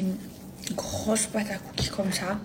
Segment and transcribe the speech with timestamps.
[0.00, 0.16] une
[0.74, 2.38] grosse pâte à cookies comme ça.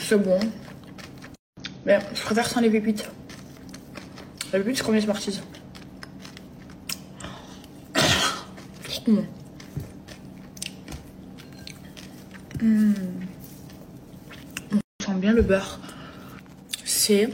[0.00, 0.40] C'est bon.
[1.84, 3.06] Mais je préfère sans les pépites.
[4.54, 5.42] Les pépites, c'est comme les Smarties.
[9.06, 9.26] Bon.
[12.62, 12.92] Mmh.
[14.72, 15.78] On sent bien le beurre.
[16.84, 17.30] C'est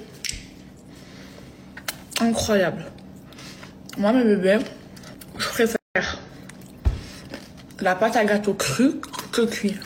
[2.21, 2.85] incroyable.
[3.99, 4.59] Moi, mes bébés,
[5.39, 5.77] je préfère
[7.81, 9.01] la pâte à gâteau crue
[9.33, 9.77] que cuit.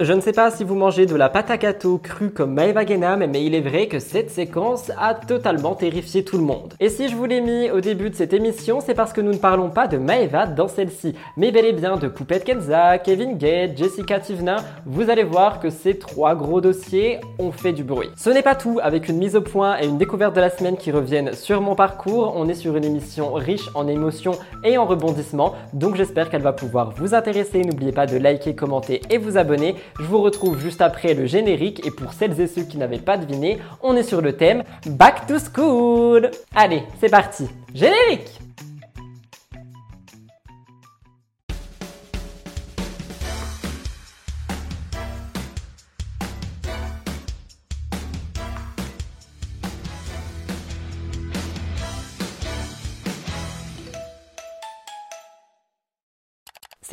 [0.00, 2.84] Je ne sais pas si vous mangez de la pâte à gâteau crue comme Maeva
[2.84, 6.74] Genam, mais il est vrai que cette séquence a totalement terrifié tout le monde.
[6.80, 9.30] Et si je vous l'ai mis au début de cette émission, c'est parce que nous
[9.30, 13.38] ne parlons pas de Maeva dans celle-ci, mais bel et bien de Poupette Kenza, Kevin
[13.38, 14.56] Gate, Jessica Tivna.
[14.84, 18.10] Vous allez voir que ces trois gros dossiers ont fait du bruit.
[18.16, 20.76] Ce n'est pas tout, avec une mise au point et une découverte de la semaine
[20.76, 24.86] qui reviennent sur mon parcours, on est sur une émission riche en émotions et en
[24.86, 27.62] rebondissements, donc j'espère qu'elle va pouvoir vous intéresser.
[27.62, 29.76] N'oubliez pas de liker, commenter et vous abonner.
[29.98, 33.16] Je vous retrouve juste après le générique et pour celles et ceux qui n'avaient pas
[33.16, 36.30] deviné, on est sur le thème Back to School.
[36.54, 37.48] Allez, c'est parti.
[37.74, 38.40] Générique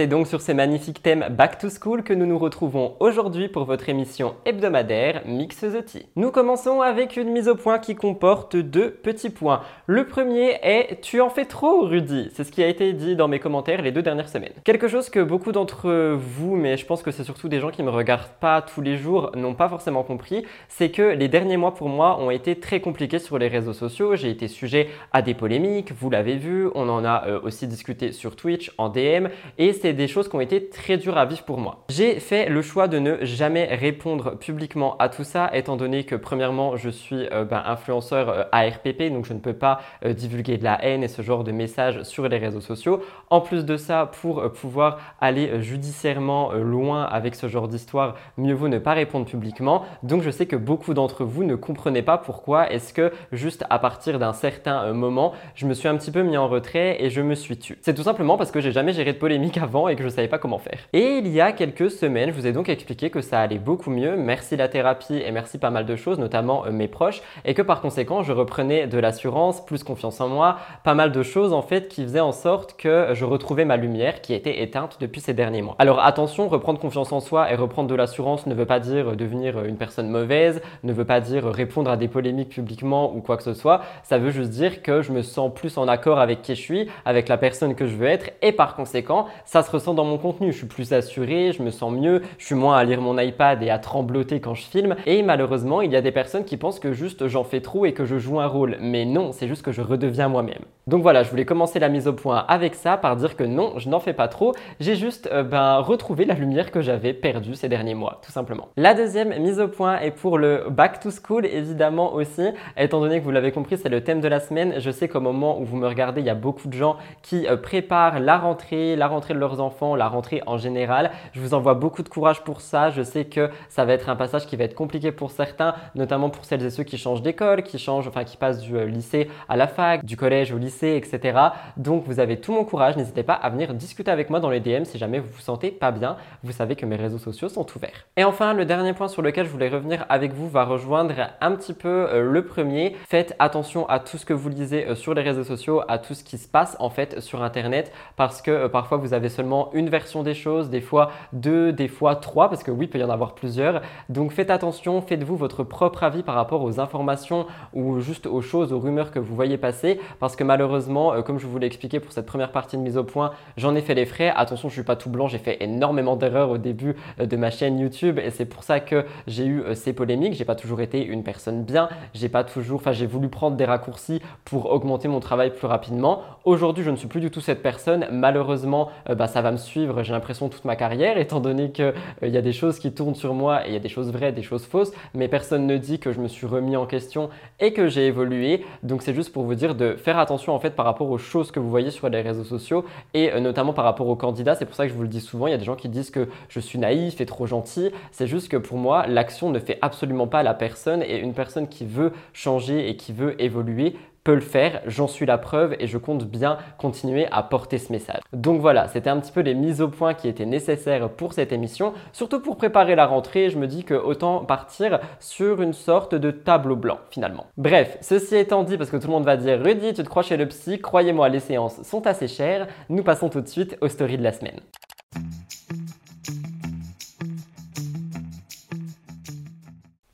[0.02, 3.66] C'est donc sur ces magnifiques thèmes Back to School que nous nous retrouvons aujourd'hui pour
[3.66, 6.08] votre émission hebdomadaire Mix the Tea.
[6.16, 9.62] Nous commençons avec une mise au point qui comporte deux petits points.
[9.86, 13.28] Le premier est Tu en fais trop, Rudy C'est ce qui a été dit dans
[13.28, 14.54] mes commentaires les deux dernières semaines.
[14.64, 17.84] Quelque chose que beaucoup d'entre vous, mais je pense que c'est surtout des gens qui
[17.84, 21.76] me regardent pas tous les jours, n'ont pas forcément compris, c'est que les derniers mois
[21.76, 24.16] pour moi ont été très compliqués sur les réseaux sociaux.
[24.16, 28.12] J'ai été sujet à des polémiques, vous l'avez vu, on en a euh, aussi discuté
[28.14, 29.28] sur Twitch, en DM,
[29.60, 31.84] et c'est des choses qui ont été très dures à vivre pour moi.
[31.90, 36.16] J'ai fait le choix de ne jamais répondre publiquement à tout ça, étant donné que
[36.16, 40.58] premièrement, je suis euh, ben, influenceur euh, ARPP, donc je ne peux pas euh, divulguer
[40.58, 43.02] de la haine et ce genre de messages sur les réseaux sociaux.
[43.30, 48.68] En plus de ça, pour pouvoir aller judiciairement loin avec ce genre d'histoire, mieux vaut
[48.68, 49.84] ne pas répondre publiquement.
[50.04, 53.80] Donc je sais que beaucoup d'entre vous ne comprenaient pas pourquoi est-ce que juste à
[53.80, 57.22] partir d'un certain moment, je me suis un petit peu mis en retrait et je
[57.22, 57.78] me suis tu.
[57.82, 60.14] C'est tout simplement parce que j'ai jamais géré de polémique avant et que je ne
[60.14, 60.80] savais pas comment faire.
[60.94, 63.90] Et il y a quelques semaines, je vous ai donc expliqué que ça allait beaucoup
[63.90, 67.54] mieux, merci la thérapie et merci pas mal de choses, notamment euh, mes proches, et
[67.54, 71.54] que par conséquent, je reprenais de l'assurance, plus confiance en moi, pas mal de choses
[71.54, 75.22] en fait qui faisaient en sorte que je retrouvais ma lumière qui était éteinte depuis
[75.22, 75.76] ces derniers mois.
[75.80, 79.64] Alors attention, reprendre confiance en soi et reprendre de l'assurance ne veut pas dire devenir
[79.66, 83.44] une personne mauvaise, ne veut pas dire répondre à des polémiques publiquement ou quoi que
[83.44, 86.56] ce soit, ça veut juste dire que je me sens plus en accord avec qui
[86.56, 89.94] je suis, avec la personne que je veux être, et par conséquent, ça se ressent
[89.94, 90.52] dans mon contenu.
[90.52, 93.62] Je suis plus assuré, je me sens mieux, je suis moins à lire mon iPad
[93.64, 94.96] et à trembloter quand je filme.
[95.06, 97.94] Et malheureusement, il y a des personnes qui pensent que juste j'en fais trop et
[97.94, 98.78] que je joue un rôle.
[98.82, 100.64] Mais non, c'est juste que je redeviens moi-même.
[100.88, 103.74] Donc voilà, je voulais commencer la mise au point avec ça par dire que non,
[103.78, 104.54] je n'en fais pas trop.
[104.80, 108.70] J'ai juste euh, ben, retrouvé la lumière que j'avais perdue ces derniers mois, tout simplement.
[108.78, 112.44] La deuxième mise au point est pour le back to school, évidemment aussi.
[112.78, 114.76] Étant donné que vous l'avez compris, c'est le thème de la semaine.
[114.80, 117.48] Je sais qu'au moment où vous me regardez, il y a beaucoup de gens qui
[117.48, 121.12] euh, préparent la rentrée, la rentrée de enfants, la rentrée en général.
[121.34, 122.90] Je vous envoie beaucoup de courage pour ça.
[122.90, 126.30] Je sais que ça va être un passage qui va être compliqué pour certains, notamment
[126.30, 129.30] pour celles et ceux qui changent d'école, qui changent, enfin qui passent du euh, lycée
[129.50, 131.38] à la fac, du collège au lycée, etc.
[131.78, 132.98] Donc vous avez tout mon courage.
[132.98, 135.72] N'hésitez pas à venir discuter avec moi dans les DM si jamais vous vous sentez
[135.72, 136.18] pas bien.
[136.44, 138.06] Vous savez que mes réseaux sociaux sont ouverts.
[138.18, 141.52] Et enfin, le dernier point sur lequel je voulais revenir avec vous va rejoindre un
[141.54, 142.96] petit peu euh, le premier.
[143.08, 146.14] Faites attention à tout ce que vous lisez euh, sur les réseaux sociaux, à tout
[146.14, 149.90] ce qui se passe en fait sur Internet, parce que parfois vous avez seulement une
[149.90, 153.04] version des choses, des fois deux, des fois trois, parce que oui, il peut y
[153.04, 153.82] en avoir plusieurs.
[154.08, 158.72] Donc faites attention, faites-vous votre propre avis par rapport aux informations ou juste aux choses,
[158.72, 162.00] aux rumeurs que vous voyez passer, parce que malheureusement, euh, comme je vous l'ai expliqué
[162.00, 164.32] pour cette première partie de mise au point, j'en ai fait les frais.
[164.36, 167.50] Attention, je suis pas tout blanc, j'ai fait énormément d'erreurs au début euh, de ma
[167.50, 170.34] chaîne YouTube et c'est pour ça que j'ai eu euh, ces polémiques.
[170.36, 173.66] J'ai pas toujours été une personne bien, j'ai pas toujours, enfin j'ai voulu prendre des
[173.66, 176.22] raccourcis pour augmenter mon travail plus rapidement.
[176.46, 178.06] Aujourd'hui, je ne suis plus du tout cette personne.
[178.12, 182.38] Malheureusement, bah, ça va me suivre, j'ai l'impression, toute ma carrière, étant donné qu'il y
[182.38, 184.44] a des choses qui tournent sur moi et il y a des choses vraies, des
[184.44, 187.30] choses fausses, mais personne ne dit que je me suis remis en question
[187.60, 188.64] et que j'ai évolué.
[188.84, 191.52] Donc c'est juste pour vous dire de faire attention en fait par rapport aux choses
[191.52, 194.56] que vous voyez sur les réseaux sociaux et notamment par rapport aux candidats.
[194.56, 195.90] C'est pour ça que je vous le dis souvent, il y a des gens qui
[195.90, 197.90] disent que je suis naïf et trop gentil.
[198.12, 201.68] C'est juste que pour moi, l'action ne fait absolument pas la personne et une personne
[201.68, 205.88] qui veut changer et qui veut évoluer peut le faire, j'en suis la preuve et
[205.88, 208.22] je compte bien continuer à porter ce message.
[208.34, 211.52] Donc voilà, c'était un petit peu les mises au point qui étaient nécessaires pour cette
[211.52, 216.16] émission, surtout pour préparer la rentrée, je me dis que autant partir sur une sorte
[216.16, 217.48] de tableau blanc finalement.
[217.58, 220.24] Bref, ceci étant dit, parce que tout le monde va dire Rudy, tu te crois
[220.24, 223.88] chez le psy, croyez-moi, les séances sont assez chères, nous passons tout de suite aux
[223.88, 224.60] stories de la semaine.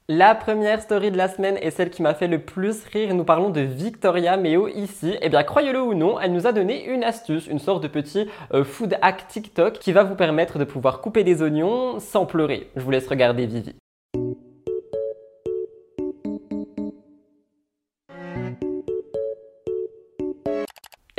[0.10, 3.14] La première story de la semaine est celle qui m'a fait le plus rire.
[3.14, 5.18] Nous parlons de Victoria Meo ici.
[5.22, 8.30] Eh bien, croyez-le ou non, elle nous a donné une astuce, une sorte de petit
[8.54, 12.70] euh, food hack TikTok qui va vous permettre de pouvoir couper des oignons sans pleurer.
[12.78, 13.76] Je vous laisse regarder Vivi.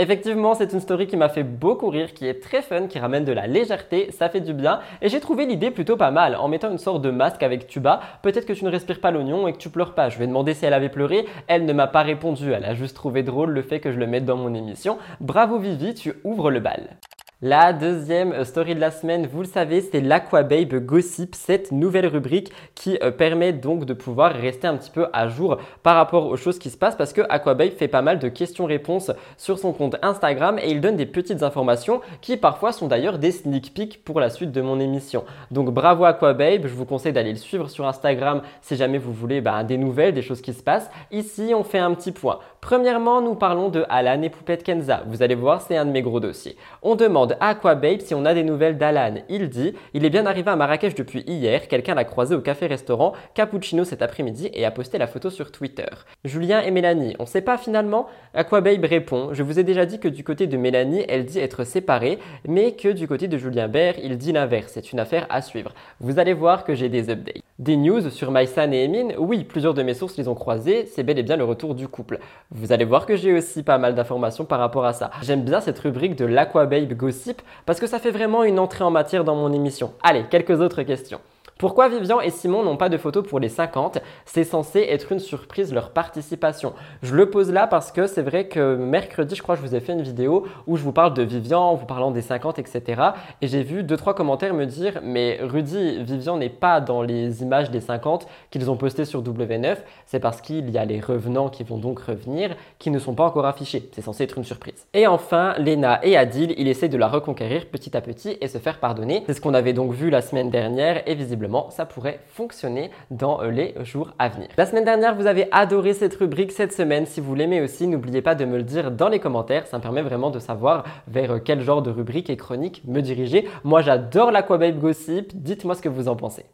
[0.00, 3.25] Effectivement, c'est une story qui m'a fait beaucoup rire, qui est très fun, qui ramène
[3.25, 4.79] de la légèreté, ça fait du bien.
[5.03, 6.37] Et j'ai trouvé l'idée plutôt pas mal.
[6.37, 9.49] En mettant une sorte de masque avec tuba, peut-être que tu ne respires pas l'oignon
[9.49, 10.09] et que tu pleures pas.
[10.09, 11.27] Je vais demander si elle avait pleuré.
[11.49, 12.53] Elle ne m'a pas répondu.
[12.53, 14.99] Elle a juste trouvé drôle le fait que je le mette dans mon émission.
[15.21, 16.97] Bravo Vivi, tu ouvres le bal.
[17.40, 22.50] La deuxième story de la semaine, vous le savez, c'est l'Aquababe Gossip, cette nouvelle rubrique
[22.75, 26.37] qui euh, permet donc de pouvoir rester un petit peu à jour par rapport aux
[26.37, 29.94] choses qui se passent parce que Aquababe fait pas mal de questions-réponses sur son compte
[30.02, 34.19] Instagram et il donne des petites informations qui parfois sont d'ailleurs des sneak peeks pour
[34.19, 35.25] la suite de mon émission.
[35.52, 39.40] Donc bravo Aquababe, je vous conseille d'aller le suivre sur Instagram si jamais vous voulez
[39.40, 40.90] bah, des nouvelles, des choses qui se passent.
[41.12, 42.40] Ici, on fait un petit point.
[42.61, 45.05] Premièrement, nous parlons de Alan et Poupette Kenza.
[45.06, 46.56] Vous allez voir, c'est un de mes gros dossiers.
[46.82, 49.16] On demande à Aquababe si on a des nouvelles d'Alan.
[49.28, 53.12] Il dit Il est bien arrivé à Marrakech depuis hier, quelqu'un l'a croisé au café-restaurant
[53.34, 55.88] Cappuccino cet après-midi et a posté la photo sur Twitter.
[56.25, 60.08] Julien et Mélanie, on sait pas finalement Aquababe répond Je vous ai déjà dit que
[60.08, 63.94] du côté de Mélanie, elle dit être séparée, mais que du côté de Julien Bert,
[64.02, 64.72] il dit l'inverse.
[64.75, 65.75] C'est une affaire à suivre.
[66.00, 67.48] Vous allez voir que j'ai des updates.
[67.58, 71.02] Des news sur Maïsan et Emin Oui, plusieurs de mes sources les ont croisés, c'est
[71.02, 72.20] bel et bien le retour du couple.
[72.52, 75.10] Vous allez voir que j'ai aussi pas mal d'informations par rapport à ça.
[75.22, 78.93] J'aime bien cette rubrique de l'Aquababe Gossip parce que ça fait vraiment une entrée en
[78.93, 79.93] matière dans mon émission.
[80.05, 81.19] Allez, quelques autres questions.
[81.58, 85.19] Pourquoi Vivian et Simon n'ont pas de photos pour les 50 C'est censé être une
[85.19, 86.72] surprise leur participation.
[87.02, 89.81] Je le pose là parce que c'est vrai que mercredi, je crois, je vous ai
[89.81, 93.02] fait une vidéo où je vous parle de Vivian, en vous parlant des 50, etc.
[93.43, 97.43] Et j'ai vu deux trois commentaires me dire mais Rudy, Vivian n'est pas dans les
[97.43, 99.78] images des 50 qu'ils ont postées sur W9.
[100.06, 103.25] C'est parce qu'il y a les revenants qui vont donc revenir qui ne sont pas
[103.25, 103.90] encore affichés.
[103.90, 104.87] C'est censé être une surprise.
[104.94, 108.58] Et enfin, Lena et Adil, il essaie de la reconquérir petit à petit et se
[108.58, 109.25] faire pardonner.
[109.26, 113.43] C'est ce qu'on avait donc vu la semaine dernière et visiblement ça pourrait fonctionner dans
[113.43, 114.49] euh, les jours à venir.
[114.56, 116.53] La semaine dernière, vous avez adoré cette rubrique.
[116.53, 119.67] Cette semaine, si vous l'aimez aussi, n'oubliez pas de me le dire dans les commentaires.
[119.67, 123.00] Ça me permet vraiment de savoir vers euh, quel genre de rubrique et chronique me
[123.00, 123.49] diriger.
[123.65, 125.33] Moi, j'adore l'Aquababe Gossip.
[125.35, 126.45] Dites-moi ce que vous en pensez.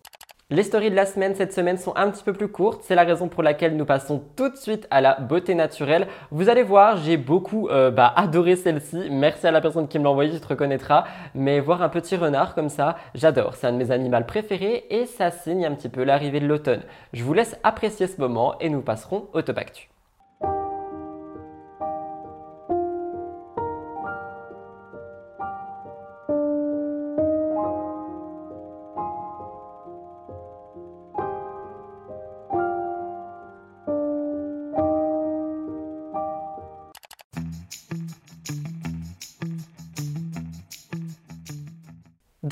[0.50, 3.04] Les stories de la semaine cette semaine sont un petit peu plus courtes, c'est la
[3.04, 6.06] raison pour laquelle nous passons tout de suite à la beauté naturelle.
[6.30, 10.04] Vous allez voir, j'ai beaucoup euh, bah, adoré celle-ci, merci à la personne qui me
[10.04, 11.04] l'a envoyée, tu te reconnaîtras,
[11.34, 15.06] mais voir un petit renard comme ça, j'adore, c'est un de mes animaux préférés et
[15.06, 16.82] ça signe un petit peu l'arrivée de l'automne.
[17.14, 19.93] Je vous laisse apprécier ce moment et nous passerons au top actu.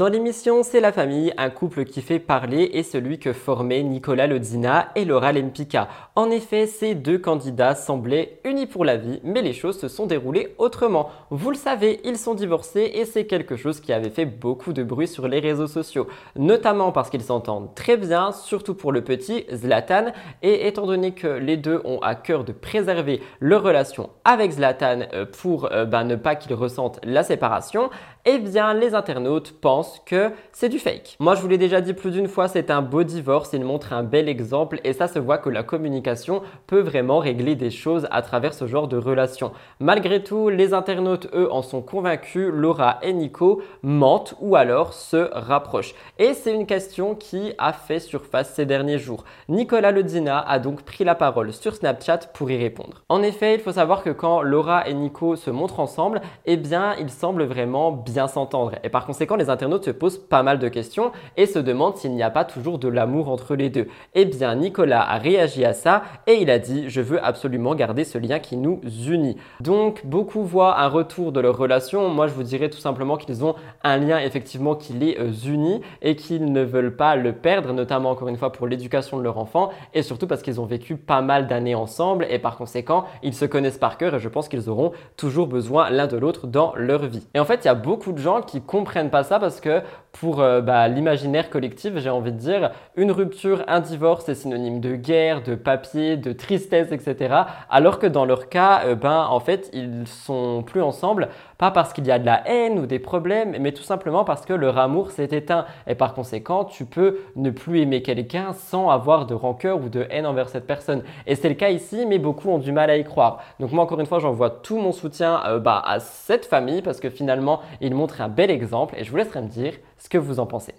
[0.03, 4.27] Dans l'émission C'est la famille, un couple qui fait parler est celui que formaient Nicolas
[4.27, 5.87] Lodzina et Laura Lempicka.
[6.17, 10.07] En effet, ces deux candidats semblaient unis pour la vie, mais les choses se sont
[10.07, 11.11] déroulées autrement.
[11.31, 14.83] Vous le savez, ils sont divorcés et c'est quelque chose qui avait fait beaucoup de
[14.83, 19.47] bruit sur les réseaux sociaux, notamment parce qu'ils s'entendent très bien, surtout pour le petit
[19.55, 20.07] Zlatan,
[20.43, 25.03] et étant donné que les deux ont à cœur de préserver leur relation avec Zlatan
[25.13, 27.89] euh, pour euh, ben, ne pas qu'ils ressentent la séparation,
[28.25, 31.17] eh bien les internautes pensent que c'est du fake.
[31.19, 33.93] Moi je vous l'ai déjà dit plus d'une fois, c'est un beau divorce, il montre
[33.93, 38.07] un bel exemple et ça se voit que la communication peut vraiment régler des choses
[38.13, 39.51] à travers ce genre de relation.
[39.81, 45.29] Malgré tout, les internautes eux en sont convaincus, Laura et Nico mentent ou alors se
[45.33, 45.95] rapprochent.
[46.21, 49.25] Et c'est une question qui a fait surface ces derniers jours.
[49.49, 53.03] Nicolas Ledina a donc pris la parole sur Snapchat pour y répondre.
[53.09, 56.95] En effet, il faut savoir que quand Laura et Nico se montrent ensemble, eh bien
[57.01, 58.73] ils semblent vraiment bien s'entendre.
[58.85, 62.13] Et par conséquent, les internautes se posent pas mal de questions et se demandent s'il
[62.13, 63.89] n'y a pas toujours de l'amour entre les deux.
[64.15, 68.05] Eh bien, Nicolas a réagi à ça et il a dit je veux absolument garder
[68.05, 69.37] ce lien qui nous unit.
[69.61, 72.09] Donc, beaucoup voient un retour de leur relation.
[72.09, 73.55] Moi, je vous dirais tout simplement qu'ils ont
[73.85, 78.11] un lien effectivement qui les euh, unit et qu'ils ne veulent pas le perdre, notamment
[78.11, 81.21] encore une fois pour l'éducation de leur enfant et surtout parce qu'ils ont vécu pas
[81.21, 84.69] mal d'années ensemble et par conséquent, ils se connaissent par cœur et je pense qu'ils
[84.69, 87.27] auront toujours besoin l'un de l'autre dans leur vie.
[87.35, 89.83] Et en fait, il y a beaucoup de gens qui comprennent pas ça parce que
[90.13, 94.81] pour euh, bah, l'imaginaire collectif, j'ai envie de dire, une rupture, un divorce, c'est synonyme
[94.81, 97.35] de guerre, de papier, de tristesse, etc.
[97.71, 101.29] Alors que dans leur cas, euh, ben, en fait, ils sont plus ensemble,
[101.59, 104.45] pas parce qu'il y a de la haine ou des problèmes, mais tout simplement parce
[104.45, 105.65] que leur amour s'est éteint.
[105.87, 110.07] Et par conséquent, tu peux ne plus aimer quelqu'un sans avoir de rancœur ou de
[110.11, 111.03] haine envers cette personne.
[111.27, 113.39] Et c'est le cas ici, mais beaucoup ont du mal à y croire.
[113.61, 117.01] Donc moi, encore une fois, j'envoie tout mon soutien euh, bah, à cette famille parce
[117.01, 120.19] que finalement, ils montrent un bel exemple et je vous laisserai me dire ce que
[120.19, 120.75] vous en pensez.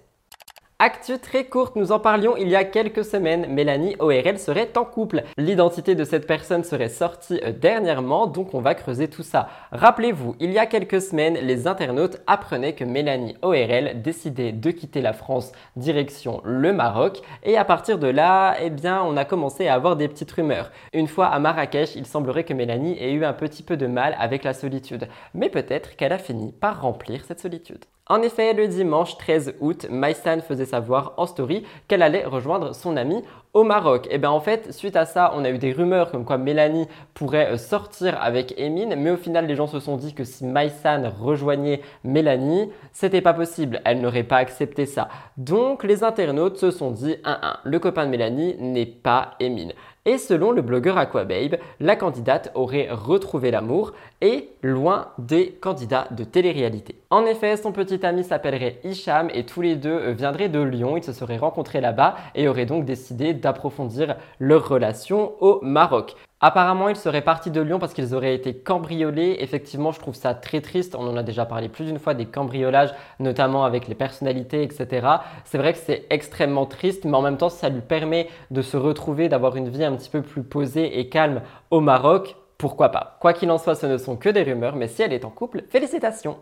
[0.85, 4.83] Actu très courte, nous en parlions il y a quelques semaines, Mélanie ORL serait en
[4.83, 5.23] couple.
[5.37, 9.47] L'identité de cette personne serait sortie euh, dernièrement, donc on va creuser tout ça.
[9.71, 14.99] Rappelez-vous, il y a quelques semaines, les internautes apprenaient que Mélanie ORL décidait de quitter
[14.99, 19.69] la France direction le Maroc, et à partir de là, eh bien, on a commencé
[19.69, 20.69] à avoir des petites rumeurs.
[20.91, 24.17] Une fois à Marrakech, il semblerait que Mélanie ait eu un petit peu de mal
[24.19, 27.85] avec la solitude, mais peut-être qu'elle a fini par remplir cette solitude.
[28.07, 32.97] En effet, le dimanche 13 août, Maïsan faisait savoir en story qu'elle allait rejoindre son
[32.97, 34.09] ami au Maroc.
[34.11, 36.89] Et bien en fait, suite à ça, on a eu des rumeurs comme quoi Mélanie
[37.13, 40.43] pourrait euh, sortir avec Emine, mais au final, les gens se sont dit que si
[40.43, 43.79] Maïsan rejoignait Mélanie, c'était pas possible.
[43.85, 45.07] Elle n'aurait pas accepté ça.
[45.37, 49.71] Donc les internautes se sont dit 1-1, le copain de Mélanie n'est pas Emine.
[50.05, 56.25] Et selon le blogueur Aquababe, la candidate aurait retrouvé l'amour et loin des candidats de
[56.25, 56.99] télé-réalité.
[57.09, 60.97] En effet, son petit ami s'appellerait Hicham et tous les deux viendraient de Lyon.
[60.97, 66.17] Ils se seraient rencontrés là-bas et auraient donc décidé d'approfondir leur relation au Maroc.
[66.45, 69.37] Apparemment, ils seraient partis de Lyon parce qu'ils auraient été cambriolés.
[69.39, 70.93] Effectivement, je trouve ça très triste.
[70.93, 75.07] On en a déjà parlé plus d'une fois des cambriolages, notamment avec les personnalités, etc.
[75.45, 78.75] C'est vrai que c'est extrêmement triste, mais en même temps, ça lui permet de se
[78.75, 82.35] retrouver, d'avoir une vie un petit peu plus posée et calme au Maroc.
[82.57, 83.15] Pourquoi pas?
[83.21, 85.29] Quoi qu'il en soit, ce ne sont que des rumeurs, mais si elle est en
[85.29, 86.39] couple, félicitations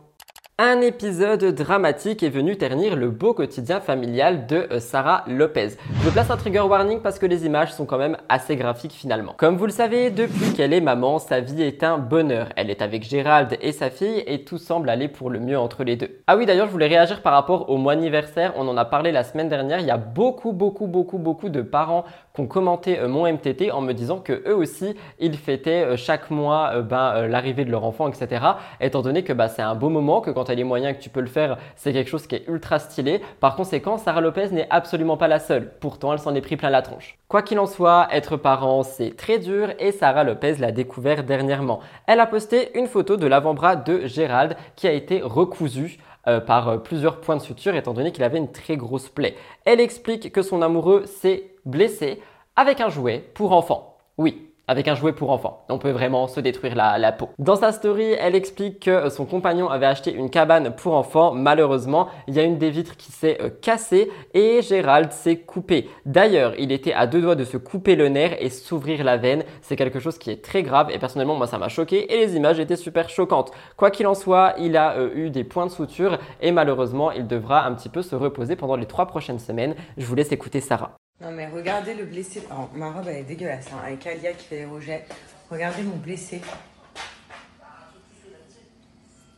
[0.63, 5.69] un épisode dramatique est venu ternir le beau quotidien familial de euh, Sarah Lopez.
[6.03, 9.33] Je place un trigger warning parce que les images sont quand même assez graphiques finalement.
[9.37, 12.49] Comme vous le savez, depuis qu'elle est maman, sa vie est un bonheur.
[12.55, 15.83] Elle est avec Gérald et sa fille et tout semble aller pour le mieux entre
[15.83, 16.21] les deux.
[16.27, 18.53] Ah oui, d'ailleurs, je voulais réagir par rapport au mois anniversaire.
[18.55, 19.79] On en a parlé la semaine dernière.
[19.79, 23.71] Il y a beaucoup, beaucoup, beaucoup, beaucoup de parents qui ont commenté euh, mon MTT
[23.71, 27.83] en me disant que eux aussi, ils fêtaient euh, chaque mois ben, l'arrivée de leur
[27.83, 28.45] enfant, etc.
[28.79, 31.21] Étant donné que bah, c'est un beau moment, que quand les moyens que tu peux
[31.21, 33.21] le faire, c'est quelque chose qui est ultra stylé.
[33.39, 35.71] Par conséquent, Sarah Lopez n'est absolument pas la seule.
[35.79, 37.17] Pourtant, elle s'en est pris plein la tronche.
[37.27, 41.79] Quoi qu'il en soit, être parent, c'est très dur et Sarah Lopez l'a découvert dernièrement.
[42.07, 46.69] Elle a posté une photo de l'avant-bras de Gérald qui a été recousu euh, par
[46.69, 49.35] euh, plusieurs points de suture étant donné qu'il avait une très grosse plaie.
[49.65, 52.21] Elle explique que son amoureux s'est blessé
[52.55, 53.97] avec un jouet pour enfants.
[54.17, 55.65] Oui, avec un jouet pour enfants.
[55.69, 57.29] On peut vraiment se détruire la, peau.
[57.39, 61.33] Dans sa story, elle explique que son compagnon avait acheté une cabane pour enfants.
[61.33, 65.89] Malheureusement, il y a une des vitres qui s'est euh, cassée et Gérald s'est coupé.
[66.05, 69.43] D'ailleurs, il était à deux doigts de se couper le nerf et s'ouvrir la veine.
[69.61, 72.35] C'est quelque chose qui est très grave et personnellement, moi, ça m'a choqué et les
[72.35, 73.51] images étaient super choquantes.
[73.77, 77.27] Quoi qu'il en soit, il a euh, eu des points de suture et malheureusement, il
[77.27, 79.75] devra un petit peu se reposer pendant les trois prochaines semaines.
[79.97, 81.00] Je vous laisse écouter Sarah.
[81.21, 82.41] Non mais regardez le blessé.
[82.73, 85.05] ma robe elle est dégueulasse hein, avec Alia qui fait les rejets.
[85.49, 86.41] Regardez mon blessé.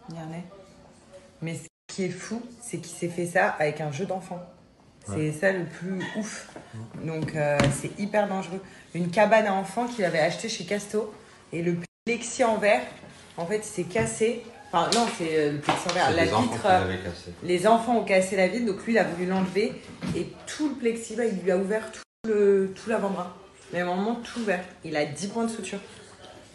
[0.09, 0.43] Regardez.
[1.41, 4.41] Mais ce qui est fou, c'est qu'il s'est fait ça avec un jeu d'enfant.
[5.05, 6.55] C'est ça le plus ouf.
[7.03, 8.61] Donc euh, c'est hyper dangereux.
[8.93, 11.13] Une cabane à enfants qu'il avait acheté chez Casto
[11.51, 12.83] et le plexi en verre,
[13.37, 16.11] en fait, il s'est cassé Enfin, non, c'est euh, le plexi en verre.
[16.15, 16.65] La vitre.
[16.65, 16.97] Euh,
[17.43, 19.71] les enfants ont cassé la vitre, donc lui, il a voulu l'enlever.
[20.15, 23.37] Et tout le plexi, bah, il lui a ouvert tout le tout l'avant-bras.
[23.71, 24.63] Mais à un moment, tout ouvert.
[24.83, 25.77] Il a 10 points de suture.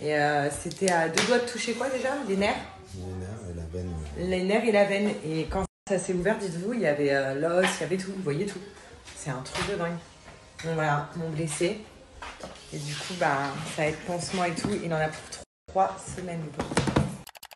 [0.02, 2.56] Et euh, c'était à deux doigts de toucher quoi déjà Les nerfs?
[2.96, 3.92] Les nerfs et la veine.
[4.18, 5.10] Les nerfs et la veine.
[5.24, 8.10] Et quand ça s'est ouvert, dites-vous, il y avait l'os, il y avait tout.
[8.16, 8.60] Vous voyez tout.
[9.14, 9.96] C'est un truc de dingue.
[10.64, 11.84] Donc voilà, mon blessé.
[12.72, 14.70] Et du coup, bah, ça va être pansement et tout.
[14.84, 16.42] Il en a pour trois semaines.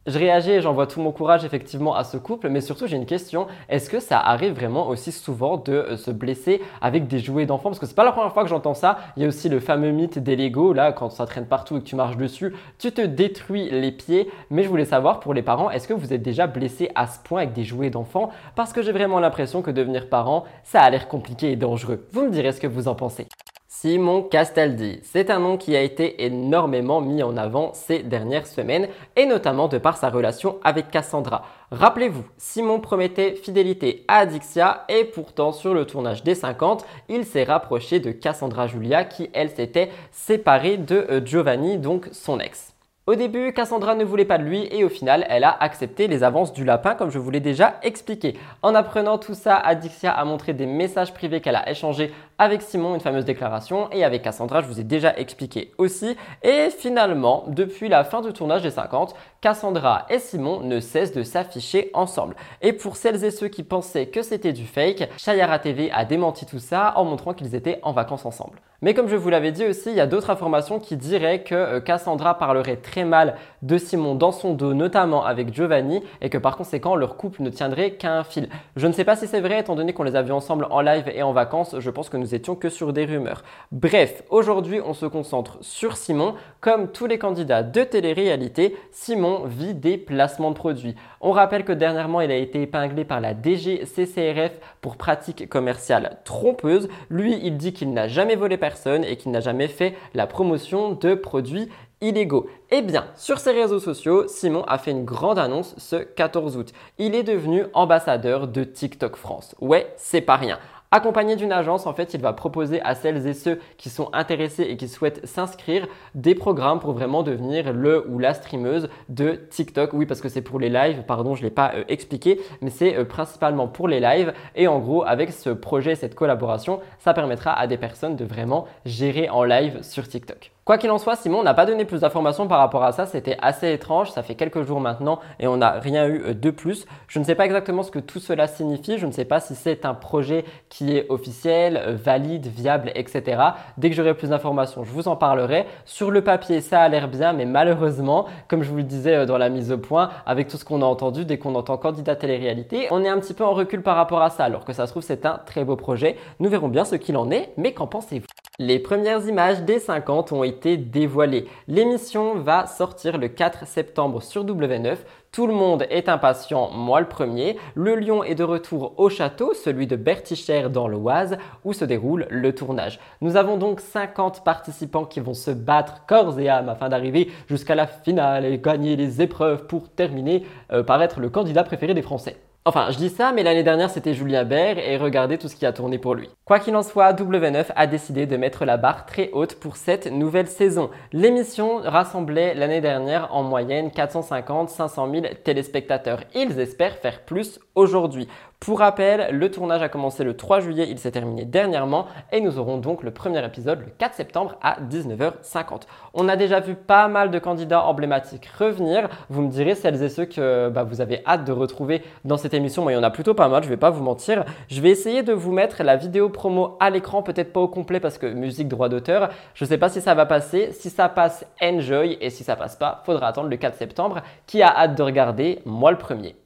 [0.05, 3.07] Je réagis et j'envoie tout mon courage effectivement à ce couple, mais surtout j'ai une
[3.07, 7.47] question, est-ce que ça arrive vraiment aussi souvent de euh, se blesser avec des jouets
[7.47, 7.69] d'enfants?
[7.69, 9.61] Parce que c'est pas la première fois que j'entends ça, il y a aussi le
[9.61, 12.91] fameux mythe des Lego, là quand ça traîne partout et que tu marches dessus, tu
[12.91, 16.23] te détruis les pieds, mais je voulais savoir pour les parents, est-ce que vous êtes
[16.23, 18.31] déjà blessé à ce point avec des jouets d'enfants?
[18.57, 22.09] Parce que j'ai vraiment l'impression que devenir parent, ça a l'air compliqué et dangereux.
[22.11, 23.29] Vous me direz ce que vous en pensez.
[23.75, 28.87] Simon Castaldi, c'est un nom qui a été énormément mis en avant ces dernières semaines
[29.17, 31.47] et notamment de par sa relation avec Cassandra.
[31.71, 37.45] Rappelez-vous, Simon promettait fidélité à Adixia et pourtant sur le tournage des 50, il s'est
[37.45, 42.72] rapproché de Cassandra Julia qui elle s'était séparée de euh, Giovanni, donc son ex.
[43.09, 46.23] Au début, Cassandra ne voulait pas de lui et au final, elle a accepté les
[46.23, 48.39] avances du lapin comme je vous l'ai déjà expliqué.
[48.63, 52.95] En apprenant tout ça, Adixia a montré des messages privés qu'elle a échangés avec Simon,
[52.95, 56.17] une fameuse déclaration, et avec Cassandra, je vous ai déjà expliqué aussi.
[56.45, 61.25] Et finalement, depuis la fin du tournage des 50, Cassandra et Simon ne cessent de
[61.25, 62.37] s'afficher ensemble.
[62.61, 66.47] Et pour celles et ceux qui pensaient que c'était du fake, Shayara TV a démenti
[66.47, 68.61] tout ça en montrant qu'ils étaient en vacances ensemble.
[68.85, 71.55] Mais comme je vous l'avais dit aussi, il y a d'autres informations qui diraient que
[71.55, 76.37] euh, Cassandra parlerait très mal de Simon dans son dos, notamment avec Giovanni, et que
[76.37, 78.49] par conséquent leur couple ne tiendrait qu'à un fil.
[78.75, 80.81] Je ne sais pas si c'est vrai, étant donné qu'on les a vus ensemble en
[80.81, 83.45] live et en vacances, je pense que nous étions que sur des rumeurs.
[83.71, 86.35] Bref, aujourd'hui on se concentre sur Simon.
[86.61, 90.97] Comme tous les candidats de télé-réalité, Simon vit des placements de produits.
[91.21, 96.89] On rappelle que dernièrement il a été épinglé par la DGCCRF pour pratiques commerciales trompeuses.
[97.11, 98.72] Lui, il dit qu'il n'a jamais volé personne
[99.05, 101.69] et qu'il n'a jamais fait la promotion de produits
[102.01, 102.49] illégaux.
[102.71, 106.73] Eh bien, sur ses réseaux sociaux, Simon a fait une grande annonce ce 14 août.
[106.99, 109.55] Il est devenu ambassadeur de TikTok France.
[109.61, 110.59] Ouais, c'est pas rien.
[110.95, 114.65] Accompagné d'une agence, en fait, il va proposer à celles et ceux qui sont intéressés
[114.65, 119.95] et qui souhaitent s'inscrire des programmes pour vraiment devenir le ou la streameuse de TikTok.
[119.95, 122.69] Oui, parce que c'est pour les lives, pardon, je ne l'ai pas euh, expliqué, mais
[122.69, 124.35] c'est euh, principalement pour les lives.
[124.55, 128.67] Et en gros, avec ce projet, cette collaboration, ça permettra à des personnes de vraiment
[128.85, 130.52] gérer en live sur TikTok.
[130.65, 133.05] Quoi qu'il en soit, Simon n'a pas donné plus d'informations par rapport à ça.
[133.05, 134.13] C'était assez étrange.
[134.13, 136.87] Ça fait quelques jours maintenant et on n'a rien eu euh, de plus.
[137.09, 138.97] Je ne sais pas exactement ce que tout cela signifie.
[138.97, 143.43] Je ne sais pas si c'est un projet qui est officiel, euh, valide, viable, etc.
[143.77, 145.67] Dès que j'aurai plus d'informations, je vous en parlerai.
[145.85, 149.27] Sur le papier, ça a l'air bien, mais malheureusement, comme je vous le disais euh,
[149.27, 152.15] dans la mise au point, avec tout ce qu'on a entendu, dès qu'on entend candidat
[152.15, 154.45] télé-réalité, on est un petit peu en recul par rapport à ça.
[154.45, 156.17] Alors que ça se trouve, c'est un très beau projet.
[156.39, 157.53] Nous verrons bien ce qu'il en est.
[157.57, 158.27] Mais qu'en pensez-vous?
[158.59, 161.47] Les premières images des 50 ont été dévoilées.
[161.69, 164.97] L'émission va sortir le 4 septembre sur W9.
[165.33, 167.57] Tout le monde est impatient, moi le premier.
[167.75, 172.27] Le lion est de retour au château, celui de Bertichère dans l'Oise, où se déroule
[172.31, 173.01] le tournage.
[173.21, 177.75] Nous avons donc 50 participants qui vont se battre corps et âme afin d'arriver jusqu'à
[177.75, 182.03] la finale et gagner les épreuves pour terminer euh, par être le candidat préféré des
[182.03, 182.37] Français.
[182.65, 185.67] Enfin, je dis ça, mais l'année dernière c'était Julien Bert et regardez tout ce qui
[185.67, 186.31] a tourné pour lui.
[186.45, 190.07] Quoi qu'il en soit, W9 a décidé de mettre la barre très haute pour cette
[190.07, 190.89] nouvelle saison.
[191.13, 196.21] L'émission rassemblait l'année dernière en moyenne 450-500 000 téléspectateurs.
[196.37, 198.29] Ils espèrent faire plus aujourd'hui.
[198.63, 202.61] Pour rappel, le tournage a commencé le 3 juillet, il s'est terminé dernièrement et nous
[202.61, 205.81] aurons donc le premier épisode le 4 septembre à 19h50.
[206.15, 209.09] On a déjà vu pas mal de candidats emblématiques revenir.
[209.31, 212.55] Vous me direz celles et ceux que bah, vous avez hâte de retrouver dans cette
[212.55, 212.85] émission.
[212.85, 214.45] Moi, il y en a plutôt pas mal, je vais pas vous mentir.
[214.69, 217.99] Je vais essayer de vous mettre la vidéo promo à l'écran, peut-être pas au complet
[217.99, 219.31] parce que musique droit d'auteur.
[219.55, 220.71] Je sais pas si ça va passer.
[220.71, 224.23] Si ça passe, enjoy et si ça passe pas, faudra attendre le 4 septembre.
[224.47, 225.63] Qui a hâte de regarder?
[225.65, 226.37] Moi le premier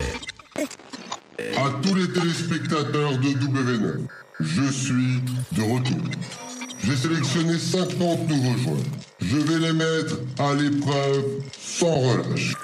[1.39, 4.07] à tous les téléspectateurs de W9.
[4.41, 5.21] Je suis
[5.53, 6.03] de retour.
[6.85, 8.77] J'ai sélectionné 50 nouveaux joueurs.
[9.21, 11.25] Je vais les mettre à l'épreuve
[11.59, 12.55] sans relâche.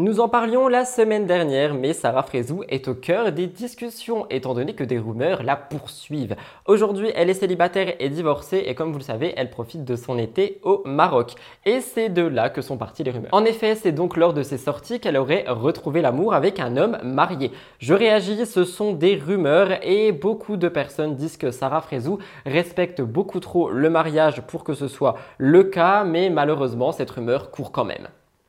[0.00, 4.54] Nous en parlions la semaine dernière, mais Sarah Frézou est au cœur des discussions, étant
[4.54, 6.36] donné que des rumeurs la poursuivent.
[6.66, 10.16] Aujourd'hui, elle est célibataire et divorcée, et comme vous le savez, elle profite de son
[10.16, 11.32] été au Maroc.
[11.66, 13.34] Et c'est de là que sont parties les rumeurs.
[13.34, 16.98] En effet, c'est donc lors de ses sorties qu'elle aurait retrouvé l'amour avec un homme
[17.02, 17.50] marié.
[17.80, 23.02] Je réagis, ce sont des rumeurs, et beaucoup de personnes disent que Sarah Frézou respecte
[23.02, 27.72] beaucoup trop le mariage pour que ce soit le cas, mais malheureusement, cette rumeur court
[27.72, 28.06] quand même.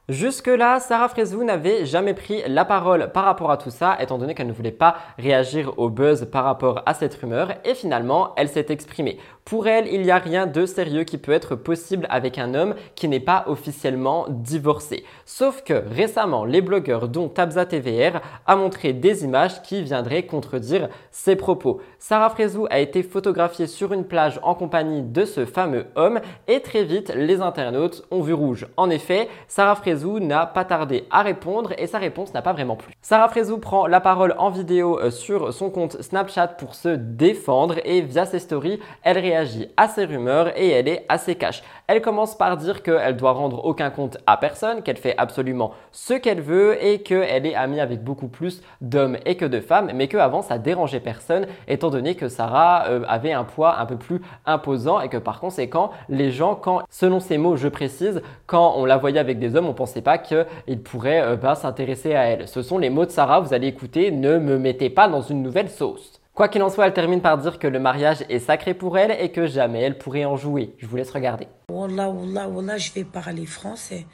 [0.09, 4.33] Jusque-là, Sarah Frézou n'avait jamais pris la parole par rapport à tout ça, étant donné
[4.33, 8.49] qu'elle ne voulait pas réagir au buzz par rapport à cette rumeur, et finalement, elle
[8.49, 9.19] s'est exprimée.
[9.49, 12.75] Pour elle, il n'y a rien de sérieux qui peut être possible avec un homme
[12.93, 15.03] qui n'est pas officiellement divorcé.
[15.25, 20.89] Sauf que récemment, les blogueurs dont Tabza TVR a montré des images qui viendraient contredire
[21.09, 21.81] ces propos.
[21.97, 26.59] Sarah Frézou a été photographiée sur une plage en compagnie de ce fameux homme et
[26.59, 28.67] très vite, les internautes ont vu rouge.
[28.77, 32.75] En effet, Sarah Frézou n'a pas tardé à répondre et sa réponse n'a pas vraiment
[32.75, 32.93] plu.
[33.01, 37.77] Sarah Frézou prend la parole en vidéo euh, sur son compte Snapchat pour se défendre
[37.83, 39.38] et via ses stories, elle réagit
[39.77, 41.63] à ces rumeurs et elle est assez cash.
[41.87, 46.13] Elle commence par dire qu'elle doit rendre aucun compte à personne, qu'elle fait absolument ce
[46.13, 50.07] qu'elle veut et qu'elle est amie avec beaucoup plus d'hommes et que de femmes, mais
[50.07, 54.21] qu'avant ça dérangeait personne étant donné que Sarah euh, avait un poids un peu plus
[54.45, 58.85] imposant et que par conséquent les gens, quand, selon ces mots je précise, quand on
[58.85, 62.47] la voyait avec des hommes, on pensait pas qu'ils pourraient euh, bah, s'intéresser à elle.
[62.47, 65.41] Ce sont les mots de Sarah, vous allez écouter, ne me mettez pas dans une
[65.41, 66.18] nouvelle sauce.
[66.39, 69.11] Quoi qu'il en soit, elle termine par dire que le mariage est sacré pour elle
[69.11, 70.73] et que jamais elle pourrait en jouer.
[70.77, 71.49] Je vous laisse regarder.
[71.69, 74.05] Wallah, wallah, wallah, je vais parler français.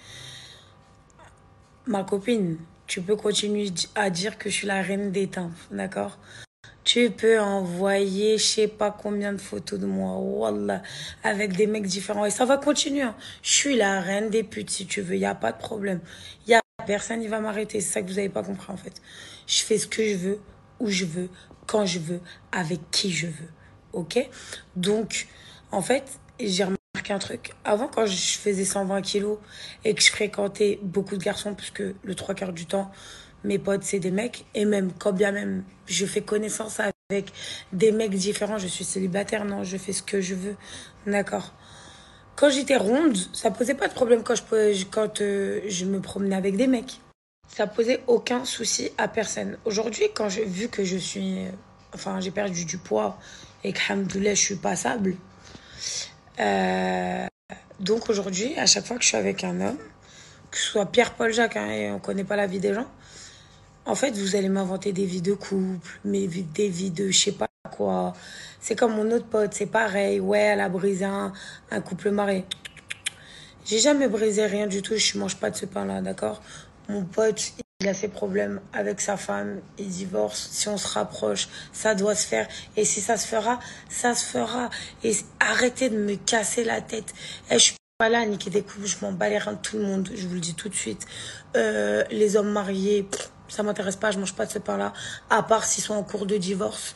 [1.85, 2.57] Ma copine,
[2.87, 6.17] tu peux continuer à dire que je suis la reine des temps, d'accord?
[6.83, 10.81] Tu peux envoyer je sais pas combien de photos de moi, wallah,
[11.23, 12.25] avec des mecs différents.
[12.25, 13.03] Et ça va continuer.
[13.03, 13.15] Hein.
[13.43, 15.13] Je suis la reine des putes, si tu veux.
[15.13, 15.99] Il n'y a pas de problème.
[16.47, 17.81] Il y a personne qui va m'arrêter.
[17.81, 18.99] C'est ça que vous n'avez pas compris, en fait.
[19.45, 20.39] Je fais ce que je veux,
[20.79, 21.29] où je veux,
[21.67, 23.49] quand je veux, avec qui je veux.
[23.93, 24.19] Ok?
[24.75, 25.27] Donc,
[25.71, 27.51] en fait, j'ai remarqué un truc.
[27.63, 29.37] Avant, quand je faisais 120 kilos
[29.83, 32.91] et que je fréquentais beaucoup de garçons, puisque le trois quarts du temps,
[33.43, 34.45] mes potes, c'est des mecs.
[34.53, 37.31] Et même, quand bien même je fais connaissance avec
[37.71, 40.55] des mecs différents, je suis célibataire, non, je fais ce que je veux.
[41.05, 41.53] D'accord?
[42.35, 46.35] Quand j'étais ronde, ça posait pas de problème quand je, quand, euh, je me promenais
[46.35, 46.99] avec des mecs
[47.55, 49.57] ça posait aucun souci à personne.
[49.63, 51.37] Aujourd'hui, quand j'ai vu que je suis.
[51.93, 53.17] Enfin, j'ai perdu du poids
[53.63, 55.15] et que, je suis passable.
[56.41, 57.25] Euh,
[57.79, 59.77] donc aujourd'hui, à chaque fois que je suis avec un homme,
[60.51, 62.87] que ce soit Pierre-Paul Jacques, hein, et on connaît pas la vie des gens,
[63.85, 67.31] en fait, vous allez m'inventer des vies de couple, mais des vies de je sais
[67.31, 68.11] pas quoi.
[68.59, 70.19] C'est comme mon autre pote, c'est pareil.
[70.19, 71.31] Ouais, elle a brisé un,
[71.85, 72.43] couple marié.
[73.65, 76.41] J'ai jamais brisé rien du tout, je mange pas de ce pain-là, d'accord?
[76.89, 80.49] Mon pote, il a ses problèmes avec sa femme, il divorce.
[80.51, 82.47] Si on se rapproche, ça doit se faire.
[82.77, 84.69] Et si ça se fera, ça se fera.
[85.03, 87.13] Et arrêtez de me casser la tête.
[87.49, 89.55] Et eh, je suis pas là à niquer des coups, je m'en bats les reins
[89.55, 91.05] tout le monde, je vous le dis tout de suite.
[91.55, 93.07] Euh, les hommes mariés,
[93.47, 94.91] ça m'intéresse pas, je mange pas de ce pain-là,
[95.29, 96.93] à part s'ils sont en cours de divorce.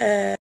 [0.00, 0.34] Euh,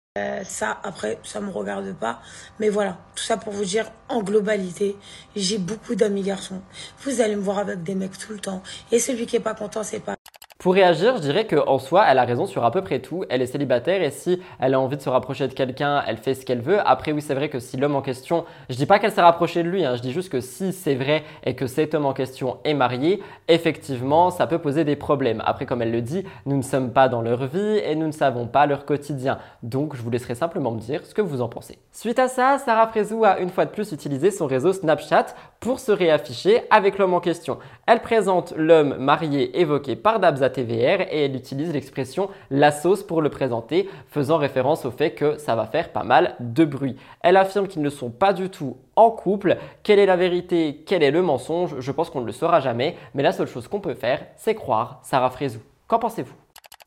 [0.43, 2.21] ça, après, ça me regarde pas.
[2.59, 4.95] Mais voilà, tout ça pour vous dire, en globalité,
[5.35, 6.61] j'ai beaucoup d'amis garçons.
[6.99, 8.61] Vous allez me voir avec des mecs tout le temps.
[8.91, 10.15] Et celui qui est pas content, c'est pas
[10.63, 13.25] pour réagir, je dirais qu'en soi, elle a raison sur à peu près tout.
[13.27, 16.35] Elle est célibataire et si elle a envie de se rapprocher de quelqu'un, elle fait
[16.35, 16.79] ce qu'elle veut.
[16.87, 19.61] Après, oui, c'est vrai que si l'homme en question, je dis pas qu'elle s'est rapprochée
[19.61, 22.13] de lui, hein, je dis juste que si c'est vrai et que cet homme en
[22.13, 25.43] question est marié, effectivement, ça peut poser des problèmes.
[25.45, 28.13] Après, comme elle le dit, nous ne sommes pas dans leur vie et nous ne
[28.13, 29.39] savons pas leur quotidien.
[29.63, 31.77] Donc, je vous laisserai simplement me dire ce que vous en pensez.
[31.91, 35.25] Suite à ça, Sarah Frézou a une fois de plus utilisé son réseau Snapchat
[35.59, 37.57] pour se réafficher avec l'homme en question.
[37.85, 43.21] Elle présente l'homme marié évoqué par Dabza TVR et elle utilise l'expression la sauce pour
[43.21, 46.95] le présenter, faisant référence au fait que ça va faire pas mal de bruit.
[47.21, 49.57] Elle affirme qu'ils ne sont pas du tout en couple.
[49.83, 50.81] Quelle est la vérité?
[50.85, 51.75] Quel est le mensonge?
[51.79, 54.55] Je pense qu'on ne le saura jamais, mais la seule chose qu'on peut faire, c'est
[54.55, 55.59] croire Sarah Frézou.
[55.87, 56.35] Qu'en pensez-vous?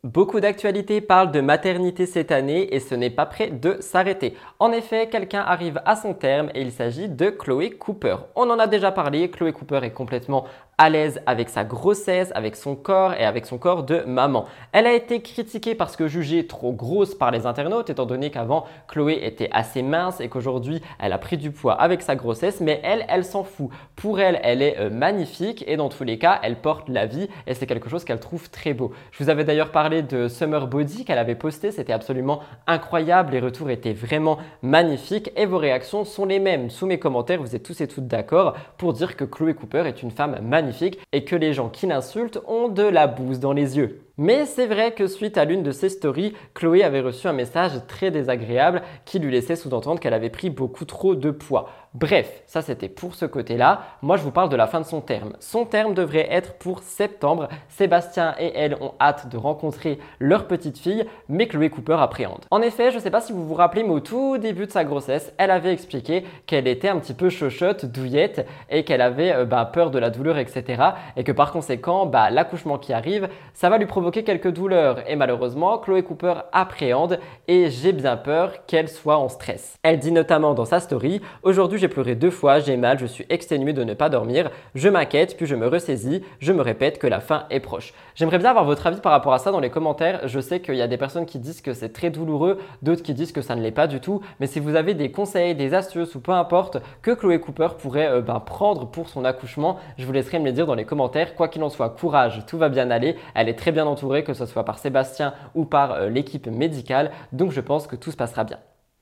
[0.05, 4.37] Beaucoup d'actualités parlent de maternité cette année et ce n'est pas prêt de s'arrêter.
[4.61, 8.17] En effet, quelqu'un arrive à son terme et il s'agit de Chloé Cooper.
[8.37, 10.45] On en a déjà parlé, Chloé Cooper est complètement
[10.79, 14.45] à l'aise avec sa grossesse, avec son corps et avec son corps de maman.
[14.73, 18.67] Elle a été critiquée parce que jugée trop grosse par les internautes, étant donné qu'avant
[18.87, 22.81] Chloé était assez mince et qu'aujourd'hui elle a pris du poids avec sa grossesse, mais
[22.85, 23.71] elle, elle s'en fout.
[23.97, 27.29] Pour elle, elle est euh, magnifique et dans tous les cas, elle porte la vie
[27.47, 28.93] et c'est quelque chose qu'elle trouve très beau.
[29.13, 33.41] Je vous avais d'ailleurs parlé de Summer Body qu'elle avait posté, c'était absolument incroyable, les
[33.41, 36.69] retours étaient vraiment magnifiques et vos réactions sont les mêmes.
[36.69, 40.03] Sous mes commentaires, vous êtes tous et toutes d'accord pour dire que Chloé Cooper est
[40.03, 40.66] une femme magnifique
[41.13, 44.01] et que les gens qui l'insultent ont de la bouse dans les yeux.
[44.19, 47.73] Mais c'est vrai que suite à l'une de ses stories, Chloé avait reçu un message
[47.87, 51.69] très désagréable qui lui laissait sous-entendre qu'elle avait pris beaucoup trop de poids.
[51.99, 53.81] Bref, ça c'était pour ce côté-là.
[54.03, 55.33] Moi je vous parle de la fin de son terme.
[55.41, 57.49] Son terme devrait être pour septembre.
[57.71, 62.45] Sébastien et elle ont hâte de rencontrer leur petite fille, mais Chloé Cooper appréhende.
[62.51, 64.71] En effet, je ne sais pas si vous vous rappelez, mais au tout début de
[64.73, 69.33] sa grossesse, elle avait expliqué qu'elle était un petit peu chochotte, douillette, et qu'elle avait
[69.33, 70.83] euh, bah, peur de la douleur, etc.
[71.17, 74.99] Et que par conséquent, bah, l'accouchement qui arrive, ça va lui provoquer quelques douleurs.
[75.09, 79.77] Et malheureusement, Chloé Cooper appréhende et j'ai bien peur qu'elle soit en stress.
[79.83, 83.25] Elle dit notamment dans sa story, aujourd'hui j'ai pleuré deux fois, j'ai mal, je suis
[83.29, 87.07] exténuée de ne pas dormir, je m'inquiète, puis je me ressaisis, je me répète que
[87.07, 87.95] la fin est proche.
[88.17, 90.27] J'aimerais bien avoir votre avis par rapport à ça dans les commentaires.
[90.27, 93.15] Je sais qu'il y a des personnes qui disent que c'est très douloureux, d'autres qui
[93.15, 94.21] disent que ça ne l'est pas du tout.
[94.41, 98.09] Mais si vous avez des conseils, des astuces ou peu importe que Chloé Cooper pourrait
[98.09, 101.37] euh, ben, prendre pour son accouchement, je vous laisserai me les dire dans les commentaires.
[101.37, 103.15] Quoi qu'il en soit, courage, tout va bien aller.
[103.37, 107.13] Elle est très bien entourée, que ce soit par Sébastien ou par euh, l'équipe médicale.
[107.31, 108.59] Donc je pense que tout se passera bien.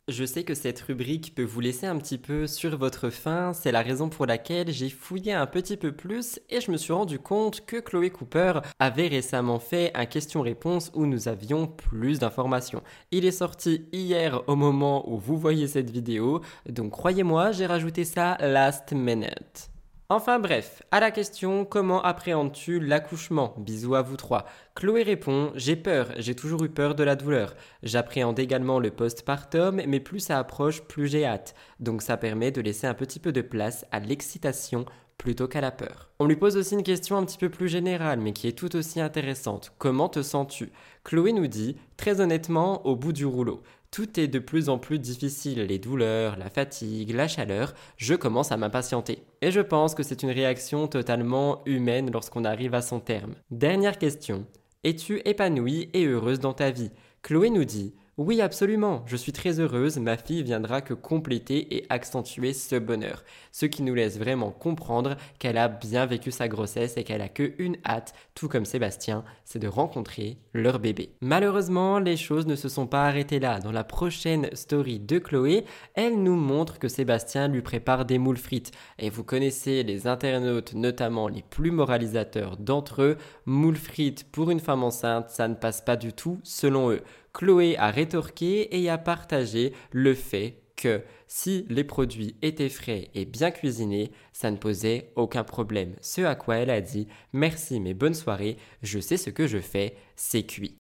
[0.08, 3.72] Je sais que cette rubrique peut vous laisser un petit peu sur votre faim, c'est
[3.72, 7.18] la raison pour laquelle j'ai fouillé un petit peu plus et je me suis rendu
[7.18, 12.82] compte que Chloé Cooper avait récemment fait un question-réponse où nous avions plus d'informations.
[13.12, 18.04] Il est sorti hier au moment où vous voyez cette vidéo, donc croyez-moi, j'ai rajouté
[18.04, 19.70] ça last minute.
[20.10, 23.54] Enfin bref, à la question comment appréhendes-tu l'accouchement?
[23.56, 24.44] Bisous à vous trois.
[24.74, 27.54] Chloé répond J'ai peur, j'ai toujours eu peur de la douleur.
[27.82, 31.54] J'appréhende également le postpartum, mais plus ça approche, plus j'ai hâte.
[31.80, 34.84] Donc ça permet de laisser un petit peu de place à l'excitation
[35.16, 36.10] plutôt qu'à la peur.
[36.18, 38.76] On lui pose aussi une question un petit peu plus générale, mais qui est tout
[38.76, 39.72] aussi intéressante.
[39.78, 40.70] Comment te sens-tu?
[41.02, 43.62] Chloé nous dit Très honnêtement, au bout du rouleau.
[43.94, 48.50] Tout est de plus en plus difficile, les douleurs, la fatigue, la chaleur, je commence
[48.50, 49.22] à m'impatienter.
[49.40, 53.36] Et je pense que c'est une réaction totalement humaine lorsqu'on arrive à son terme.
[53.52, 54.46] Dernière question.
[54.82, 56.90] Es-tu épanouie et heureuse dans ta vie?
[57.22, 59.02] Chloé nous dit oui, absolument.
[59.06, 59.98] Je suis très heureuse.
[59.98, 63.24] Ma fille viendra que compléter et accentuer ce bonheur.
[63.50, 67.28] Ce qui nous laisse vraiment comprendre qu'elle a bien vécu sa grossesse et qu'elle a
[67.28, 71.10] que une hâte, tout comme Sébastien, c'est de rencontrer leur bébé.
[71.22, 73.58] Malheureusement, les choses ne se sont pas arrêtées là.
[73.58, 78.36] Dans la prochaine story de Chloé, elle nous montre que Sébastien lui prépare des moules
[78.36, 78.70] frites.
[79.00, 83.16] Et vous connaissez les internautes, notamment les plus moralisateurs d'entre eux.
[83.44, 87.02] Moules frites pour une femme enceinte, ça ne passe pas du tout selon eux.
[87.34, 93.24] Chloé a rétorqué et a partagé le fait que si les produits étaient frais et
[93.24, 95.96] bien cuisinés, ça ne posait aucun problème.
[96.00, 99.58] Ce à quoi elle a dit Merci mais bonne soirée, je sais ce que je
[99.58, 100.78] fais, c'est cuit.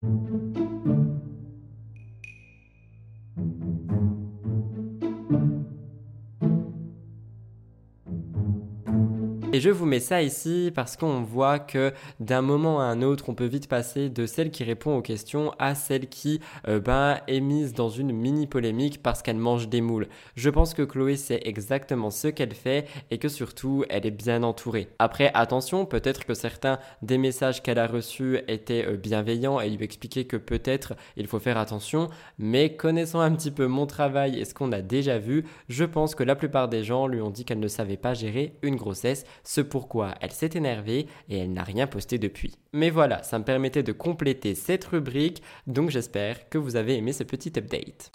[9.51, 13.29] Et je vous mets ça ici parce qu'on voit que d'un moment à un autre,
[13.29, 17.17] on peut vite passer de celle qui répond aux questions à celle qui euh, ben,
[17.27, 20.07] est mise dans une mini polémique parce qu'elle mange des moules.
[20.35, 24.43] Je pense que Chloé sait exactement ce qu'elle fait et que surtout, elle est bien
[24.43, 24.89] entourée.
[24.99, 29.83] Après, attention, peut-être que certains des messages qu'elle a reçus étaient euh, bienveillants et lui
[29.83, 34.45] expliquaient que peut-être il faut faire attention, mais connaissant un petit peu mon travail et
[34.45, 37.45] ce qu'on a déjà vu, je pense que la plupart des gens lui ont dit
[37.45, 41.63] qu'elle ne savait pas gérer une grossesse ce pourquoi elle s'est énervée et elle n'a
[41.63, 42.57] rien posté depuis.
[42.73, 47.13] Mais voilà, ça me permettait de compléter cette rubrique, donc j'espère que vous avez aimé
[47.13, 48.11] ce petit update.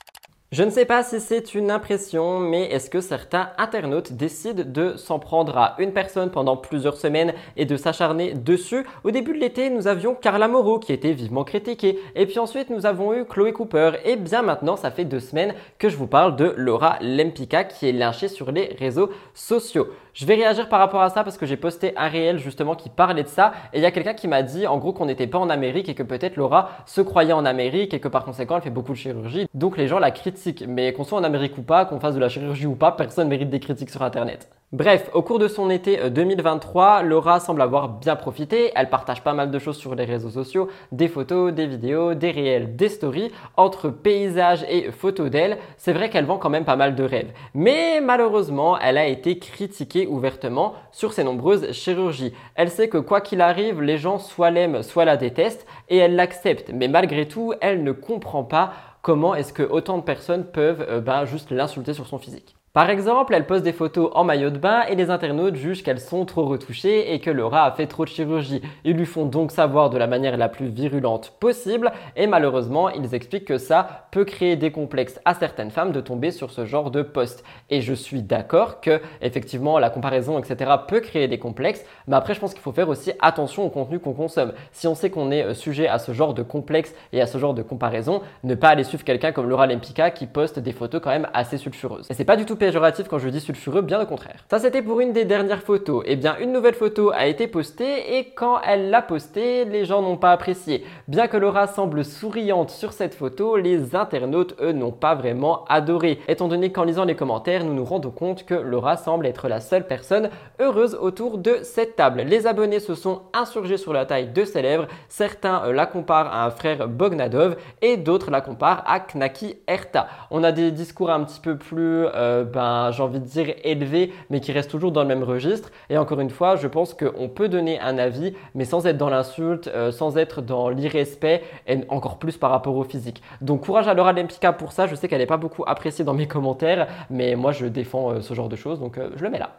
[0.54, 4.96] Je ne sais pas si c'est une impression, mais est-ce que certains internautes décident de
[4.96, 8.86] s'en prendre à une personne pendant plusieurs semaines et de s'acharner dessus?
[9.02, 12.70] Au début de l'été, nous avions Carla Moreau qui était vivement critiquée, et puis ensuite
[12.70, 16.06] nous avons eu Chloé Cooper, et bien maintenant ça fait deux semaines que je vous
[16.06, 19.88] parle de Laura Lempicka qui est lynchée sur les réseaux sociaux.
[20.14, 22.88] Je vais réagir par rapport à ça parce que j'ai posté un réel justement qui
[22.88, 25.26] parlait de ça et il y a quelqu'un qui m'a dit en gros qu'on n'était
[25.26, 28.54] pas en Amérique et que peut-être Laura se croyait en Amérique et que par conséquent
[28.54, 29.48] elle fait beaucoup de chirurgie.
[29.54, 30.64] Donc les gens la critiquent.
[30.68, 33.26] Mais qu'on soit en Amérique ou pas, qu'on fasse de la chirurgie ou pas, personne
[33.26, 34.48] mérite des critiques sur Internet.
[34.74, 38.72] Bref, au cours de son été 2023, euh, Laura semble avoir bien profité.
[38.74, 42.32] Elle partage pas mal de choses sur les réseaux sociaux, des photos, des vidéos, des
[42.32, 43.30] réels, des stories.
[43.56, 47.30] Entre paysages et photos d'elle, c'est vrai qu'elle vend quand même pas mal de rêves.
[47.54, 52.34] Mais malheureusement, elle a été critiquée ouvertement sur ses nombreuses chirurgies.
[52.56, 56.16] Elle sait que quoi qu'il arrive, les gens soit l'aiment, soit la détestent, et elle
[56.16, 56.72] l'accepte.
[56.74, 61.00] Mais malgré tout, elle ne comprend pas comment est-ce que autant de personnes peuvent euh,
[61.00, 62.56] ben, juste l'insulter sur son physique.
[62.74, 66.00] Par exemple, elle poste des photos en maillot de bain et les internautes jugent qu'elles
[66.00, 68.62] sont trop retouchées et que Laura a fait trop de chirurgie.
[68.82, 73.14] Ils lui font donc savoir de la manière la plus virulente possible et malheureusement, ils
[73.14, 76.90] expliquent que ça peut créer des complexes à certaines femmes de tomber sur ce genre
[76.90, 77.44] de post.
[77.70, 82.34] Et je suis d'accord que effectivement la comparaison etc peut créer des complexes, mais après
[82.34, 84.52] je pense qu'il faut faire aussi attention au contenu qu'on consomme.
[84.72, 87.38] Si on sait qu'on est euh, sujet à ce genre de complexe et à ce
[87.38, 91.00] genre de comparaison, ne pas aller suivre quelqu'un comme Laura Lempicka qui poste des photos
[91.00, 92.08] quand même assez sulfureuses.
[92.10, 94.42] C'est pas du tout péjoratif quand je dis sulfureux, bien au contraire.
[94.48, 96.02] Ça c'était pour une des dernières photos.
[96.06, 99.84] Et eh bien une nouvelle photo a été postée et quand elle l'a postée, les
[99.84, 100.82] gens n'ont pas apprécié.
[101.06, 106.20] Bien que Laura semble souriante sur cette photo, les internautes eux n'ont pas vraiment adoré.
[106.26, 109.60] Étant donné qu'en lisant les commentaires, nous nous rendons compte que Laura semble être la
[109.60, 112.22] seule personne heureuse autour de cette table.
[112.22, 114.86] Les abonnés se sont insurgés sur la taille de ses lèvres.
[115.10, 120.08] Certains euh, la comparent à un frère Bognadov et d'autres la comparent à Knaki Erta.
[120.30, 124.12] On a des discours un petit peu plus, euh, ben, j'ai envie de dire, élevés,
[124.30, 125.70] mais qui restent toujours dans le même registre.
[125.90, 129.10] Et encore une fois, je pense qu'on peut donner un avis, mais sans être dans
[129.10, 133.22] l'insulte, euh, sans être dans l'irrespect, et encore plus par rapport au physique.
[133.40, 134.86] Donc courage à Laura Lempika pour ça.
[134.86, 138.34] Je sais qu'elle n'est pas beaucoup appréciée dans mes commentaires, mais moi je défends ce
[138.34, 139.50] genre de choses, donc je le mets là.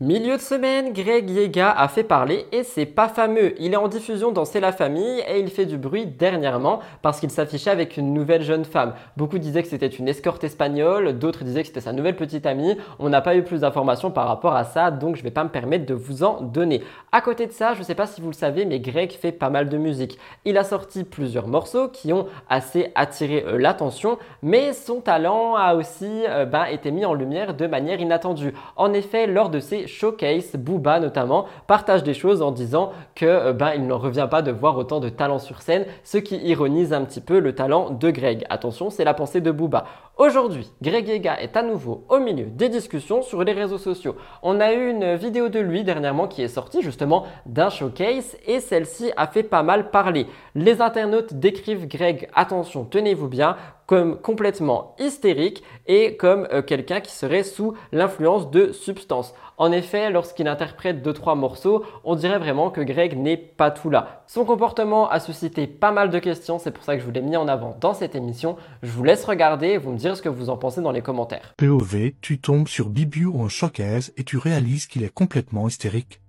[0.00, 3.54] Milieu de semaine, Greg Yega a fait parler et c'est pas fameux.
[3.60, 7.20] Il est en diffusion dans C'est la famille et il fait du bruit dernièrement parce
[7.20, 8.94] qu'il s'affichait avec une nouvelle jeune femme.
[9.16, 12.76] Beaucoup disaient que c'était une escorte espagnole, d'autres disaient que c'était sa nouvelle petite amie.
[12.98, 15.48] On n'a pas eu plus d'informations par rapport à ça donc je vais pas me
[15.48, 16.82] permettre de vous en donner.
[17.12, 19.48] À côté de ça, je sais pas si vous le savez mais Greg fait pas
[19.48, 20.18] mal de musique.
[20.44, 25.76] Il a sorti plusieurs morceaux qui ont assez attiré euh, l'attention mais son talent a
[25.76, 28.54] aussi euh, ben, été mis en lumière de manière inattendue.
[28.74, 33.52] En effet, lors de ses showcase, Booba notamment, partage des choses en disant que euh,
[33.52, 36.92] ben, il n'en revient pas de voir autant de talent sur scène, ce qui ironise
[36.92, 38.44] un petit peu le talent de Greg.
[38.50, 39.84] Attention, c'est la pensée de Booba.
[40.16, 44.14] Aujourd'hui, Greg Ega est à nouveau au milieu des discussions sur les réseaux sociaux.
[44.42, 48.60] On a eu une vidéo de lui dernièrement qui est sortie justement d'un showcase et
[48.60, 50.26] celle-ci a fait pas mal parler.
[50.54, 57.12] Les internautes décrivent Greg, attention, tenez-vous bien, comme complètement hystérique et comme euh, quelqu'un qui
[57.12, 59.34] serait sous l'influence de substances.
[59.56, 63.88] En effet, lorsqu'il interprète deux trois morceaux, on dirait vraiment que Greg n'est pas tout
[63.88, 64.24] là.
[64.26, 67.22] Son comportement a suscité pas mal de questions, c'est pour ça que je vous l'ai
[67.22, 68.56] mis en avant dans cette émission.
[68.82, 71.02] Je vous laisse regarder et vous me dire ce que vous en pensez dans les
[71.02, 71.54] commentaires.
[71.56, 76.20] POV, tu tombes sur Bibiu en showcase et tu réalises qu'il est complètement hystérique.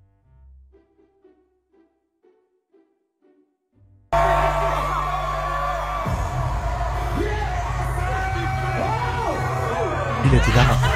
[10.27, 10.94] Il était là.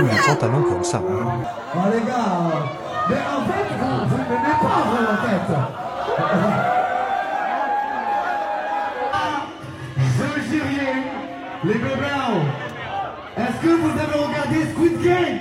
[0.00, 1.02] Homme un talent comme ça.
[1.02, 2.66] Oh les gars,
[3.08, 5.52] mais en fait, vous, ne menez pas vraiment en tête.
[9.98, 10.94] Je dis rien,
[11.64, 12.10] les bébés,
[13.36, 15.38] est-ce que vous avez regardé Squid Game?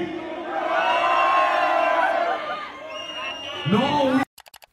[3.72, 4.29] Non, oui.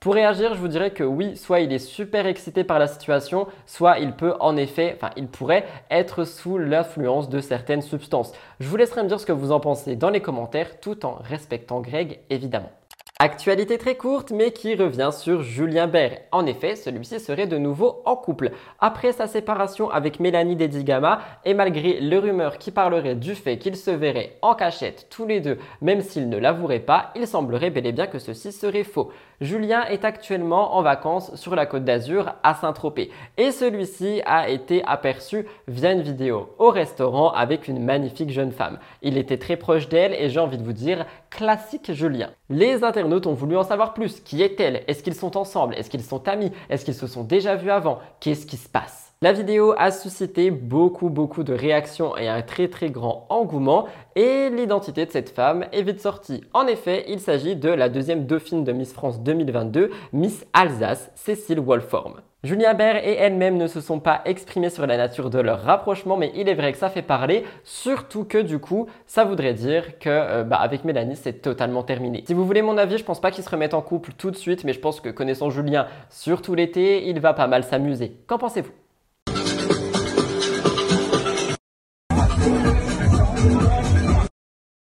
[0.07, 3.49] Pour réagir, je vous dirais que oui, soit il est super excité par la situation,
[3.67, 8.31] soit il peut en effet, enfin il pourrait être sous l'influence de certaines substances.
[8.61, 11.19] Je vous laisserai me dire ce que vous en pensez dans les commentaires tout en
[11.25, 12.71] respectant Greg évidemment.
[13.19, 16.19] Actualité très courte mais qui revient sur Julien Bert.
[16.31, 18.53] En effet, celui-ci serait de nouveau en couple.
[18.79, 23.77] Après sa séparation avec Mélanie Dedigama et malgré les rumeurs qui parleraient du fait qu'ils
[23.77, 27.87] se verraient en cachette tous les deux, même s'ils ne l'avoueraient pas, il semblerait bel
[27.87, 29.11] et bien que ceci serait faux.
[29.41, 34.83] Julien est actuellement en vacances sur la côte d'Azur à Saint-Tropez et celui-ci a été
[34.85, 38.79] aperçu via une vidéo au restaurant avec une magnifique jeune femme.
[39.03, 42.31] Il était très proche d'elle et j'ai envie de vous dire classique Julien.
[42.49, 44.21] Les internautes ont voulu en savoir plus.
[44.21, 44.85] Qui est-elle?
[44.89, 45.75] Est-ce qu'ils sont ensemble?
[45.75, 46.53] Est-ce qu'ils sont amis?
[46.71, 47.99] Est-ce qu'ils se sont déjà vus avant?
[48.21, 49.06] Qu'est-ce qui se passe?
[49.27, 54.51] La vidéo a suscité beaucoup beaucoup de réactions et un très très grand engouement et
[54.51, 56.45] l'identité de cette femme est vite sortie.
[56.55, 61.59] En effet, il s'agit de la deuxième dauphine de Miss France 2022, Miss Alsace, Cécile
[61.59, 62.21] Wolform.
[62.45, 66.17] Julien Bert et elle-même ne se sont pas exprimés sur la nature de leur rapprochement,
[66.17, 69.99] mais il est vrai que ça fait parler, surtout que du coup, ça voudrait dire
[69.99, 72.23] que euh, bah, avec Mélanie, c'est totalement terminé.
[72.29, 74.37] Si vous voulez mon avis, je pense pas qu'ils se remettent en couple tout de
[74.37, 78.13] suite, mais je pense que connaissant Julien, surtout l'été, il va pas mal s'amuser.
[78.29, 78.86] Qu'en pensez-vous?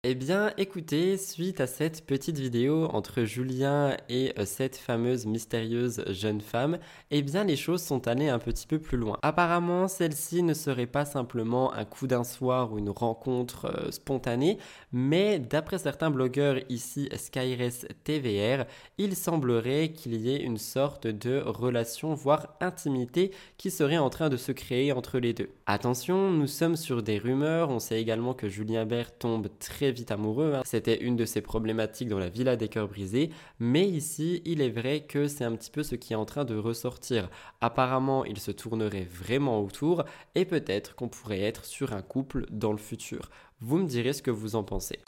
[0.05, 6.05] Eh bien, écoutez, suite à cette petite vidéo entre Julien et euh, cette fameuse mystérieuse
[6.07, 6.79] jeune femme,
[7.11, 9.19] eh bien, les choses sont allées un petit peu plus loin.
[9.23, 14.59] Apparemment, celle-ci ne serait pas simplement un coup d'un soir ou une rencontre euh, spontanée,
[14.93, 18.67] mais d'après certains blogueurs ici, Skyres TVR,
[18.99, 24.29] il semblerait qu'il y ait une sorte de relation, voire intimité, qui serait en train
[24.29, 25.51] de se créer entre les deux.
[25.67, 30.11] Attention, nous sommes sur des rumeurs, on sait également que Julien Bert tombe très vite
[30.11, 30.55] amoureux.
[30.55, 30.63] Hein.
[30.65, 33.31] C'était une de ses problématiques dans la Villa des cœurs brisés.
[33.59, 36.45] Mais ici, il est vrai que c'est un petit peu ce qui est en train
[36.45, 37.29] de ressortir.
[37.61, 42.73] Apparemment, il se tournerait vraiment autour et peut-être qu'on pourrait être sur un couple dans
[42.73, 43.31] le futur.
[43.61, 45.01] Vous me direz ce que vous en pensez.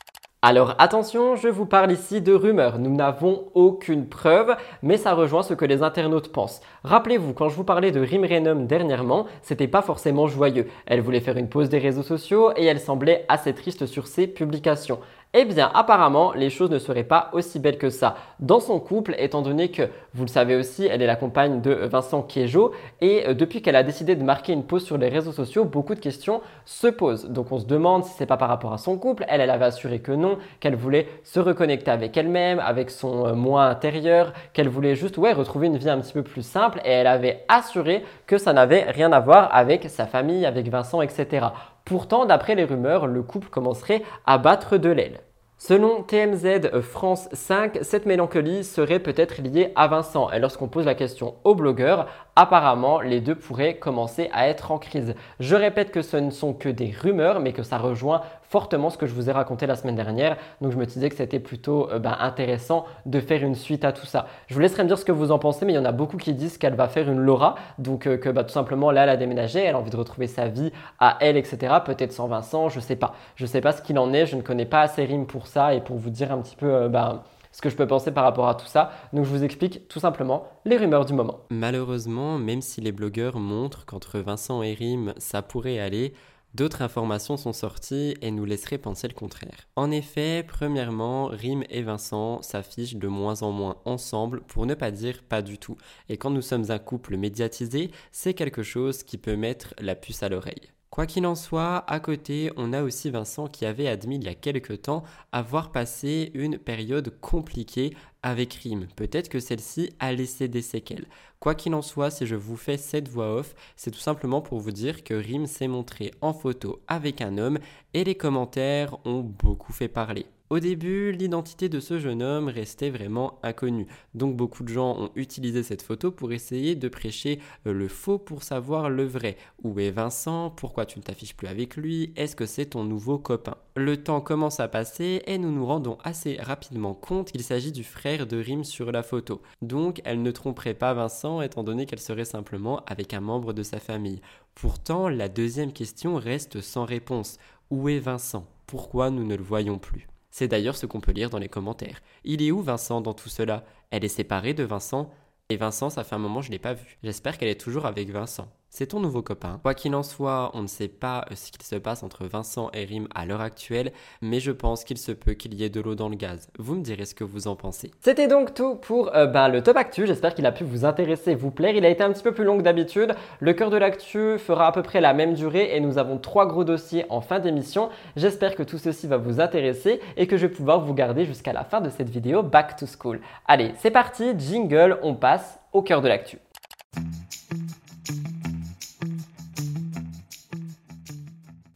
[0.43, 2.79] Alors attention, je vous parle ici de rumeurs.
[2.79, 6.63] Nous n'avons aucune preuve, mais ça rejoint ce que les internautes pensent.
[6.83, 10.67] Rappelez-vous, quand je vous parlais de Rim Renum dernièrement, c'était pas forcément joyeux.
[10.87, 14.27] Elle voulait faire une pause des réseaux sociaux et elle semblait assez triste sur ses
[14.27, 15.01] publications.
[15.33, 19.15] Eh bien, apparemment, les choses ne seraient pas aussi belles que ça dans son couple,
[19.17, 23.29] étant donné que, vous le savez aussi, elle est la compagne de Vincent Kiejo, et
[23.29, 26.01] euh, depuis qu'elle a décidé de marquer une pause sur les réseaux sociaux, beaucoup de
[26.01, 27.31] questions se posent.
[27.31, 29.25] Donc on se demande si c'est pas par rapport à son couple.
[29.29, 33.35] Elle, elle avait assuré que non, qu'elle voulait se reconnecter avec elle-même, avec son euh,
[33.35, 36.91] moi intérieur, qu'elle voulait juste, ouais, retrouver une vie un petit peu plus simple, et
[36.91, 41.47] elle avait assuré que ça n'avait rien à voir avec sa famille, avec Vincent, etc.
[41.85, 45.21] Pourtant, d'après les rumeurs, le couple commencerait à battre de l'aile.
[45.63, 50.31] Selon TMZ France 5, cette mélancolie serait peut-être liée à Vincent.
[50.31, 54.79] Et lorsqu'on pose la question aux blogueurs, apparemment les deux pourraient commencer à être en
[54.79, 55.15] crise.
[55.39, 58.99] Je répète que ce ne sont que des rumeurs, mais que ça rejoint fortement ce
[58.99, 60.37] que je vous ai raconté la semaine dernière.
[60.61, 63.93] Donc je me disais que c'était plutôt euh, ben, intéressant de faire une suite à
[63.93, 64.27] tout ça.
[64.49, 65.93] Je vous laisserai me dire ce que vous en pensez, mais il y en a
[65.93, 69.05] beaucoup qui disent qu'elle va faire une Laura, donc euh, que bah, tout simplement là
[69.05, 71.77] elle a déménagé, elle a envie de retrouver sa vie à elle, etc.
[71.85, 73.15] Peut-être sans Vincent, je sais pas.
[73.37, 75.73] Je sais pas ce qu'il en est, je ne connais pas assez Rime pour ça
[75.75, 77.23] et pour vous dire un petit peu euh, ben,
[77.53, 78.91] ce que je peux penser par rapport à tout ça.
[79.13, 81.39] Donc je vous explique tout simplement les rumeurs du moment.
[81.51, 86.15] Malheureusement, même si les blogueurs montrent qu'entre Vincent et Rime ça pourrait aller,
[86.55, 89.69] D'autres informations sont sorties et nous laisseraient penser le contraire.
[89.77, 94.91] En effet, premièrement, Rim et Vincent s'affichent de moins en moins ensemble, pour ne pas
[94.91, 95.77] dire pas du tout.
[96.09, 100.25] Et quand nous sommes un couple médiatisé, c'est quelque chose qui peut mettre la puce
[100.25, 100.73] à l'oreille.
[100.91, 104.29] Quoi qu'il en soit, à côté, on a aussi Vincent qui avait admis il y
[104.29, 108.89] a quelques temps avoir passé une période compliquée avec Rime.
[108.97, 111.07] Peut-être que celle-ci a laissé des séquelles.
[111.39, 114.59] Quoi qu'il en soit, si je vous fais cette voix off, c'est tout simplement pour
[114.59, 117.61] vous dire que Rime s'est montré en photo avec un homme
[117.95, 120.27] et les commentaires ont beaucoup fait parler.
[120.51, 125.11] Au début, l'identité de ce jeune homme restait vraiment inconnue, donc beaucoup de gens ont
[125.15, 127.39] utilisé cette photo pour essayer de prêcher
[127.69, 129.37] euh, le faux pour savoir le vrai.
[129.63, 130.51] Où est Vincent?
[130.51, 132.13] Pourquoi tu ne t'affiches plus avec lui?
[132.17, 133.59] Est-ce que c'est ton nouveau copain?
[133.77, 137.85] Le temps commence à passer et nous nous rendons assez rapidement compte qu'il s'agit du
[137.85, 139.43] frère de Rim sur la photo.
[139.63, 143.63] Donc elle ne tromperait pas Vincent étant donné qu'elle serait simplement avec un membre de
[143.63, 144.21] sa famille.
[144.57, 147.39] Pourtant, la deuxième question reste sans réponse.
[147.71, 148.49] Où est Vincent?
[148.67, 150.10] Pourquoi nous ne le voyons plus?
[150.31, 152.03] C'est d'ailleurs ce qu'on peut lire dans les commentaires.
[152.25, 153.65] Il est où Vincent dans tout cela?
[153.91, 155.11] Elle est séparée de Vincent
[155.49, 156.99] Et Vincent, ça fait un moment je ne l'ai pas vu.
[157.03, 158.49] J'espère qu'elle est toujours avec Vincent.
[158.73, 159.59] C'est ton nouveau copain.
[159.63, 162.71] Quoi qu'il en soit, on ne sait pas euh, ce qu'il se passe entre Vincent
[162.73, 163.91] et Rim à l'heure actuelle,
[164.23, 166.49] mais je pense qu'il se peut qu'il y ait de l'eau dans le gaz.
[166.57, 167.91] Vous me direz ce que vous en pensez.
[168.01, 170.07] C'était donc tout pour euh, ben, le top actu.
[170.07, 171.75] J'espère qu'il a pu vous intéresser, vous plaire.
[171.75, 173.17] Il a été un petit peu plus long que d'habitude.
[173.41, 176.47] Le cœur de l'actu fera à peu près la même durée et nous avons trois
[176.47, 177.89] gros dossiers en fin d'émission.
[178.15, 181.53] J'espère que tout ceci va vous intéresser et que je vais pouvoir vous garder jusqu'à
[181.53, 183.21] la fin de cette vidéo Back to School.
[183.49, 186.39] Allez, c'est parti, jingle, on passe au cœur de l'actu.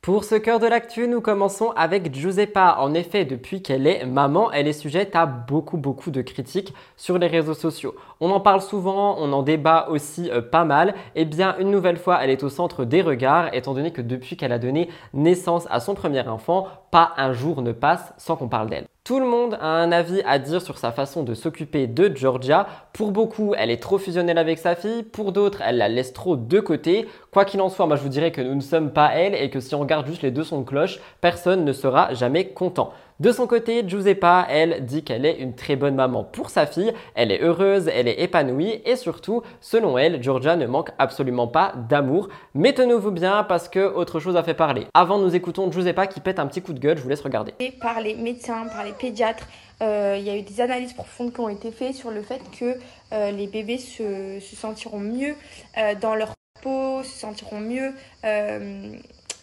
[0.05, 2.77] Pour ce cœur de l'actu, nous commençons avec Giuseppa.
[2.79, 7.17] En effet, depuis qu'elle est maman, elle est sujette à beaucoup beaucoup de critiques sur
[7.17, 7.95] les réseaux sociaux.
[8.21, 10.91] On en parle souvent, on en débat aussi euh, pas mal.
[11.15, 14.03] Et eh bien, une nouvelle fois, elle est au centre des regards, étant donné que
[14.03, 18.37] depuis qu'elle a donné naissance à son premier enfant, pas un jour ne passe sans
[18.37, 18.89] qu'on parle d'elle.
[19.05, 22.67] Tout le monde a un avis à dire sur sa façon de s'occuper de Georgia.
[22.95, 25.03] Pour beaucoup, elle est trop fusionnelle avec sa fille.
[25.03, 27.07] Pour d'autres, elle la laisse trop de côté.
[27.31, 29.51] Quoi qu'il en soit, moi je vous dirais que nous ne sommes pas elle et
[29.51, 32.95] que si on regarde juste les deux sons de cloche, personne ne sera jamais content.
[33.21, 36.93] De son côté, Giuseppa, elle, dit qu'elle est une très bonne maman pour sa fille,
[37.15, 41.75] elle est heureuse, elle est épanouie et surtout, selon elle, Georgia ne manque absolument pas
[41.89, 42.29] d'amour.
[42.55, 44.89] Mais tenez-vous bien parce que autre chose a fait parler.
[44.95, 47.55] Avant, nous écoutons Giuseppa qui pète un petit coup de gueule, je vous laisse regarder.
[47.81, 49.47] Par les médecins, par les pédiatres,
[49.81, 52.41] euh, il y a eu des analyses profondes qui ont été faites sur le fait
[52.59, 52.77] que
[53.13, 55.37] euh, les bébés se, sentiront mieux
[55.79, 57.93] euh, dans leur peau, se sentiront mieux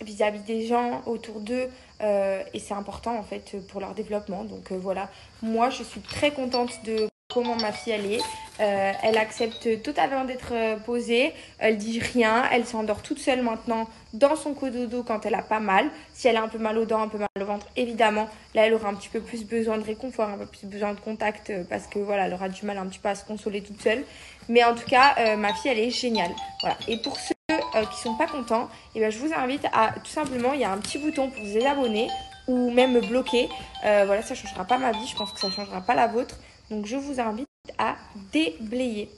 [0.02, 1.70] vis-à-vis des gens autour d'eux
[2.02, 4.44] euh, et c'est important en fait pour leur développement.
[4.44, 5.10] Donc euh, voilà,
[5.42, 8.22] moi je suis très contente de comment ma fille elle est.
[8.60, 10.54] Euh, elle accepte totalement d'être
[10.86, 15.42] posée, elle dit rien, elle s'endort toute seule maintenant dans son cododo quand elle a
[15.42, 15.90] pas mal.
[16.14, 18.68] Si elle a un peu mal aux dents, un peu mal au ventre, évidemment, là
[18.68, 21.52] elle aura un petit peu plus besoin de réconfort, un peu plus besoin de contact
[21.70, 24.04] parce que voilà, elle aura du mal un petit peu à se consoler toute seule.
[24.50, 26.32] Mais en tout cas, ma fille elle est géniale.
[26.62, 26.78] Voilà.
[26.88, 29.94] Et pour ceux euh, qui sont pas contents, et eh ben, je vous invite à
[30.04, 32.10] tout simplement, il y a un petit bouton pour vous désabonner
[32.48, 33.50] ou même bloquer.
[33.86, 36.36] Euh, voilà, ça changera pas ma vie, je pense que ça changera pas la vôtre.
[36.70, 37.48] Donc je vous invite
[37.78, 37.96] à
[38.32, 39.10] déblayer.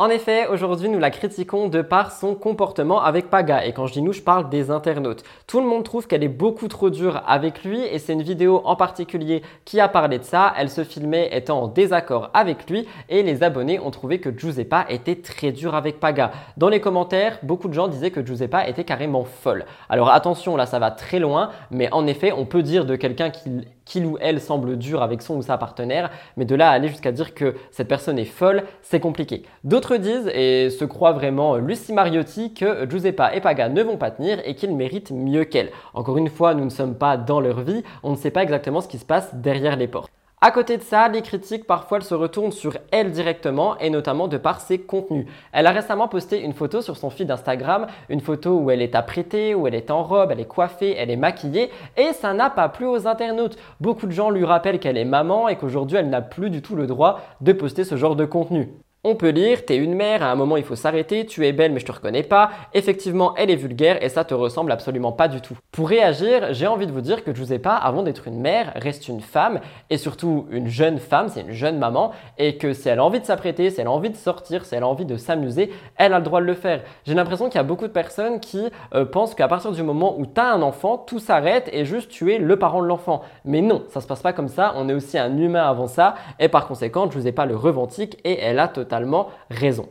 [0.00, 3.64] En effet, aujourd'hui, nous la critiquons de par son comportement avec Paga.
[3.64, 5.22] Et quand je dis nous, je parle des internautes.
[5.46, 8.60] Tout le monde trouve qu'elle est beaucoup trop dure avec lui et c'est une vidéo
[8.64, 10.52] en particulier qui a parlé de ça.
[10.58, 14.86] Elle se filmait étant en désaccord avec lui et les abonnés ont trouvé que Giuseppa
[14.88, 16.32] était très dure avec Paga.
[16.56, 19.64] Dans les commentaires, beaucoup de gens disaient que Giuseppa était carrément folle.
[19.88, 23.30] Alors attention, là ça va très loin, mais en effet, on peut dire de quelqu'un
[23.30, 26.72] qui qu'il ou elle semble dur avec son ou sa partenaire, mais de là à
[26.72, 29.42] aller jusqu'à dire que cette personne est folle, c'est compliqué.
[29.64, 34.10] D'autres disent, et se croient vraiment Lucie Mariotti, que Giuseppa et Paga ne vont pas
[34.10, 35.70] tenir et qu'ils méritent mieux qu'elle.
[35.92, 38.80] Encore une fois, nous ne sommes pas dans leur vie, on ne sait pas exactement
[38.80, 40.10] ce qui se passe derrière les portes.
[40.46, 44.28] À côté de ça, les critiques parfois elles se retournent sur elle directement et notamment
[44.28, 45.24] de par ses contenus.
[45.52, 48.94] Elle a récemment posté une photo sur son feed Instagram, une photo où elle est
[48.94, 52.50] apprêtée, où elle est en robe, elle est coiffée, elle est maquillée et ça n'a
[52.50, 53.56] pas plu aux internautes.
[53.80, 56.76] Beaucoup de gens lui rappellent qu'elle est maman et qu'aujourd'hui elle n'a plus du tout
[56.76, 58.68] le droit de poster ce genre de contenu.
[59.06, 61.72] On peut lire, t'es une mère, à un moment il faut s'arrêter, tu es belle
[61.72, 62.50] mais je te reconnais pas.
[62.72, 65.58] Effectivement, elle est vulgaire et ça te ressemble absolument pas du tout.
[65.72, 69.20] Pour réagir, j'ai envie de vous dire que pas avant d'être une mère, reste une
[69.20, 73.04] femme et surtout une jeune femme, c'est une jeune maman et que si elle a
[73.04, 75.70] envie de s'apprêter, si elle a envie de sortir, si elle a envie de s'amuser,
[75.96, 76.80] elle a le droit de le faire.
[77.04, 80.18] J'ai l'impression qu'il y a beaucoup de personnes qui euh, pensent qu'à partir du moment
[80.18, 83.20] où tu as un enfant, tout s'arrête et juste tu es le parent de l'enfant.
[83.44, 86.14] Mais non, ça se passe pas comme ça, on est aussi un humain avant ça
[86.38, 88.93] et par conséquent, pas le reventique et elle a totalement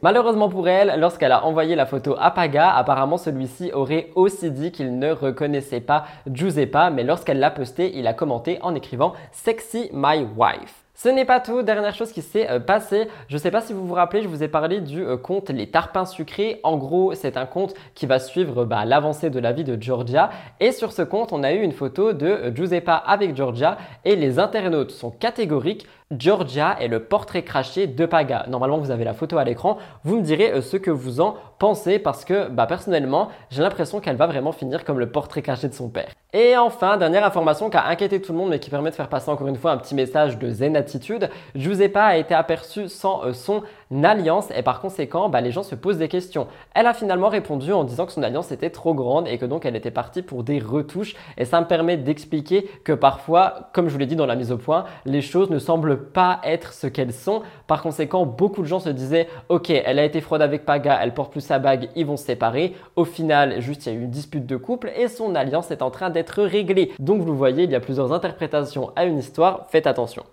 [0.01, 4.71] Malheureusement pour elle, lorsqu'elle a envoyé la photo à Paga, apparemment celui-ci aurait aussi dit
[4.71, 9.89] qu'il ne reconnaissait pas Giuseppa, mais lorsqu'elle l'a posté, il a commenté en écrivant Sexy
[9.93, 10.82] My Wife.
[10.95, 13.73] Ce n'est pas tout, dernière chose qui s'est euh, passée, je ne sais pas si
[13.73, 16.59] vous vous rappelez, je vous ai parlé du euh, compte Les Tarpins Sucrés.
[16.61, 20.29] En gros, c'est un compte qui va suivre bah, l'avancée de la vie de Georgia.
[20.59, 24.15] Et sur ce compte, on a eu une photo de euh, Giuseppa avec Georgia et
[24.15, 25.87] les internautes sont catégoriques.
[26.15, 28.45] Georgia est le portrait craché de Paga.
[28.47, 29.79] Normalement, vous avez la photo à l'écran.
[30.03, 34.17] Vous me direz ce que vous en pensez parce que bah, personnellement, j'ai l'impression qu'elle
[34.17, 36.11] va vraiment finir comme le portrait craché de son père.
[36.33, 39.09] Et enfin, dernière information qui a inquiété tout le monde mais qui permet de faire
[39.09, 41.29] passer encore une fois un petit message de zen attitude.
[41.55, 43.63] Giuseppa a été aperçue sans euh, son
[44.03, 46.47] alliance et par conséquent, bah, les gens se posent des questions.
[46.73, 49.65] Elle a finalement répondu en disant que son alliance était trop grande et que donc
[49.65, 53.93] elle était partie pour des retouches et ça me permet d'expliquer que parfois, comme je
[53.93, 56.87] vous l'ai dit dans la mise au point, les choses ne semblent pas être ce
[56.87, 57.43] qu'elles sont.
[57.67, 61.13] Par conséquent, beaucoup de gens se disaient OK, elle a été fraude avec Paga, elle
[61.13, 62.75] porte plus sa bague, ils vont se séparer.
[62.95, 65.81] Au final, juste il y a eu une dispute de couple et son alliance est
[65.81, 66.91] en train d'être réglé.
[66.99, 70.23] Donc vous voyez, il y a plusieurs interprétations à une histoire, faites attention.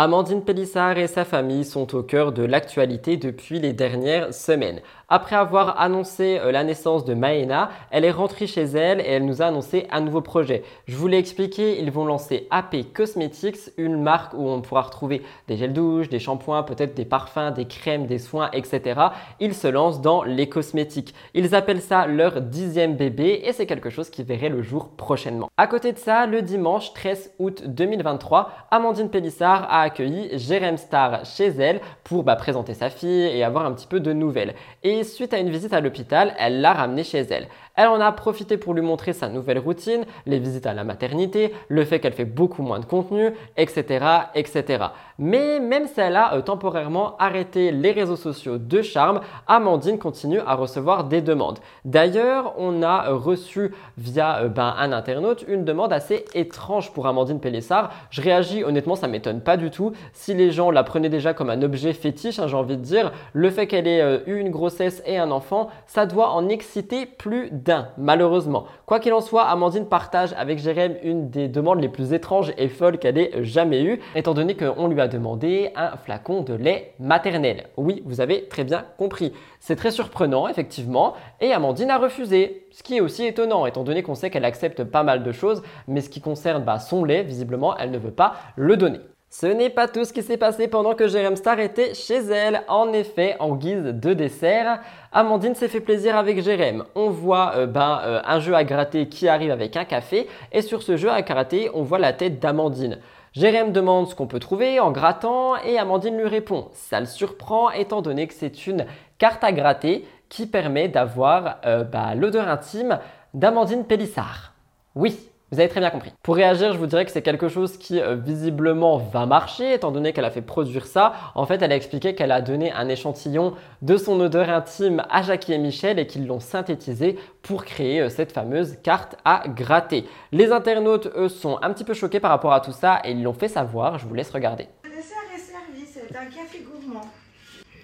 [0.00, 4.80] Amandine Pélissard et sa famille sont au cœur de l'actualité depuis les dernières semaines.
[5.08, 9.24] Après avoir annoncé euh, la naissance de Maena, elle est rentrée chez elle et elle
[9.24, 10.62] nous a annoncé un nouveau projet.
[10.86, 15.22] Je vous l'ai expliqué, ils vont lancer AP Cosmetics, une marque où on pourra retrouver
[15.48, 19.00] des gels douche, des shampoings, peut-être des parfums, des crèmes, des soins, etc.
[19.40, 21.12] Ils se lancent dans les cosmétiques.
[21.34, 25.50] Ils appellent ça leur dixième bébé et c'est quelque chose qui verrait le jour prochainement.
[25.56, 31.24] À côté de ça, le dimanche 13 août 2023, Amandine Pélissard a accueilli Jérém Star
[31.24, 34.54] chez elle pour bah, présenter sa fille et avoir un petit peu de nouvelles.
[34.82, 37.48] Et suite à une visite à l'hôpital, elle l'a ramené chez elle.
[37.78, 41.54] Elle en a profité pour lui montrer sa nouvelle routine, les visites à la maternité,
[41.68, 44.04] le fait qu'elle fait beaucoup moins de contenu, etc.
[44.34, 44.86] etc.
[45.20, 50.40] Mais même si elle a euh, temporairement arrêté les réseaux sociaux de charme, Amandine continue
[50.40, 51.60] à recevoir des demandes.
[51.84, 57.06] D'ailleurs, on a euh, reçu via euh, ben, un internaute une demande assez étrange pour
[57.06, 57.90] Amandine Pélissard.
[58.10, 59.92] Je réagis honnêtement, ça m'étonne pas du tout.
[60.12, 63.12] Si les gens la prenaient déjà comme un objet fétiche, hein, j'ai envie de dire,
[63.34, 67.50] le fait qu'elle ait eu une grossesse et un enfant, ça doit en exciter plus
[67.96, 68.64] malheureusement.
[68.86, 72.68] Quoi qu'il en soit, Amandine partage avec Jérém une des demandes les plus étranges et
[72.68, 76.94] folles qu'elle ait jamais eues, étant donné qu'on lui a demandé un flacon de lait
[76.98, 77.66] maternel.
[77.76, 79.32] Oui, vous avez très bien compris.
[79.60, 82.66] C'est très surprenant, effectivement, et Amandine a refusé.
[82.70, 85.62] Ce qui est aussi étonnant, étant donné qu'on sait qu'elle accepte pas mal de choses,
[85.86, 89.00] mais ce qui concerne bah, son lait, visiblement, elle ne veut pas le donner.
[89.30, 92.62] Ce n'est pas tout ce qui s'est passé pendant que Jérém Star était chez elle.
[92.66, 94.80] En effet, en guise de dessert,
[95.12, 96.84] Amandine s'est fait plaisir avec Jérém.
[96.94, 100.62] On voit euh, ben, euh, un jeu à gratter qui arrive avec un café et
[100.62, 103.00] sur ce jeu à gratter, on voit la tête d'Amandine.
[103.34, 106.68] Jérém demande ce qu'on peut trouver en grattant et Amandine lui répond.
[106.72, 108.86] Ça le surprend étant donné que c'est une
[109.18, 112.98] carte à gratter qui permet d'avoir euh, bah, l'odeur intime
[113.34, 114.54] d'Amandine Pélissard.
[114.94, 116.12] Oui, vous avez très bien compris.
[116.22, 119.90] Pour réagir, je vous dirais que c'est quelque chose qui euh, visiblement va marcher, étant
[119.90, 121.14] donné qu'elle a fait produire ça.
[121.34, 125.22] En fait, elle a expliqué qu'elle a donné un échantillon de son odeur intime à
[125.22, 130.06] Jackie et Michel et qu'ils l'ont synthétisé pour créer euh, cette fameuse carte à gratter.
[130.32, 133.22] Les internautes, eux, sont un petit peu choqués par rapport à tout ça et ils
[133.22, 133.98] l'ont fait savoir.
[133.98, 134.68] Je vous laisse regarder.
[134.84, 137.06] Le dessert est servi, c'est un café gourmand.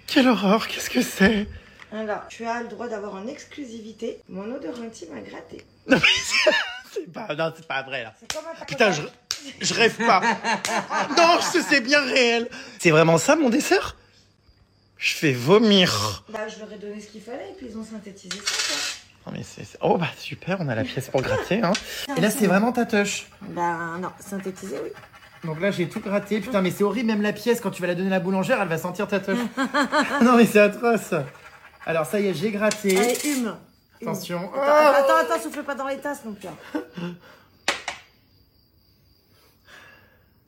[0.05, 1.47] Quelle horreur, qu'est-ce que c'est?
[1.91, 5.63] Alors, tu as le droit d'avoir en exclusivité mon odeur intime à gratter.
[6.95, 8.13] C'est pas, non, c'est pas vrai là.
[8.19, 9.01] C'est comme un Putain, je,
[9.61, 10.21] je rêve pas.
[11.17, 12.49] non, c'est c'est bien réel.
[12.79, 13.95] C'est vraiment ça mon dessert?
[14.97, 16.23] Je fais vomir.
[16.29, 18.73] Bah, je leur ai donné ce qu'il fallait et puis ils ont synthétisé ça,
[19.25, 21.61] Non, mais c'est, oh bah super, on a la pièce pour gratter.
[21.61, 21.73] Hein.
[22.17, 23.27] Et là, c'est vraiment ta touche.
[23.41, 24.89] Bah, non, synthétisé, oui.
[25.43, 26.39] Donc là, j'ai tout gratté.
[26.39, 28.59] Putain, mais c'est horrible, même la pièce, quand tu vas la donner à la boulangère,
[28.61, 29.37] elle va sentir ta touche.
[30.23, 31.13] non, mais c'est atroce.
[31.85, 32.97] Alors, ça y est, j'ai gratté.
[32.97, 33.55] Allez, hume.
[34.01, 34.51] Attention.
[34.53, 36.47] Attends, attends, attends, souffle pas dans les tasses non plus.
[36.47, 36.53] hein.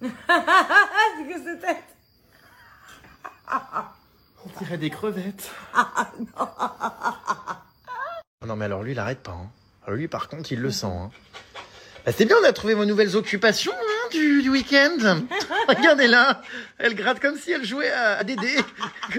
[0.02, 1.84] C'est que c'était.
[4.46, 5.50] On dirait des crevettes.
[8.46, 9.32] non, mais alors lui, il arrête pas.
[9.32, 9.50] hein.
[9.86, 10.86] Alors lui, par contre, il le sent.
[10.88, 11.10] hein.
[12.06, 14.98] Bah, c'est bien, on a trouvé vos nouvelles occupations hein, du, du week-end.
[15.68, 16.42] Regardez là,
[16.78, 18.56] elle gratte comme si elle jouait à, à Dédé.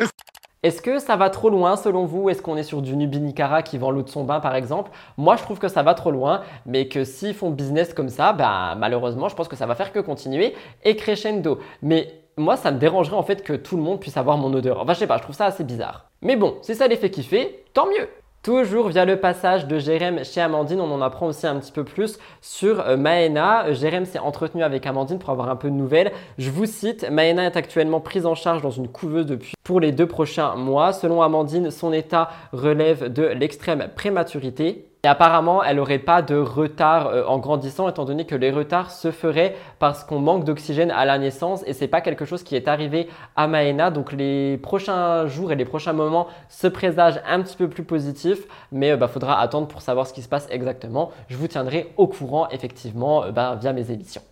[0.64, 2.30] Est-ce que ça va trop loin selon vous?
[2.30, 4.90] Est-ce qu'on est sur du Nubinicara qui vend l'eau de son bain par exemple?
[5.16, 8.32] Moi je trouve que ça va trop loin, mais que s'ils font business comme ça,
[8.32, 11.60] bah, malheureusement je pense que ça va faire que continuer et crescendo.
[11.80, 14.80] Mais moi ça me dérangerait en fait que tout le monde puisse avoir mon odeur.
[14.80, 16.10] Enfin je sais pas, je trouve ça assez bizarre.
[16.22, 18.08] Mais bon, si ça les fait tant mieux
[18.44, 21.82] Toujours via le passage de Jérém chez Amandine, on en apprend aussi un petit peu
[21.82, 23.66] plus sur euh, Maëna.
[23.66, 26.12] Euh, Jérém s'est entretenu avec Amandine pour avoir un peu de nouvelles.
[26.38, 29.90] Je vous cite, Maëna est actuellement prise en charge dans une couveuse depuis pour les
[29.90, 30.92] deux prochains mois.
[30.92, 34.87] Selon Amandine, son état relève de l'extrême prématurité.
[35.04, 38.90] Et apparemment, elle n'aurait pas de retard euh, en grandissant, étant donné que les retards
[38.90, 42.56] se feraient parce qu'on manque d'oxygène à la naissance et c'est pas quelque chose qui
[42.56, 43.92] est arrivé à Maëna.
[43.92, 48.48] Donc les prochains jours et les prochains moments se présagent un petit peu plus positifs,
[48.72, 51.12] mais il faudra attendre pour savoir ce qui se passe exactement.
[51.28, 54.22] Je vous tiendrai au courant effectivement euh, bah, via mes émissions.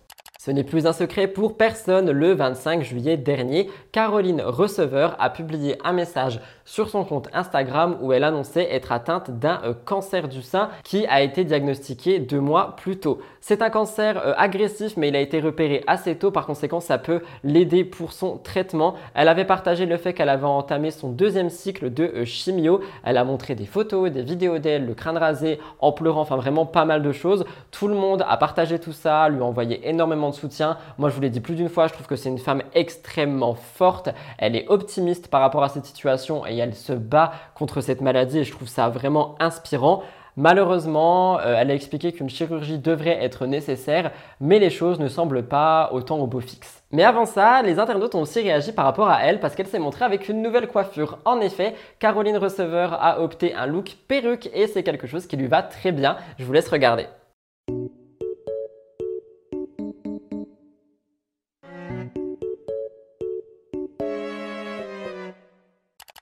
[0.47, 5.77] Ce n'est plus un secret pour personne, le 25 juillet dernier, Caroline Receveur a publié
[5.83, 10.41] un message sur son compte Instagram où elle annonçait être atteinte d'un euh, cancer du
[10.41, 13.19] sein qui a été diagnostiqué deux mois plus tôt.
[13.39, 16.97] C'est un cancer euh, agressif mais il a été repéré assez tôt, par conséquent ça
[16.97, 18.95] peut l'aider pour son traitement.
[19.15, 22.81] Elle avait partagé le fait qu'elle avait entamé son deuxième cycle de euh, chimio.
[23.05, 26.65] Elle a montré des photos, des vidéos d'elle, le crâne rasé, en pleurant, enfin vraiment
[26.65, 27.45] pas mal de choses.
[27.71, 30.77] Tout le monde a partagé tout ça, lui a envoyé énormément de soutien.
[30.97, 33.53] Moi je vous l'ai dit plus d'une fois, je trouve que c'est une femme extrêmement
[33.53, 34.09] forte.
[34.37, 38.39] Elle est optimiste par rapport à cette situation et elle se bat contre cette maladie
[38.39, 40.03] et je trouve ça vraiment inspirant.
[40.39, 45.47] Malheureusement, euh, elle a expliqué qu'une chirurgie devrait être nécessaire, mais les choses ne semblent
[45.47, 46.83] pas autant au beau fixe.
[46.91, 49.79] Mais avant ça, les internautes ont aussi réagi par rapport à elle parce qu'elle s'est
[49.79, 51.17] montrée avec une nouvelle coiffure.
[51.25, 55.47] En effet, Caroline Receveur a opté un look perruque et c'est quelque chose qui lui
[55.47, 56.17] va très bien.
[56.37, 57.07] Je vous laisse regarder.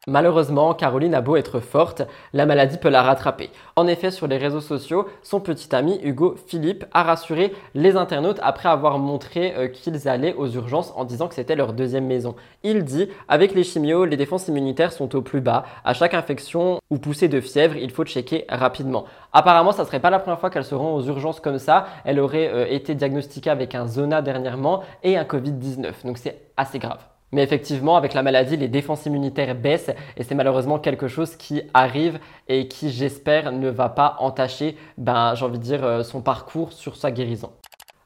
[0.08, 2.04] Malheureusement, Caroline a beau être forte,
[2.34, 3.50] la maladie peut la rattraper.
[3.76, 8.40] En effet, sur les réseaux sociaux, son petit ami Hugo Philippe a rassuré les internautes
[8.44, 12.36] après avoir montré euh, qu'ils allaient aux urgences en disant que c'était leur deuxième maison.
[12.62, 15.66] Il dit Avec les chimios, les défenses immunitaires sont au plus bas.
[15.84, 19.06] À chaque infection ou poussée de fièvre, il faut checker rapidement.
[19.34, 21.88] Apparemment, ça serait pas la première fois qu'elle se rend aux urgences comme ça.
[22.06, 26.06] Elle aurait euh, été diagnostiquée avec un zona dernièrement et un Covid-19.
[26.06, 27.15] Donc c'est assez grave.
[27.32, 31.62] Mais effectivement, avec la maladie, les défenses immunitaires baissent et c'est malheureusement quelque chose qui
[31.74, 36.22] arrive et qui, j'espère, ne va pas entacher, ben, j'ai envie de dire, euh, son
[36.22, 37.52] parcours sur sa guérison.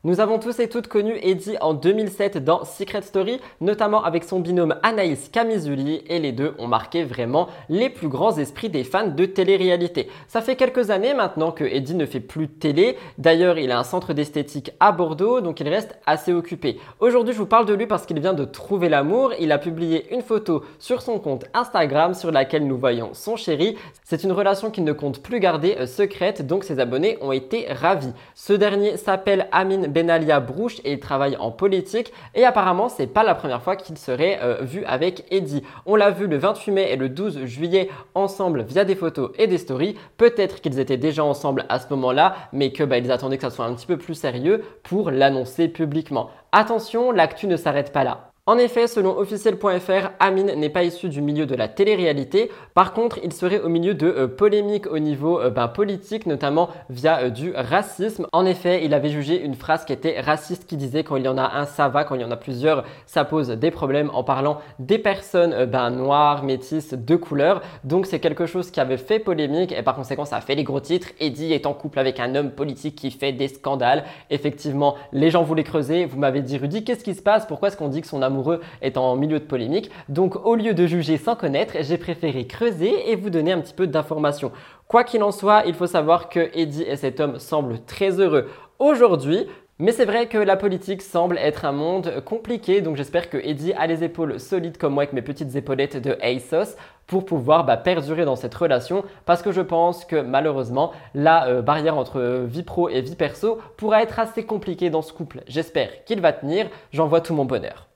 [0.05, 4.39] Nous avons tous et toutes connu Eddie en 2007 dans Secret Story, notamment avec son
[4.39, 9.09] binôme Anaïs Camizuli, et les deux ont marqué vraiment les plus grands esprits des fans
[9.09, 10.07] de télé-réalité.
[10.29, 13.83] Ça fait quelques années maintenant que Eddie ne fait plus télé, d'ailleurs il a un
[13.83, 16.79] centre d'esthétique à Bordeaux, donc il reste assez occupé.
[17.01, 20.13] Aujourd'hui je vous parle de lui parce qu'il vient de trouver l'amour, il a publié
[20.13, 23.75] une photo sur son compte Instagram sur laquelle nous voyons son chéri.
[24.05, 27.67] C'est une relation qu'il ne compte plus garder euh, secrète, donc ses abonnés ont été
[27.69, 28.13] ravis.
[28.33, 33.23] Ce dernier s'appelle Amine Benalia Brouche et il travaille en politique et apparemment c'est pas
[33.23, 35.63] la première fois qu'il serait euh, vu avec Eddie.
[35.85, 39.47] On l'a vu le 28 mai et le 12 juillet ensemble via des photos et
[39.47, 39.95] des stories.
[40.17, 43.65] Peut-être qu'ils étaient déjà ensemble à ce moment-là mais que bah, attendaient que ça soit
[43.65, 46.29] un petit peu plus sérieux pour l'annoncer publiquement.
[46.51, 48.28] Attention, l'actu ne s'arrête pas là.
[48.49, 52.49] En effet, selon officiel.fr, Amine n'est pas issu du milieu de la télé-réalité.
[52.73, 56.69] Par contre, il serait au milieu de euh, polémiques au niveau euh, ben, politique, notamment
[56.89, 58.25] via euh, du racisme.
[58.31, 61.27] En effet, il avait jugé une phrase qui était raciste qui disait quand il y
[61.27, 64.09] en a un, ça va, quand il y en a plusieurs, ça pose des problèmes
[64.15, 67.61] en parlant des personnes ben, noires, métisses, de couleur.
[67.83, 70.63] Donc c'est quelque chose qui avait fait polémique et par conséquent ça a fait les
[70.63, 71.09] gros titres.
[71.19, 74.05] Eddie est en couple avec un homme politique qui fait des scandales.
[74.31, 76.05] Effectivement, les gens voulaient creuser.
[76.05, 77.45] Vous m'avez dit Rudy, qu'est-ce qui se passe?
[77.45, 78.38] Pourquoi est-ce qu'on dit que son amour
[78.81, 79.91] est en milieu de polémique.
[80.09, 83.73] Donc au lieu de juger sans connaître, j'ai préféré creuser et vous donner un petit
[83.73, 84.51] peu d'informations.
[84.87, 88.47] Quoi qu'il en soit, il faut savoir que Eddie et cet homme semblent très heureux
[88.79, 89.45] aujourd'hui.
[89.81, 93.71] Mais c'est vrai que la politique semble être un monde compliqué, donc j'espère que Eddie
[93.73, 96.75] a les épaules solides comme moi avec mes petites épaulettes de ASOS
[97.07, 101.61] pour pouvoir bah, perdurer dans cette relation parce que je pense que malheureusement la euh,
[101.61, 105.43] barrière entre vie pro et vie perso pourra être assez compliquée dans ce couple.
[105.47, 107.88] J'espère qu'il va tenir, j'envoie tout mon bonheur.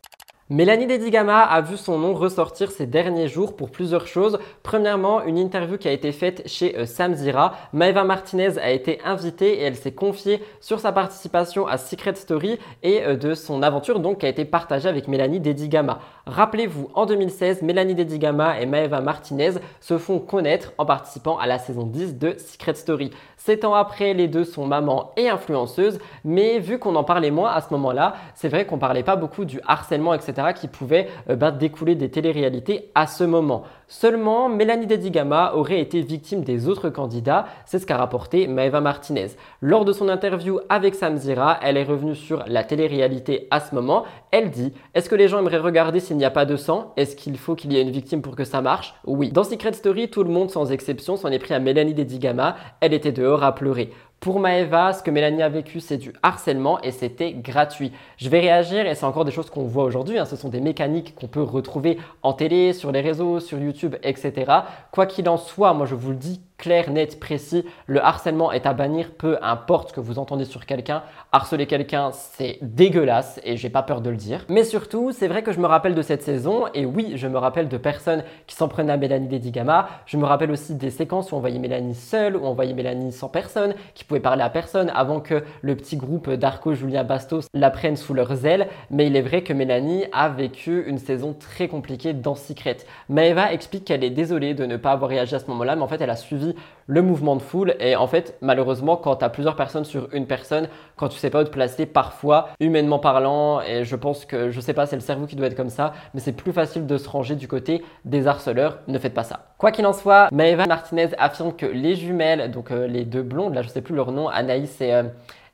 [0.50, 4.39] Mélanie Dedigama a vu son nom ressortir ces derniers jours pour plusieurs choses.
[4.62, 7.54] Premièrement, une interview qui a été faite chez euh, Sam Zira.
[7.72, 12.60] Maeva Martinez a été invitée et elle s'est confiée sur sa participation à Secret Story
[12.84, 16.00] et euh, de son aventure donc qui a été partagée avec Mélanie Dedigama.
[16.26, 21.58] Rappelez-vous, en 2016, Mélanie Dedigama et Maeva Martinez se font connaître en participant à la
[21.58, 23.12] saison 10 de Secret Story.
[23.38, 27.52] Sept ans après, les deux sont maman et influenceuse, mais vu qu'on en parlait moins
[27.52, 31.36] à ce moment-là, c'est vrai qu'on parlait pas beaucoup du harcèlement, etc., qui pouvait euh,
[31.36, 33.63] ben, découler des téléréalités à ce moment.
[33.88, 39.27] Seulement, Mélanie Dedigama aurait été victime des autres candidats, c'est ce qu'a rapporté Maeva Martinez.
[39.61, 43.75] Lors de son interview avec Sam Zira, elle est revenue sur la télé-réalité à ce
[43.75, 44.05] moment.
[44.31, 46.93] Elle dit Est-ce que les gens aimeraient regarder s'il n'y a pas de sang?
[46.97, 48.95] Est-ce qu'il faut qu'il y ait une victime pour que ça marche?
[49.05, 49.31] Oui.
[49.31, 52.55] Dans Secret Story, tout le monde sans exception s'en est pris à Mélanie Dedigama.
[52.81, 53.91] Elle était dehors à pleurer.
[54.24, 57.91] Pour Maeva, ce que Mélanie a vécu, c'est du harcèlement et c'était gratuit.
[58.15, 60.17] Je vais réagir et c'est encore des choses qu'on voit aujourd'hui.
[60.17, 60.24] Hein.
[60.24, 64.49] Ce sont des mécaniques qu'on peut retrouver en télé, sur les réseaux, sur YouTube, etc.
[64.93, 67.66] Quoi qu'il en soit, moi je vous le dis clair, net, précis.
[67.88, 71.03] Le harcèlement est à bannir, peu importe ce que vous entendez sur quelqu'un.
[71.34, 74.45] Harceler quelqu'un, c'est dégueulasse et j'ai pas peur de le dire.
[74.47, 77.38] Mais surtout, c'est vrai que je me rappelle de cette saison et oui, je me
[77.38, 79.89] rappelle de personnes qui s'en prenaient à Mélanie Dedigama.
[80.05, 83.11] Je me rappelle aussi des séquences où on voyait Mélanie seule, où on voyait Mélanie
[83.11, 87.47] sans personne, qui pouvait parler à personne avant que le petit groupe d'Arco, Julien Bastos
[87.53, 88.70] la prenne sous leurs ailes.
[88.89, 92.78] Mais il est vrai que Mélanie a vécu une saison très compliquée dans Secret.
[93.09, 95.89] Maeva explique qu'elle est désolée de ne pas avoir réagi à ce moment-là, mais en
[95.89, 96.53] fait, elle a suivi
[96.88, 97.76] le mouvement de foule.
[97.80, 101.30] Et en fait, malheureusement, quand tu as plusieurs personnes sur une personne, quand tu sais
[101.30, 104.95] pas où te placer, parfois, humainement parlant, et je pense que, je sais pas, c'est
[104.95, 107.47] le cerveau qui doit être comme ça, mais c'est plus facile de se ranger du
[107.47, 108.80] côté des harceleurs.
[108.88, 109.47] Ne faites pas ça.
[109.58, 113.54] Quoi qu'il en soit, Maeva Martinez affirme que les jumelles, donc euh, les deux blondes,
[113.54, 114.93] là je sais plus leur nom, Anaïs et...
[114.93, 115.04] Euh,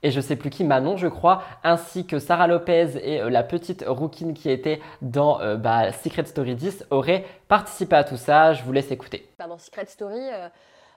[0.02, 3.44] et je sais plus qui, Manon je crois, ainsi que Sarah Lopez et euh, la
[3.44, 8.54] petite rouquine qui était dans bah, Secret Story 10 auraient participé à tout ça.
[8.54, 9.28] Je vous laisse écouter.
[9.40, 10.22] Dans Secret Story,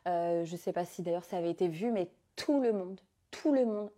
[0.07, 3.01] je ne sais pas si d'ailleurs ça avait été vu, mais tout le monde,
[3.31, 3.91] tout le monde,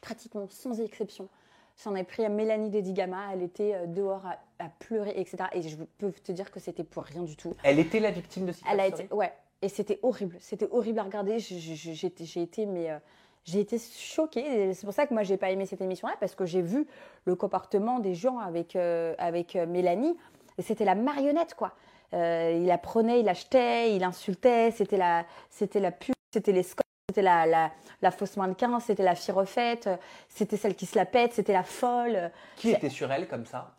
[0.00, 1.28] pratiquement sans exception,
[1.76, 3.32] s'en est pris à Mélanie Dedigama.
[3.32, 5.44] Elle était euh, dehors à, pleurer, etc.
[5.52, 7.54] Et je peux te dire que c'était pour rien du tout.
[7.62, 9.32] Elle était la victime de Elle a été, ouais.
[9.62, 10.36] Et c'était horrible.
[10.40, 11.38] C'était horrible à regarder.
[11.38, 12.98] J'ai été, mais euh,
[13.44, 14.72] j'ai été choquée.
[14.74, 16.86] C'est pour ça que moi j'ai pas aimé cette émission-là parce que j'ai vu
[17.24, 20.16] le comportement des gens avec avec Mélanie.
[20.56, 21.74] Et c'était la marionnette quoi.
[22.12, 27.22] Euh, il apprenait, il achetait, il insultait, c'était la, c'était la pute, c'était les c'était
[27.22, 29.88] la, la, la, fausse mannequin, c'était la fille refaite,
[30.28, 32.30] c'était celle qui se la pète, c'était la folle.
[32.56, 33.72] Qui était sur elle comme ça?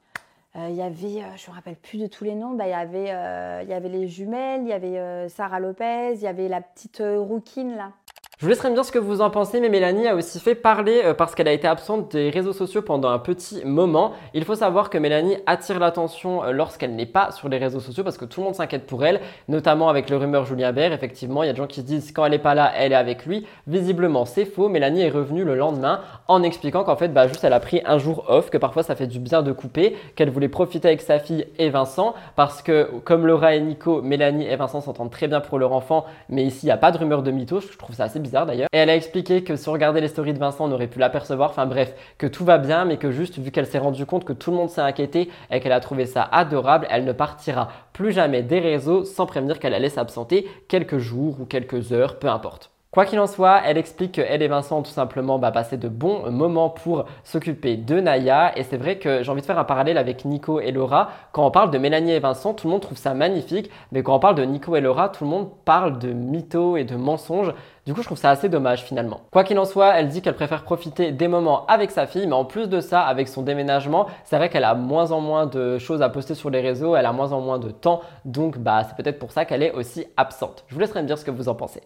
[0.57, 2.71] Euh, il y avait, euh, je me rappelle plus de tous les noms, bah, il,
[2.71, 6.49] y avait, il y avait les jumelles, il y avait Sarah Lopez, il y avait
[6.49, 7.93] la petite rouquine là.
[8.41, 10.55] Je vous laisserai me dire ce que vous en pensez, mais Mélanie a aussi fait
[10.55, 14.13] parler euh, parce qu'elle a été absente des réseaux sociaux pendant un petit moment.
[14.33, 18.03] Il faut savoir que Mélanie attire l'attention euh, lorsqu'elle n'est pas sur les réseaux sociaux
[18.03, 20.91] parce que tout le monde s'inquiète pour elle, notamment avec le rumeur Julien Bert.
[20.91, 22.93] Effectivement, il y a des gens qui se disent quand elle n'est pas là, elle
[22.93, 23.45] est avec lui.
[23.67, 24.69] Visiblement, c'est faux.
[24.69, 27.99] Mélanie est revenue le lendemain en expliquant qu'en fait, bah, juste elle a pris un
[27.99, 31.19] jour off, que parfois ça fait du bien de couper, qu'elle voulait profiter avec sa
[31.19, 35.41] fille et Vincent parce que comme Laura et Nico, Mélanie et Vincent s'entendent très bien
[35.41, 37.71] pour leur enfant, mais ici il n'y a pas de rumeur de mythos.
[37.71, 38.30] Je trouve ça assez bizarre
[38.71, 40.99] Et elle a expliqué que si on regardait les stories de Vincent, on aurait pu
[40.99, 41.49] l'apercevoir.
[41.49, 44.34] Enfin bref, que tout va bien, mais que juste vu qu'elle s'est rendue compte que
[44.34, 48.11] tout le monde s'est inquiété et qu'elle a trouvé ça adorable, elle ne partira plus
[48.11, 52.71] jamais des réseaux sans prévenir qu'elle allait s'absenter quelques jours ou quelques heures, peu importe.
[52.91, 55.87] Quoi qu'il en soit, elle explique qu'elle et Vincent ont tout simplement bah, passé de
[55.87, 58.51] bons moments pour s'occuper de Naya.
[58.57, 61.09] Et c'est vrai que j'ai envie de faire un parallèle avec Nico et Laura.
[61.31, 63.71] Quand on parle de Mélanie et Vincent, tout le monde trouve ça magnifique.
[63.93, 66.83] Mais quand on parle de Nico et Laura, tout le monde parle de mythos et
[66.83, 67.53] de mensonges.
[67.85, 69.21] Du coup, je trouve ça assez dommage finalement.
[69.31, 72.35] Quoi qu'il en soit, elle dit qu'elle préfère profiter des moments avec sa fille, mais
[72.35, 75.77] en plus de ça, avec son déménagement, c'est vrai qu'elle a moins en moins de
[75.77, 78.83] choses à poster sur les réseaux, elle a moins en moins de temps, donc bah
[78.83, 80.65] c'est peut-être pour ça qu'elle est aussi absente.
[80.67, 81.81] Je vous laisserai me dire ce que vous en pensez.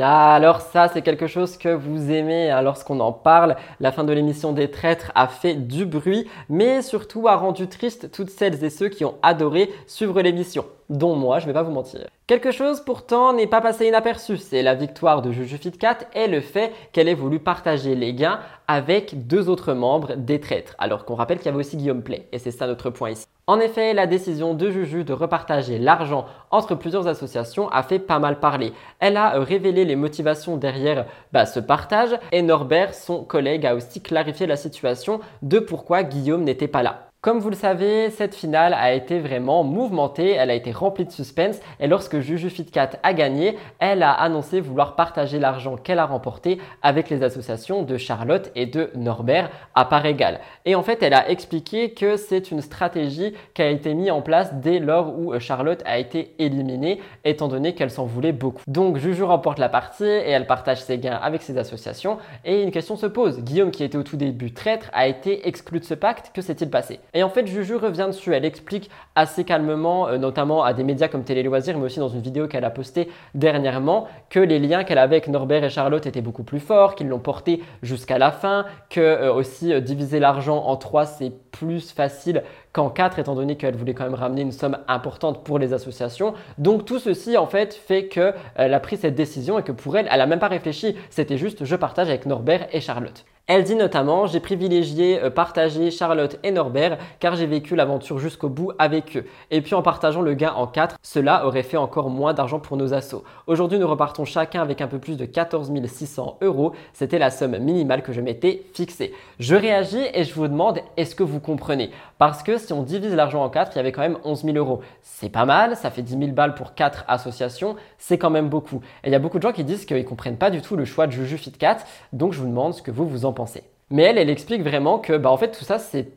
[0.00, 3.54] Ah, alors ça, c'est quelque chose que vous aimez hein, lorsqu'on en parle.
[3.78, 8.10] La fin de l'émission des traîtres a fait du bruit, mais surtout a rendu triste
[8.10, 11.72] toutes celles et ceux qui ont adoré suivre l'émission, dont moi, je vais pas vous
[11.72, 12.06] mentir.
[12.26, 16.40] Quelque chose pourtant n'est pas passé inaperçu, c'est la victoire de Juju Fitcat et le
[16.40, 21.16] fait qu'elle ait voulu partager les gains avec deux autres membres des traîtres, alors qu'on
[21.16, 23.26] rappelle qu'il y avait aussi Guillaume Play, et c'est ça notre point ici.
[23.46, 28.18] En effet, la décision de Juju de repartager l'argent entre plusieurs associations a fait pas
[28.18, 28.72] mal parler.
[29.00, 33.74] Elle a euh, révélé les motivations derrière bah, ce partage et Norbert, son collègue, a
[33.74, 37.03] aussi clarifié la situation de pourquoi Guillaume n'était pas là.
[37.24, 41.10] Comme vous le savez, cette finale a été vraiment mouvementée, elle a été remplie de
[41.10, 46.04] suspense et lorsque Juju Fitcat a gagné, elle a annoncé vouloir partager l'argent qu'elle a
[46.04, 50.38] remporté avec les associations de Charlotte et de Norbert à part égale.
[50.66, 54.20] Et en fait, elle a expliqué que c'est une stratégie qui a été mise en
[54.20, 58.64] place dès lors où Charlotte a été éliminée, étant donné qu'elle s'en voulait beaucoup.
[58.66, 62.70] Donc Juju remporte la partie et elle partage ses gains avec ses associations et une
[62.70, 63.40] question se pose.
[63.40, 66.68] Guillaume qui était au tout début traître a été exclu de ce pacte, que s'est-il
[66.68, 67.00] passé?
[67.14, 68.34] Et en fait, Juju revient dessus.
[68.34, 72.08] Elle explique assez calmement, euh, notamment à des médias comme Télé Loisirs, mais aussi dans
[72.08, 76.04] une vidéo qu'elle a postée dernièrement, que les liens qu'elle avait avec Norbert et Charlotte
[76.06, 80.18] étaient beaucoup plus forts, qu'ils l'ont porté jusqu'à la fin, que euh, aussi euh, diviser
[80.18, 82.42] l'argent en trois, c'est plus facile
[82.72, 86.34] qu'en quatre, étant donné qu'elle voulait quand même ramener une somme importante pour les associations.
[86.58, 90.08] Donc tout ceci, en fait, fait qu'elle a pris cette décision et que pour elle,
[90.10, 90.96] elle n'a même pas réfléchi.
[91.10, 93.24] C'était juste, je partage avec Norbert et Charlotte.
[93.46, 98.48] Elle dit notamment J'ai privilégié euh, partager Charlotte et Norbert car j'ai vécu l'aventure jusqu'au
[98.48, 99.26] bout avec eux.
[99.50, 102.78] Et puis en partageant le gain en 4, cela aurait fait encore moins d'argent pour
[102.78, 103.22] nos assos.
[103.46, 106.72] Aujourd'hui, nous repartons chacun avec un peu plus de 14 600 euros.
[106.94, 109.12] C'était la somme minimale que je m'étais fixée.
[109.38, 111.90] Je réagis et je vous demande Est-ce que vous comprenez?
[112.24, 114.56] Parce que si on divise l'argent en 4, il y avait quand même 11 000
[114.56, 114.80] euros.
[115.02, 118.80] C'est pas mal, ça fait 10 000 balles pour 4 associations, c'est quand même beaucoup.
[119.02, 120.86] Et il y a beaucoup de gens qui disent qu'ils comprennent pas du tout le
[120.86, 121.80] choix de Juju Fit4,
[122.14, 123.62] donc je vous demande ce que vous vous en pensez.
[123.90, 126.08] Mais elle, elle explique vraiment que bah, en fait tout ça c'est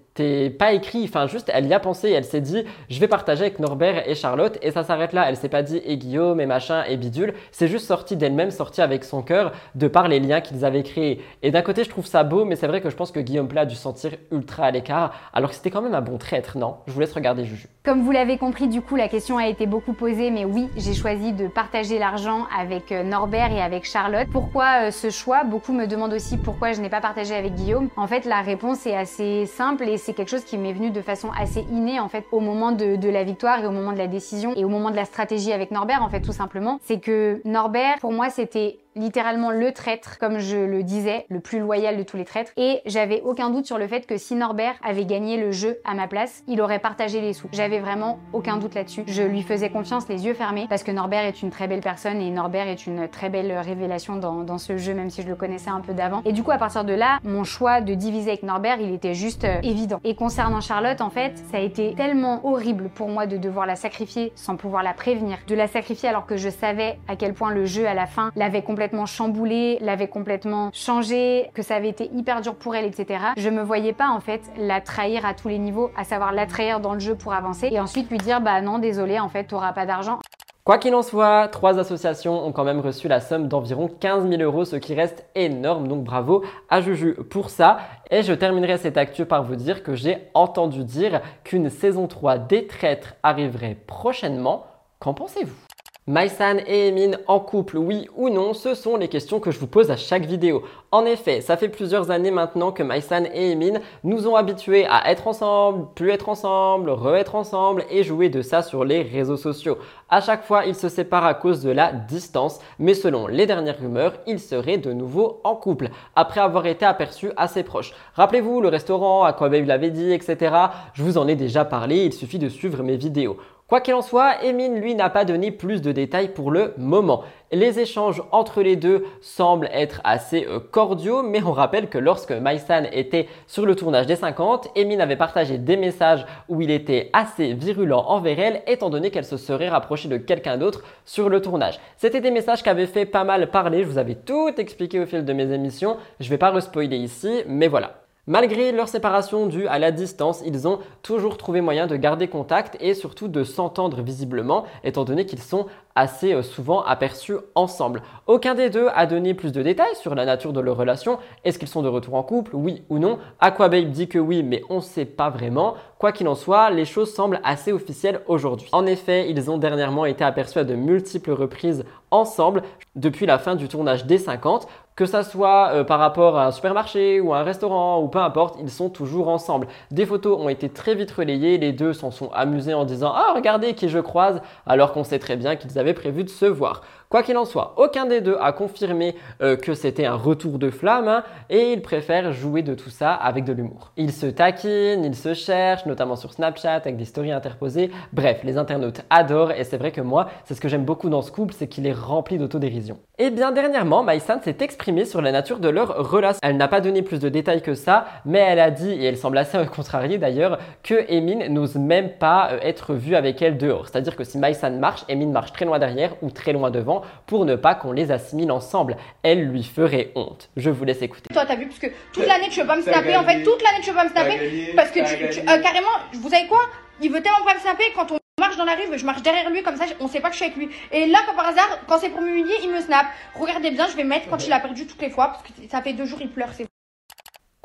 [0.57, 3.59] pas écrit, enfin juste elle y a pensé, elle s'est dit je vais partager avec
[3.59, 6.83] Norbert et Charlotte et ça s'arrête là, elle s'est pas dit et Guillaume et machin
[6.87, 10.65] et bidule, c'est juste sorti d'elle-même, sorti avec son cœur de par les liens qu'ils
[10.65, 11.21] avaient créés.
[11.43, 13.47] Et d'un côté je trouve ça beau mais c'est vrai que je pense que Guillaume
[13.47, 16.57] Plat a dû sentir ultra à l'écart alors que c'était quand même un bon traître,
[16.57, 16.77] non?
[16.87, 17.67] Je vous laisse regarder Juju.
[17.83, 20.93] Comme vous l'avez compris du coup la question a été beaucoup posée mais oui j'ai
[20.93, 24.27] choisi de partager l'argent avec euh, Norbert et avec Charlotte.
[24.31, 25.43] Pourquoi euh, ce choix?
[25.43, 27.89] Beaucoup me demandent aussi pourquoi je n'ai pas partagé avec Guillaume.
[27.95, 31.01] En fait la réponse est assez simple et c'est quelque chose qui m'est venu de
[31.01, 34.07] façon assez innée en fait au moment de, la victoire et au moment de la
[34.07, 36.79] décision et au moment de la stratégie avec Norbert en fait tout simplement.
[36.81, 41.59] C'est que Norbert pour moi c'était littéralement le traître, comme je le disais, le plus
[41.59, 42.51] loyal de tous les traîtres.
[42.57, 45.93] Et j'avais aucun doute sur le fait que si Norbert avait gagné le jeu à
[45.93, 47.47] ma place, il aurait partagé les sous.
[47.51, 49.03] J'avais vraiment aucun doute là-dessus.
[49.07, 52.21] Je lui faisais confiance les yeux fermés parce que Norbert est une très belle personne
[52.21, 55.35] et Norbert est une très belle révélation dans, dans ce jeu, même si je le
[55.35, 56.21] connaissais un peu d'avant.
[56.25, 59.13] Et du coup, à partir de là, mon choix de diviser avec Norbert, il était
[59.13, 59.99] juste euh, évident.
[60.03, 63.75] Et concernant Charlotte, en fait, ça a été tellement horrible pour moi de devoir la
[63.75, 67.51] sacrifier sans pouvoir la prévenir, de la sacrifier alors que je savais à quel point
[67.51, 72.09] le jeu à la fin l'avait complètement chamboulée, l'avait complètement changé, que ça avait été
[72.13, 73.19] hyper dur pour elle, etc.
[73.37, 76.45] Je me voyais pas en fait la trahir à tous les niveaux, à savoir la
[76.45, 79.45] trahir dans le jeu pour avancer et ensuite lui dire bah non désolé en fait
[79.45, 80.19] t'auras pas d'argent.
[80.67, 84.41] Quoi qu'il en soit, trois associations ont quand même reçu la somme d'environ 15 000
[84.41, 87.77] euros, ce qui reste énorme, donc bravo à Juju pour ça.
[88.11, 92.37] Et je terminerai cette actu par vous dire que j'ai entendu dire qu'une saison 3
[92.39, 94.65] des traîtres arriverait prochainement.
[94.99, 95.66] Qu'en pensez-vous?
[96.09, 99.67] Maïsan et Emin en couple, oui ou non Ce sont les questions que je vous
[99.67, 100.63] pose à chaque vidéo.
[100.89, 105.11] En effet, ça fait plusieurs années maintenant que Maïsan et Emin nous ont habitués à
[105.11, 109.79] être ensemble, plus être ensemble, re-être ensemble et jouer de ça sur les réseaux sociaux.
[110.07, 113.77] À chaque fois, ils se séparent à cause de la distance, mais selon les dernières
[113.77, 117.93] rumeurs, ils seraient de nouveau en couple, après avoir été aperçus assez proches.
[118.13, 120.55] Rappelez-vous, le restaurant, à quoi Babe l'avait dit, etc.
[120.93, 123.35] Je vous en ai déjà parlé, il suffit de suivre mes vidéos.
[123.67, 127.25] Quoi qu'il en soit, Emin, lui, n'a pas donné plus de détails pour le moment.
[127.51, 132.31] Les échanges entre les deux semblent être assez euh, cordiaux, mais on rappelle que lorsque
[132.31, 137.09] Maïsan était sur le tournage des 50, Emin avait partagé des messages où il était
[137.11, 141.41] assez virulent envers elle, étant donné qu'elle se serait rapprochée de quelqu'un d'autre sur le
[141.41, 141.77] tournage.
[141.97, 145.05] C'était des messages qui avaient fait pas mal parler, je vous avais tout expliqué au
[145.05, 148.06] fil de mes émissions, je vais pas re-spoiler ici, mais voilà.
[148.29, 152.75] Malgré leur séparation due à la distance, ils ont toujours trouvé moyen de garder contact
[152.81, 158.01] et surtout de s'entendre visiblement, étant donné qu'ils sont assez euh, souvent aperçus ensemble.
[158.27, 161.19] Aucun des deux a donné plus de détails sur la nature de leur relation.
[161.45, 162.53] Est-ce qu'ils sont de retour en couple?
[162.53, 163.17] Oui ou non?
[163.39, 165.75] Aquababe dit que oui, mais on ne sait pas vraiment.
[165.97, 168.67] Quoi qu'il en soit, les choses semblent assez officielles aujourd'hui.
[168.73, 172.63] En effet, ils ont dernièrement été aperçus à de multiples reprises ensemble
[172.97, 174.67] depuis la fin du tournage des 50
[174.97, 178.17] que ça soit euh, par rapport à un supermarché ou à un restaurant ou peu
[178.17, 179.67] importe, ils sont toujours ensemble.
[179.91, 183.33] Des photos ont été très vite relayées, les deux s'en sont amusés en disant Ah,
[183.35, 186.81] regardez qui je croise, alors qu'on sait très bien qu'ils avaient prévu de se voir.
[187.09, 190.69] Quoi qu'il en soit, aucun des deux a confirmé euh, que c'était un retour de
[190.69, 193.93] flamme hein, et ils préfèrent jouer de tout ça avec de l'humour.
[193.95, 197.91] Ils se taquinent, ils se cherchent, notamment sur Snapchat avec des stories interposées.
[198.11, 201.21] Bref, les internautes adorent et c'est vrai que moi, c'est ce que j'aime beaucoup dans
[201.21, 202.99] ce couple, c'est qu'il est rempli d'autodérision.
[203.19, 206.41] Et bien dernièrement, Maïsan s'est exprimée sur la nature de leur relation.
[206.43, 209.17] Elle n'a pas donné plus de détails que ça, mais elle a dit, et elle
[209.17, 213.87] semble assez contrariée d'ailleurs, que Emin n'ose même pas euh, être vu avec elle dehors.
[213.87, 217.45] C'est-à-dire que si Maïsan marche, Emin marche très loin derrière ou très loin devant pour
[217.45, 218.97] ne pas qu'on les assimile ensemble.
[219.23, 220.49] Elle lui ferait honte.
[220.57, 221.33] Je vous laisse écouter.
[221.33, 223.15] Toi, t'as vu, parce que toute l'année, tu veux pas me snapper.
[223.15, 224.73] En fait, toute l'année, tu veux pas me snapper.
[224.75, 226.61] Parce que tu, euh, carrément, vous savez quoi?
[227.01, 229.49] Il veut tellement pas me snapper quand on marche dans la rue, je marche derrière
[229.49, 230.69] lui comme ça, on sait pas que je suis avec lui.
[230.91, 233.07] Et là, par hasard, quand c'est pour m'humilier, il me snap.
[233.35, 235.81] Regardez bien, je vais mettre quand il a perdu toutes les fois, parce que ça
[235.81, 236.65] fait deux jours, il pleure, c'est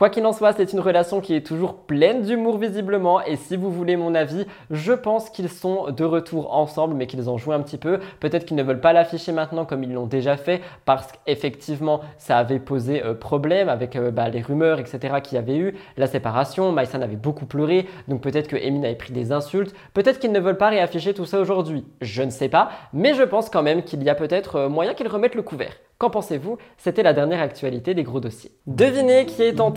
[0.02, 3.56] Quoi qu'il en soit, c'est une relation qui est toujours pleine d'humour visiblement et si
[3.56, 7.52] vous voulez mon avis, je pense qu'ils sont de retour ensemble mais qu'ils en jouent
[7.52, 8.00] un petit peu.
[8.18, 12.38] Peut-être qu'ils ne veulent pas l'afficher maintenant comme ils l'ont déjà fait parce qu'effectivement ça
[12.38, 15.18] avait posé euh, problème avec euh, bah, les rumeurs etc.
[15.22, 18.96] qu'il y avait eu, la séparation, Maïsan avait beaucoup pleuré donc peut-être que Emin avait
[18.96, 22.48] pris des insultes, peut-être qu'ils ne veulent pas réafficher tout ça aujourd'hui, je ne sais
[22.48, 25.42] pas, mais je pense quand même qu'il y a peut-être euh, moyen qu'ils remettent le
[25.42, 25.74] couvert.
[26.02, 26.58] Qu'en pensez-vous?
[26.78, 28.50] C'était la dernière actualité des gros dossiers.
[28.66, 29.70] Devinez qui est en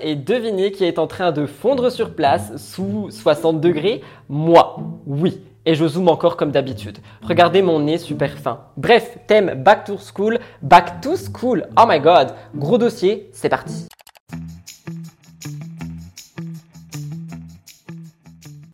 [0.00, 5.40] et devinez qui est en train de fondre sur place sous 60 degrés Moi, oui.
[5.66, 6.98] Et je zoome encore comme d'habitude.
[7.22, 8.60] Regardez mon nez super fin.
[8.78, 10.38] Bref, thème Back to School.
[10.62, 11.66] Back to School.
[11.78, 12.34] Oh my god.
[12.54, 13.86] Gros dossier, c'est parti.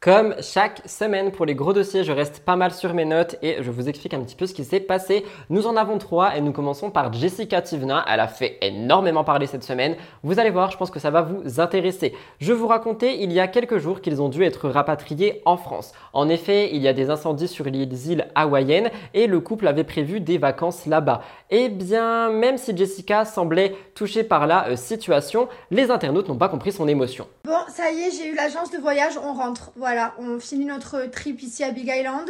[0.07, 3.57] Comme chaque semaine pour les gros dossiers, je reste pas mal sur mes notes et
[3.61, 5.25] je vous explique un petit peu ce qui s'est passé.
[5.51, 8.05] Nous en avons trois et nous commençons par Jessica Tivna.
[8.09, 9.97] Elle a fait énormément parler cette semaine.
[10.23, 12.15] Vous allez voir, je pense que ça va vous intéresser.
[12.39, 15.91] Je vous racontais il y a quelques jours qu'ils ont dû être rapatriés en France.
[16.13, 19.83] En effet, il y a des incendies sur les îles hawaïennes et le couple avait
[19.83, 21.23] prévu des vacances là-bas.
[21.51, 26.49] Eh bien, même si Jessica semblait touchée par la euh, situation, les internautes n'ont pas
[26.49, 27.27] compris son émotion.
[27.45, 29.73] Bon, ça y est, j'ai eu l'agence de voyage, on rentre.
[29.75, 32.29] Voilà on finit notre trip ici à Big Island.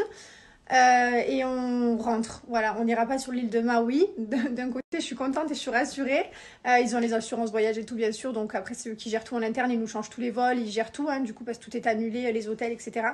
[0.72, 2.42] Euh, et on rentre.
[2.48, 4.06] Voilà, on n'ira pas sur l'île de Maui.
[4.18, 6.24] D'un côté, je suis contente et je suis rassurée.
[6.66, 8.32] Euh, ils ont les assurances voyage et tout, bien sûr.
[8.32, 9.70] Donc après, c'est eux qui gèrent tout en interne.
[9.70, 11.76] Ils nous changent tous les vols, ils gèrent tout, hein, du coup, parce que tout
[11.76, 13.08] est annulé, les hôtels, etc.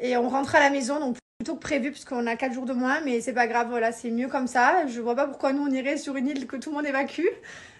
[0.00, 2.72] Et on rentre à la maison, donc plutôt que prévu, puisqu'on a 4 jours de
[2.72, 3.00] moins.
[3.04, 4.86] Mais c'est pas grave, voilà, c'est mieux comme ça.
[4.88, 7.28] Je vois pas pourquoi nous, on irait sur une île que tout le monde évacue.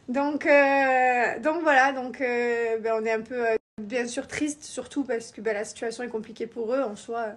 [0.08, 3.44] Donc, euh, donc voilà, donc ben, on est un peu
[3.78, 7.28] bien sûr triste, surtout parce que bah, la situation est compliquée pour eux en soi.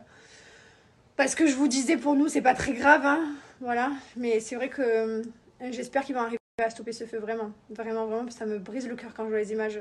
[1.16, 3.92] Parce que je vous disais, pour nous, c'est pas très grave, hein, voilà.
[4.16, 5.24] Mais c'est vrai que euh,
[5.72, 7.52] j'espère qu'ils vont arriver à stopper ce feu, vraiment.
[7.70, 9.80] Vraiment, vraiment, ça me brise le cœur quand je vois les images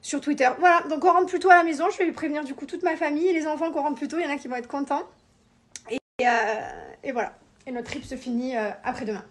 [0.00, 0.48] sur Twitter.
[0.58, 1.90] Voilà, donc on rentre plutôt à la maison.
[1.90, 4.18] Je vais prévenir du coup toute ma famille et les enfants qu'on rentre plutôt.
[4.18, 5.02] Il y en a qui vont être contents.
[5.90, 6.60] Et, euh,
[7.02, 7.34] et voilà.
[7.66, 9.24] Et notre trip se finit euh, après-demain.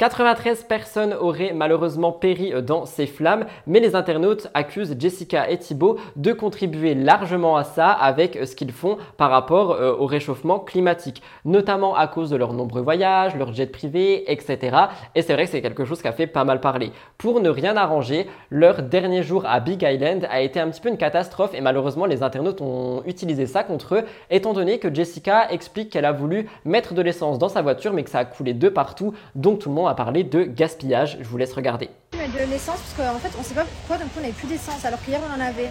[0.00, 5.98] 93 personnes auraient malheureusement péri dans ces flammes, mais les internautes accusent Jessica et Thibault
[6.16, 11.22] de contribuer largement à ça avec ce qu'ils font par rapport euh, au réchauffement climatique,
[11.44, 14.74] notamment à cause de leurs nombreux voyages, leurs jets privés, etc.
[15.14, 16.92] Et c'est vrai que c'est quelque chose qui a fait pas mal parler.
[17.18, 20.88] Pour ne rien arranger, leur dernier jour à Big Island a été un petit peu
[20.88, 25.52] une catastrophe et malheureusement les internautes ont utilisé ça contre eux, étant donné que Jessica
[25.52, 28.54] explique qu'elle a voulu mettre de l'essence dans sa voiture mais que ça a coulé
[28.54, 31.18] de partout, donc tout le monde parler de gaspillage.
[31.20, 31.90] Je vous laisse regarder.
[32.16, 34.48] Mettre de l'essence parce qu'en fait on sait pas pourquoi d'un coup on n'avait plus
[34.48, 35.70] d'essence alors qu'hier on en avait.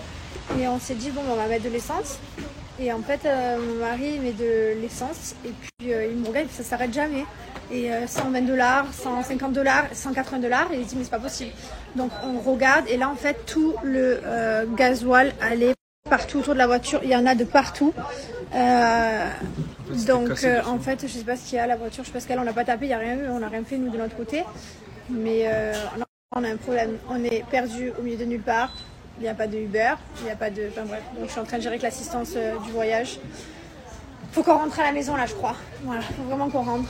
[0.59, 2.19] Et on s'est dit bon on va mettre de l'essence.
[2.79, 6.47] Et en fait euh, mon mari met de l'essence et puis euh, il me regarde
[6.49, 7.25] ça s'arrête jamais.
[7.71, 11.51] Et 120 euh, dollars, 150 dollars, 180 dollars et il dit mais c'est pas possible.
[11.95, 14.21] Donc on regarde et là en fait tout le
[14.75, 15.73] gasoil allait
[16.09, 16.99] partout autour de la voiture.
[17.03, 17.93] Il y en a de partout.
[18.55, 19.29] Euh,
[20.07, 22.09] donc euh, en fait, je sais pas ce qu'il y a à la voiture, je
[22.09, 23.47] sais pas ce qu'elle, on n'a pas tapé, il n'y a rien eu, on n'a
[23.47, 24.43] rien fait nous de notre côté.
[25.09, 25.73] Mais euh,
[26.35, 28.73] on a un problème, on est perdu au milieu de nulle part.
[29.19, 30.69] Il n'y a pas de Uber, il n'y a pas de.
[30.71, 32.31] Enfin bref, donc je suis en train de gérer avec l'assistance
[32.65, 33.19] du voyage.
[34.31, 35.55] Faut qu'on rentre à la maison là, je crois.
[35.83, 36.89] Voilà, faut vraiment qu'on rentre.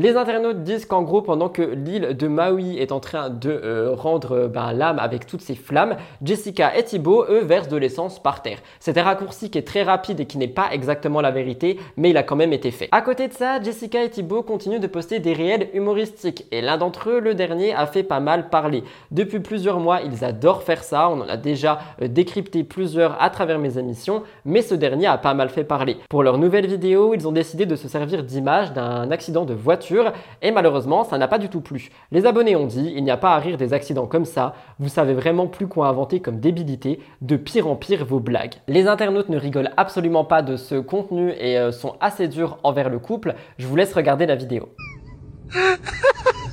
[0.00, 3.94] Les internautes disent qu'en gros, pendant que l'île de Maui est en train de euh,
[3.96, 8.22] rendre euh, ben, l'âme avec toutes ses flammes, Jessica et Thibaut, eux, versent de l'essence
[8.22, 8.58] par terre.
[8.78, 12.10] C'est un raccourci qui est très rapide et qui n'est pas exactement la vérité, mais
[12.10, 12.88] il a quand même été fait.
[12.92, 16.78] À côté de ça, Jessica et Thibaut continuent de poster des réels humoristiques, et l'un
[16.78, 18.84] d'entre eux, le dernier, a fait pas mal parler.
[19.10, 23.30] Depuis plusieurs mois, ils adorent faire ça, on en a déjà euh, décrypté plusieurs à
[23.30, 25.96] travers mes émissions, mais ce dernier a pas mal fait parler.
[26.08, 29.87] Pour leur nouvelle vidéo, ils ont décidé de se servir d'images d'un accident de voiture
[30.42, 31.90] et malheureusement ça n'a pas du tout plu.
[32.12, 34.88] Les abonnés ont dit il n'y a pas à rire des accidents comme ça, vous
[34.88, 38.54] savez vraiment plus quoi inventer comme débilité, de pire en pire vos blagues.
[38.66, 42.88] Les internautes ne rigolent absolument pas de ce contenu et euh, sont assez durs envers
[42.88, 44.68] le couple, je vous laisse regarder la vidéo.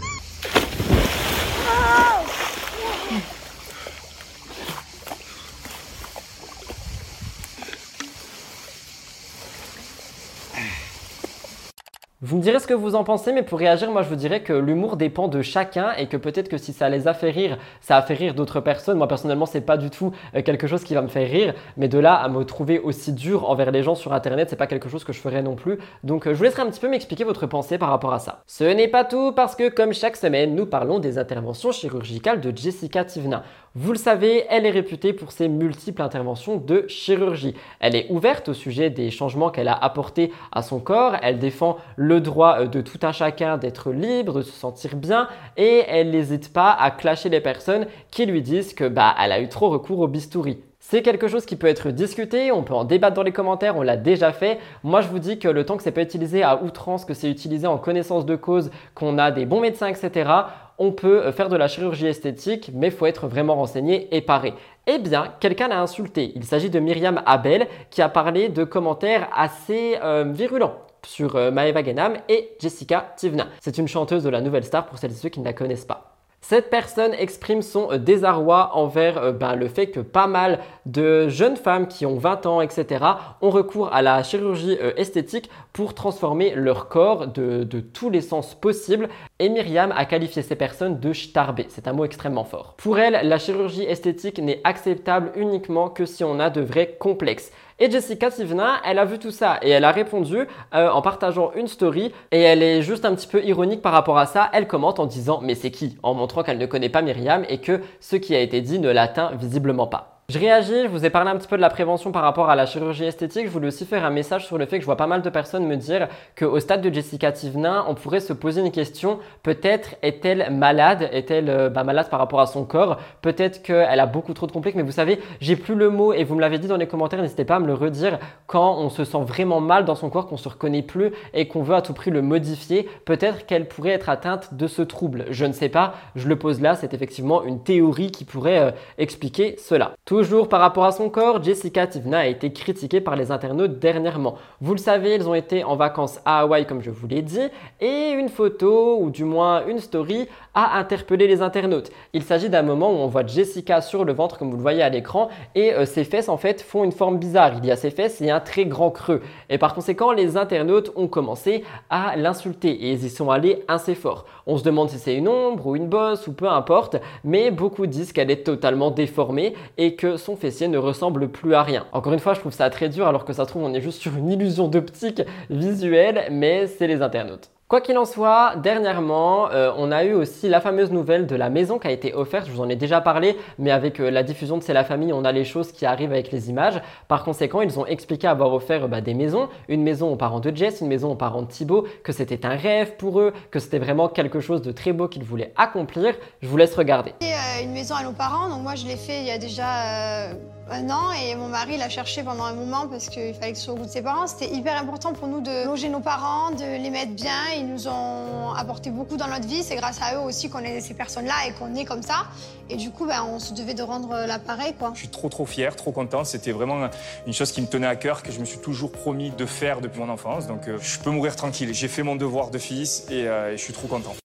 [12.28, 14.42] Vous me direz ce que vous en pensez, mais pour réagir, moi je vous dirais
[14.42, 17.60] que l'humour dépend de chacun et que peut-être que si ça les a fait rire,
[17.82, 18.98] ça a fait rire d'autres personnes.
[18.98, 21.88] Moi personnellement, c'est pas du tout euh, quelque chose qui va me faire rire, mais
[21.88, 24.90] de là à me trouver aussi dur envers les gens sur internet, c'est pas quelque
[24.90, 25.78] chose que je ferais non plus.
[26.04, 28.42] Donc euh, je vous laisserai un petit peu m'expliquer votre pensée par rapport à ça.
[28.48, 32.52] Ce n'est pas tout parce que comme chaque semaine, nous parlons des interventions chirurgicales de
[32.58, 33.44] Jessica Tivna.
[33.78, 37.54] Vous le savez, elle est réputée pour ses multiples interventions de chirurgie.
[37.82, 41.78] Elle est ouverte au sujet des changements qu'elle a apportés à son corps, elle défend
[41.98, 46.12] le droit euh, de tout un chacun d'être libre, de se sentir bien et elle
[46.12, 49.70] n'hésite pas à clasher les personnes qui lui disent que bah elle a eu trop
[49.70, 50.60] recours au bistouri.
[50.88, 53.82] C'est quelque chose qui peut être discuté, on peut en débattre dans les commentaires, on
[53.82, 54.60] l'a déjà fait.
[54.84, 57.28] Moi, je vous dis que le temps que c'est pas utilisé à outrance, que c'est
[57.28, 60.30] utilisé en connaissance de cause, qu'on a des bons médecins, etc.,
[60.78, 64.54] on peut euh, faire de la chirurgie esthétique, mais faut être vraiment renseigné et paré.
[64.86, 66.34] Eh bien, quelqu'un l'a insulté.
[66.36, 71.52] Il s'agit de Myriam Abel qui a parlé de commentaires assez euh, virulents sur euh,
[71.52, 73.48] Maeva Genam et Jessica Tivna.
[73.62, 75.86] C'est une chanteuse de la Nouvelle Star pour celles et ceux qui ne la connaissent
[75.86, 76.12] pas.
[76.42, 81.28] Cette personne exprime son euh, désarroi envers euh, ben, le fait que pas mal de
[81.28, 83.04] jeunes femmes qui ont 20 ans, etc.,
[83.42, 89.10] ont recours à la chirurgie esthétique pour transformer leur corps de, tous les sens possibles.
[89.40, 91.66] Et Myriam a qualifié ces personnes de starbé.
[91.70, 92.76] C'est un mot extrêmement fort.
[92.78, 97.52] Pour elle, la chirurgie esthétique n'est acceptable uniquement que si on a de vrais complexes.
[97.78, 100.38] Et Jessica Tivna, elle a vu tout ça et elle a répondu
[100.74, 104.18] euh, en partageant une story et elle est juste un petit peu ironique par rapport
[104.18, 104.50] à ça.
[104.54, 105.98] Elle commente en disant mais c'est qui?
[106.02, 108.90] En montrant qu'elle ne connaît pas Myriam et que ce qui a été dit ne
[108.90, 110.15] l'atteint visiblement pas.
[110.28, 112.56] Je réagis, je vous ai parlé un petit peu de la prévention par rapport à
[112.56, 113.46] la chirurgie esthétique.
[113.46, 115.30] Je voulais aussi faire un message sur le fait que je vois pas mal de
[115.30, 119.20] personnes me dire qu'au stade de Jessica Tivna, on pourrait se poser une question.
[119.44, 121.10] Peut-être est-elle malade?
[121.12, 122.98] Est-elle euh, bah, malade par rapport à son corps?
[123.22, 124.76] Peut-être qu'elle a beaucoup trop de complexes.
[124.76, 127.22] Mais vous savez, j'ai plus le mot et vous me l'avez dit dans les commentaires.
[127.22, 128.18] N'hésitez pas à me le redire
[128.48, 131.62] quand on se sent vraiment mal dans son corps, qu'on se reconnaît plus et qu'on
[131.62, 132.90] veut à tout prix le modifier.
[133.06, 135.26] Peut-être qu'elle pourrait être atteinte de ce trouble.
[135.30, 135.94] Je ne sais pas.
[136.16, 136.74] Je le pose là.
[136.74, 139.92] C'est effectivement une théorie qui pourrait euh, expliquer cela.
[140.16, 144.36] Toujours par rapport à son corps, Jessica Tivna a été critiquée par les internautes dernièrement.
[144.62, 147.50] Vous le savez, ils ont été en vacances à Hawaï comme je vous l'ai dit,
[147.82, 151.92] et une photo, ou du moins une story, a interpellé les internautes.
[152.14, 154.82] Il s'agit d'un moment où on voit Jessica sur le ventre comme vous le voyez
[154.84, 157.52] à l'écran, et euh, ses fesses en fait font une forme bizarre.
[157.58, 159.22] Il y a ses fesses et un très grand creux.
[159.50, 163.96] Et par conséquent, les internautes ont commencé à l'insulter, et ils y sont allés assez
[163.96, 164.24] fort.
[164.48, 166.96] On se demande si c'est une ombre ou une bosse ou peu importe,
[167.26, 171.64] mais beaucoup disent qu'elle est totalement déformée et que son fessier ne ressemble plus à
[171.64, 171.86] rien.
[171.92, 173.82] Encore une fois, je trouve ça très dur alors que ça se trouve on est
[173.82, 177.55] juste sur une illusion d'optique visuelle, mais c'est les internautes.
[177.68, 181.50] Quoi qu'il en soit, dernièrement, euh, on a eu aussi la fameuse nouvelle de la
[181.50, 182.46] maison qui a été offerte.
[182.46, 185.12] Je vous en ai déjà parlé, mais avec euh, la diffusion de C'est la famille,
[185.12, 186.80] on a les choses qui arrivent avec les images.
[187.08, 189.50] Par conséquent, ils ont expliqué avoir offert bah, des maisons.
[189.68, 192.56] Une maison aux parents de Jess, une maison aux parents de Thibaut, que c'était un
[192.56, 196.14] rêve pour eux, que c'était vraiment quelque chose de très beau qu'ils voulaient accomplir.
[196.44, 197.16] Je vous laisse regarder.
[197.24, 200.30] Euh, une maison à nos parents, donc moi je l'ai fait il y a déjà
[200.70, 203.66] un an et mon mari l'a cherché pendant un moment parce qu'il fallait que ce
[203.66, 204.28] soit au goût de ses parents.
[204.28, 207.55] C'était hyper important pour nous de loger nos parents, de les mettre bien.
[207.58, 209.64] Ils nous ont apporté beaucoup dans notre vie.
[209.64, 212.26] C'est grâce à eux aussi qu'on est ces personnes-là et qu'on est comme ça.
[212.70, 214.74] Et du coup, ben, on se devait de rendre l'appareil.
[214.78, 214.92] quoi.
[214.94, 216.24] Je suis trop trop fier, trop content.
[216.24, 216.90] C'était vraiment
[217.26, 219.80] une chose qui me tenait à cœur, que je me suis toujours promis de faire
[219.82, 220.48] depuis mon enfance.
[220.48, 221.74] Donc euh, je peux mourir tranquille.
[221.74, 224.16] J'ai fait mon devoir de fils et, euh, et je suis trop content.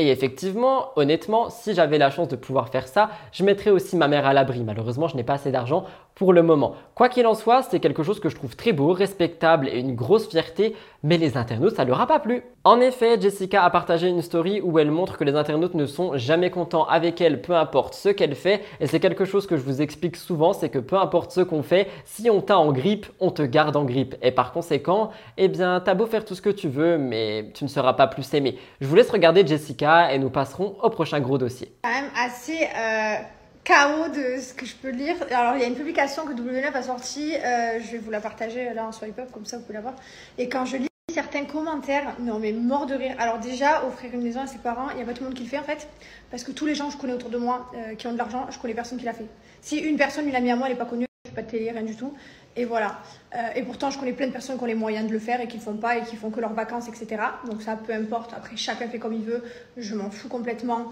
[0.00, 4.06] Et effectivement, honnêtement, si j'avais la chance de pouvoir faire ça, je mettrais aussi ma
[4.06, 4.62] mère à l'abri.
[4.62, 5.84] Malheureusement, je n'ai pas assez d'argent
[6.18, 6.74] pour le moment.
[6.94, 9.94] Quoi qu'il en soit, c'est quelque chose que je trouve très beau, respectable et une
[9.94, 12.42] grosse fierté, mais les internautes, ça leur a pas plu.
[12.64, 16.16] En effet, Jessica a partagé une story où elle montre que les internautes ne sont
[16.18, 19.62] jamais contents avec elle, peu importe ce qu'elle fait, et c'est quelque chose que je
[19.62, 23.06] vous explique souvent, c'est que peu importe ce qu'on fait, si on t'a en grippe,
[23.20, 24.16] on te garde en grippe.
[24.20, 27.62] Et par conséquent, eh bien, t'as beau faire tout ce que tu veux, mais tu
[27.62, 28.58] ne seras pas plus aimé.
[28.80, 31.72] Je vous laisse regarder Jessica et nous passerons au prochain gros dossier.
[33.68, 35.16] Chaos de ce que je peux lire.
[35.30, 38.20] Alors, il y a une publication que W9 a sortie, euh, je vais vous la
[38.20, 39.94] partager là en swipe comme ça vous pouvez la voir.
[40.38, 43.14] Et quand je lis certains commentaires, non mais mort de rire.
[43.18, 45.36] Alors déjà, offrir une maison à ses parents, il n'y a pas tout le monde
[45.36, 45.86] qui le fait en fait.
[46.30, 48.16] Parce que tous les gens que je connais autour de moi euh, qui ont de
[48.16, 49.26] l'argent, je connais personne qui l'a fait.
[49.60, 51.50] Si une personne l'a mis à moi, elle n'est pas connue, elle fait pas de
[51.50, 52.14] télé, rien du tout.
[52.56, 53.00] Et voilà.
[53.36, 55.42] Euh, et pourtant, je connais plein de personnes qui ont les moyens de le faire
[55.42, 57.20] et qui le font pas et qui font que leurs vacances, etc.
[57.44, 58.32] Donc ça, peu importe.
[58.32, 59.44] Après, chacun fait comme il veut.
[59.76, 60.90] Je m'en fous complètement.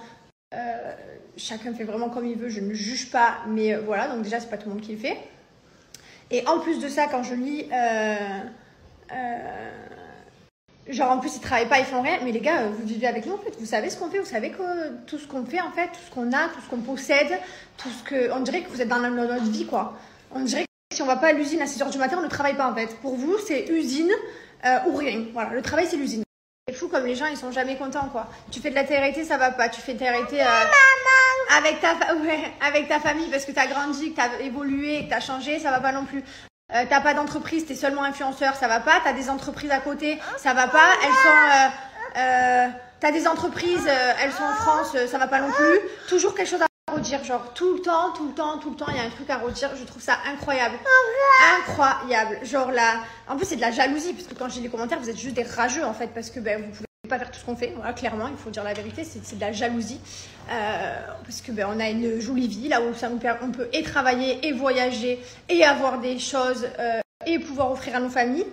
[0.54, 0.92] Euh,
[1.36, 2.48] chacun fait vraiment comme il veut.
[2.48, 3.38] Je ne juge pas.
[3.48, 4.08] Mais euh, voilà.
[4.08, 5.16] Donc déjà, c'est pas tout le monde qui le fait.
[6.30, 8.40] Et en plus de ça, quand je lis, euh,
[10.88, 12.18] genre en plus ils travaillent pas, ils font rien.
[12.24, 13.54] Mais les gars, vous vivez avec nous en fait.
[13.58, 16.00] Vous savez ce qu'on fait, vous savez que tout ce qu'on fait en fait, tout
[16.04, 17.38] ce qu'on a, tout ce qu'on possède,
[17.76, 19.96] tout ce que, on dirait que vous êtes dans notre vie quoi.
[20.32, 22.28] On dirait que si on va pas à l'usine à 6h du matin, on ne
[22.28, 22.96] travaille pas en fait.
[23.02, 24.10] Pour vous, c'est usine
[24.88, 25.26] ou rien.
[25.32, 26.25] Voilà, le travail c'est l'usine.
[26.78, 28.26] Fou comme les gens ils sont jamais contents quoi.
[28.52, 29.68] Tu fais de la TRT, ça va pas.
[29.68, 30.44] Tu fais de TRT euh,
[31.56, 34.40] avec ta fa- ouais, avec ta famille parce que tu as grandi, que tu as
[34.42, 36.22] évolué, que tu as changé, ça va pas non plus.
[36.74, 39.00] Euh, t'as pas d'entreprise, t'es seulement influenceur, ça va pas.
[39.04, 40.88] T'as des entreprises à côté, ça va pas.
[41.02, 42.68] Elles sont, euh, euh,
[43.00, 43.88] t'as des entreprises,
[44.22, 45.78] elles sont en France, ça va pas non plus.
[46.08, 46.65] Toujours quelque chose à
[46.96, 49.10] redire, genre tout le temps, tout le temps, tout le temps, il y a un
[49.10, 49.70] truc à redire.
[49.78, 50.76] Je trouve ça incroyable,
[51.58, 52.38] incroyable.
[52.44, 55.10] Genre là, en plus c'est de la jalousie parce que quand j'ai les commentaires, vous
[55.10, 57.44] êtes juste des rageux en fait parce que ben vous pouvez pas faire tout ce
[57.44, 57.72] qu'on fait.
[57.76, 60.00] Voilà, clairement, il faut dire la vérité, c'est de la jalousie
[60.48, 63.50] Euh, parce que ben on a une jolie vie là où ça nous permet, on
[63.50, 68.08] peut et travailler et voyager et avoir des choses euh, et pouvoir offrir à nos
[68.10, 68.46] familles.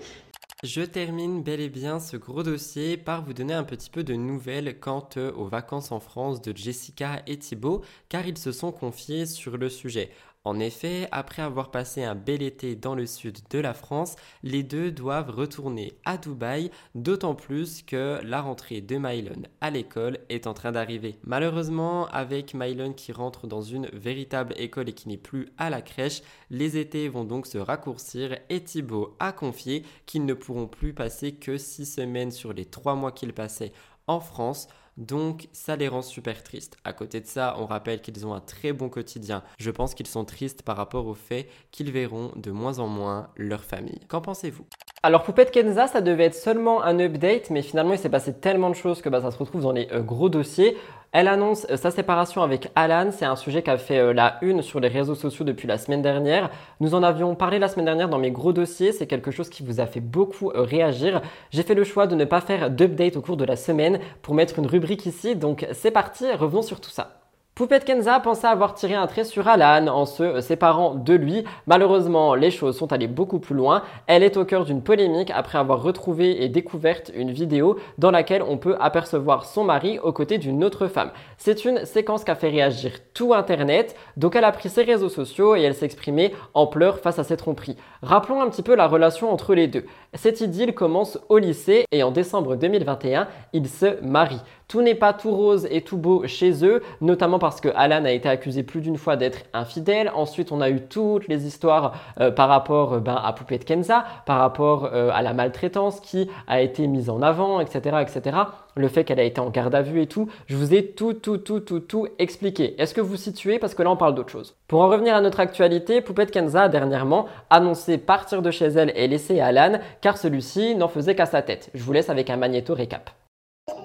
[0.64, 4.14] Je termine bel et bien ce gros dossier par vous donner un petit peu de
[4.14, 8.72] nouvelles quant euh, aux vacances en France de Jessica et Thibaut, car ils se sont
[8.72, 10.10] confiés sur le sujet.
[10.46, 14.62] En effet, après avoir passé un bel été dans le sud de la France, les
[14.62, 20.46] deux doivent retourner à Dubaï, d'autant plus que la rentrée de Mylon à l'école est
[20.46, 21.16] en train d'arriver.
[21.24, 25.82] Malheureusement, avec Mylon qui rentre dans une véritable école et qui n'est plus à la
[25.82, 30.94] crèche, les étés vont donc se raccourcir et Thibaut a confié qu'ils ne pourront plus
[30.94, 33.72] passer que 6 semaines sur les 3 mois qu'ils passaient
[34.08, 34.68] en France.
[34.98, 36.78] Donc ça les rend super tristes.
[36.84, 39.44] À côté de ça, on rappelle qu'ils ont un très bon quotidien.
[39.58, 43.30] Je pense qu'ils sont tristes par rapport au fait qu'ils verront de moins en moins
[43.36, 44.00] leur famille.
[44.08, 44.66] Qu'en pensez-vous?
[45.02, 48.70] Alors Poupette Kenza, ça devait être seulement un update, mais finalement il s'est passé tellement
[48.70, 50.78] de choses que bah, ça se retrouve dans les euh, gros dossiers.
[51.14, 54.40] Elle annonce euh, sa séparation avec Alan, c'est un sujet qui a fait euh, la
[54.42, 56.50] une sur les réseaux sociaux depuis la semaine dernière.
[56.80, 59.62] Nous en avions parlé la semaine dernière dans mes gros dossiers, c'est quelque chose qui
[59.62, 61.22] vous a fait beaucoup euh, réagir.
[61.52, 64.34] J'ai fait le choix de ne pas faire d'update au cours de la semaine pour
[64.34, 67.23] mettre une rubrique ici, donc c'est parti, revenons sur tout ça.
[67.56, 71.44] Poupette Kenza pensait avoir tiré un trait sur Alan en se séparant de lui.
[71.68, 73.84] Malheureusement, les choses sont allées beaucoup plus loin.
[74.08, 78.42] Elle est au cœur d'une polémique après avoir retrouvé et découvert une vidéo dans laquelle
[78.42, 81.12] on peut apercevoir son mari aux côtés d'une autre femme.
[81.38, 85.10] C'est une séquence qui a fait réagir tout Internet, donc elle a pris ses réseaux
[85.10, 87.78] sociaux et elle s'exprimait en pleurs face à cette tromperie.
[88.02, 89.86] Rappelons un petit peu la relation entre les deux.
[90.16, 94.44] Cette idylle commence au lycée et en décembre 2021, ils se marient.
[94.68, 98.12] Tout n'est pas tout rose et tout beau chez eux, notamment parce que Alan a
[98.12, 100.12] été accusé plus d'une fois d'être infidèle.
[100.16, 104.06] Ensuite, on a eu toutes les histoires euh, par rapport euh, ben, à Poupette Kenza,
[104.28, 108.38] par rapport euh, à la maltraitance qui a été mise en avant, etc., etc.
[108.76, 110.30] Le fait qu'elle a été en garde à vue et tout.
[110.48, 112.80] Je vous ai tout, tout, tout, tout, tout expliqué.
[112.82, 114.56] Est-ce que vous situez Parce que là, on parle d'autre chose.
[114.68, 118.92] Pour en revenir à notre actualité, Poupette Kenza a dernièrement annoncé partir de chez elle
[118.96, 121.70] et laisser Alan, car celui-ci n'en faisait qu'à sa tête.
[121.74, 123.12] Je vous laisse avec un magnéto récap.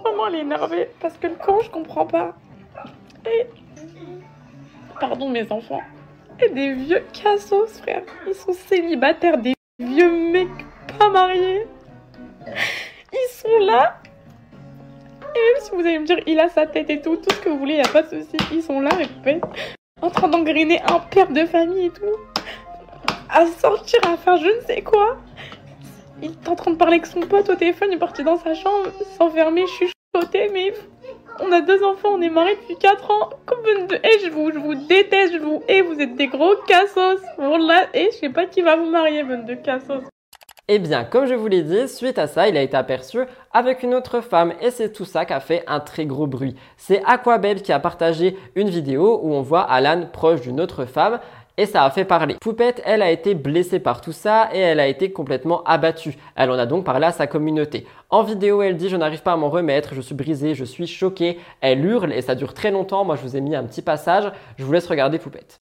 [0.04, 2.34] Maman, elle est énervée parce que le camp, je comprends pas.
[3.26, 3.46] Et.
[4.98, 5.82] Pardon, mes enfants.
[6.40, 8.02] Et des vieux cassos, frère.
[8.26, 10.48] Ils sont célibataires, des vieux mecs
[10.98, 11.66] pas mariés.
[13.12, 14.00] Ils sont là.
[15.34, 17.40] Et même si vous allez me dire, il a sa tête et tout, tout ce
[17.40, 18.36] que vous voulez, y a pas de souci.
[18.52, 19.42] Ils sont là, répète,
[20.00, 22.04] en train d'engrainer un père de famille et tout.
[23.30, 25.18] À sortir, à faire je ne sais quoi.
[26.22, 28.38] Il est en train de parler avec son pote au téléphone, il est parti dans
[28.38, 30.72] sa chambre, s'enfermer, chuchoter, mais
[31.40, 33.30] on a deux enfants, on est mariés depuis 4 ans.
[33.46, 36.56] Comme de haies, je vous, je vous déteste, je vous hais, vous êtes des gros
[36.66, 37.22] cassos.
[37.36, 40.02] Voilà, et je sais pas qui va vous marier, bonne de cassos.
[40.70, 43.20] Eh bien, comme je vous l'ai dit, suite à ça, il a été aperçu
[43.54, 46.56] avec une autre femme et c'est tout ça qui a fait un très gros bruit.
[46.76, 51.20] C'est Aquabelle qui a partagé une vidéo où on voit Alan proche d'une autre femme
[51.56, 52.36] et ça a fait parler.
[52.38, 56.18] Poupette, elle a été blessée par tout ça et elle a été complètement abattue.
[56.36, 57.86] Elle en a donc parlé à sa communauté.
[58.10, 60.86] En vidéo, elle dit je n'arrive pas à m'en remettre, je suis brisée, je suis
[60.86, 61.38] choquée.
[61.62, 63.06] Elle hurle et ça dure très longtemps.
[63.06, 64.30] Moi, je vous ai mis un petit passage.
[64.58, 65.60] Je vous laisse regarder Poupette.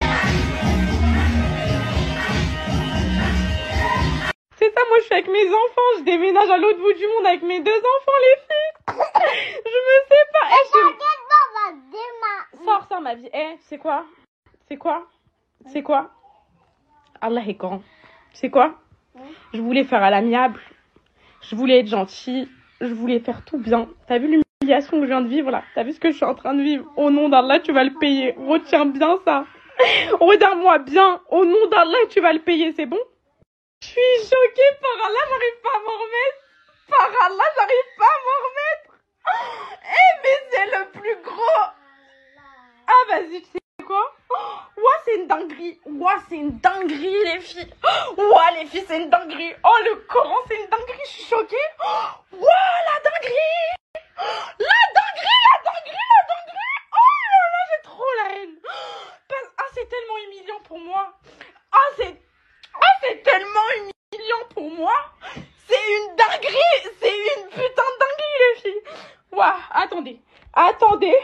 [4.65, 7.27] C'est ça, moi je suis avec mes enfants, je déménage à l'autre bout du monde
[7.27, 8.97] avec mes deux enfants, les filles.
[9.67, 10.49] je me sais pas.
[10.49, 10.79] Eh, je...
[12.65, 13.29] Sors ma vie.
[13.35, 14.07] Eh, c'est quoi?
[14.67, 15.07] C'est quoi?
[15.67, 16.13] C'est quoi?
[17.21, 17.83] Allah est grand.
[18.33, 18.77] C'est quoi?
[19.53, 20.59] Je voulais faire à l'amiable.
[21.43, 22.49] Je voulais être gentille.
[22.81, 23.91] Je voulais faire tout bien.
[24.07, 25.63] T'as vu l'humiliation que je viens de vivre là?
[25.75, 26.91] T'as vu ce que je suis en train de vivre?
[26.97, 28.35] Au nom d'Allah, tu vas le payer.
[28.39, 29.45] Retiens bien ça.
[30.21, 31.21] Regarde-moi bien.
[31.29, 32.99] Au nom d'Allah, tu vas le payer, c'est bon?
[33.85, 36.39] Je suis choquée par Allah, j'arrive pas à m'en remettre.
[36.89, 38.91] Par Allah, j'arrive pas à m'en remettre.
[39.85, 41.65] Eh, mais c'est le plus gros.
[42.87, 44.15] Ah, vas-y, tu sais quoi?
[44.31, 45.81] Ouah, c'est une dinguerie.
[45.85, 47.75] Ouah, c'est une dinguerie, les filles.
[48.17, 49.55] Ouah, les filles, c'est une dinguerie.
[49.65, 51.01] Oh, le Coran, c'est une dinguerie.
[51.05, 51.57] Je suis choquée.
[51.83, 53.69] Ouah, la dinguerie.
[54.17, 56.81] La dinguerie, la dinguerie, la dinguerie.
[56.93, 58.57] Oh là là, j'ai trop la haine.
[59.59, 61.13] Ah, c'est tellement humiliant pour moi.
[61.73, 62.24] Ah, c'est
[62.77, 64.95] Oh, c'est tellement humiliant pour moi.
[65.67, 66.93] C'est une dinguerie.
[67.01, 68.83] C'est une putain de dinguerie, les filles.
[69.33, 70.21] Ouah, attendez.
[70.53, 71.19] Attendez.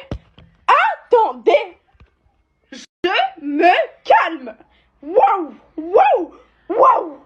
[0.67, 1.79] Attendez.
[2.73, 2.85] Je
[3.41, 3.73] me
[4.05, 4.57] calme.
[5.03, 5.55] Waouh.
[5.77, 6.35] Waouh.
[6.69, 7.25] Waouh.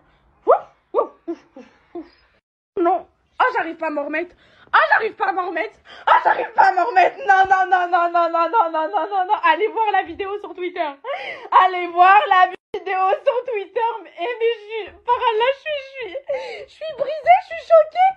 [2.77, 3.07] Non.
[3.41, 4.35] Oh, j'arrive pas à m'en remettre.
[4.73, 5.79] Ah, j'arrive pas à m'en remettre.
[6.07, 7.17] Ah, j'arrive pas à m'en remettre.
[7.19, 9.35] Non, non, non, non, non, non, non, non, non, non, non.
[9.45, 10.91] Allez voir la vidéo sur Twitter.
[11.65, 13.93] Allez voir la vidéo sur Twitter.
[14.05, 16.17] Eh, mais je suis, par là, je suis,
[16.67, 18.13] je suis, brisée, je suis choquée.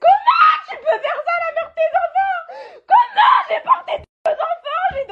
[0.00, 2.40] Comment tu peux faire ça à la mère de tes enfants
[2.88, 5.04] Comment j'ai porté deux enfants J'ai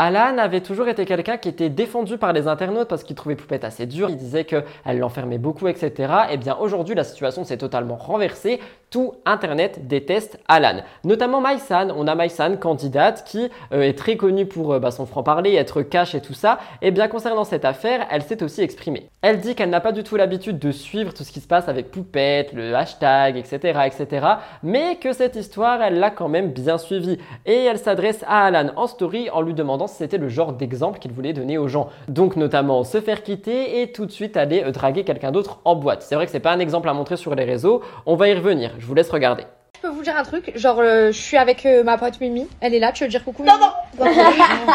[0.00, 3.64] Alan avait toujours été quelqu'un qui était défendu par les internautes parce qu'il trouvait Poupette
[3.64, 4.08] assez dure.
[4.08, 4.64] Il disait qu'elle
[4.96, 5.90] l'enfermait beaucoup, etc.
[6.30, 8.60] Et eh bien aujourd'hui, la situation s'est totalement renversée.
[8.90, 10.82] Tout Internet déteste Alan.
[11.02, 11.88] Notamment Maïsan.
[11.96, 15.82] On a Maïsan, candidate, qui euh, est très connue pour euh, bah, son franc-parler, être
[15.82, 16.60] cash et tout ça.
[16.80, 19.10] Et eh bien concernant cette affaire, elle s'est aussi exprimée.
[19.20, 21.68] Elle dit qu'elle n'a pas du tout l'habitude de suivre tout ce qui se passe
[21.68, 23.80] avec Poupette, le hashtag, etc.
[23.84, 24.26] etc.
[24.62, 27.18] mais que cette histoire, elle l'a quand même bien suivie.
[27.44, 31.12] Et elle s'adresse à Alan en story en lui demandant c'était le genre d'exemple qu'il
[31.12, 31.88] voulait donner aux gens.
[32.08, 35.76] Donc notamment se faire quitter et tout de suite aller euh, draguer quelqu'un d'autre en
[35.76, 36.02] boîte.
[36.02, 37.82] C'est vrai que c'est pas un exemple à montrer sur les réseaux.
[38.06, 38.72] On va y revenir.
[38.78, 39.44] Je vous laisse regarder.
[39.80, 42.48] Je peux vous dire un truc, genre euh, je suis avec euh, ma pote Mimi,
[42.60, 44.06] elle est là, tu veux dire coucou Mimi Non, non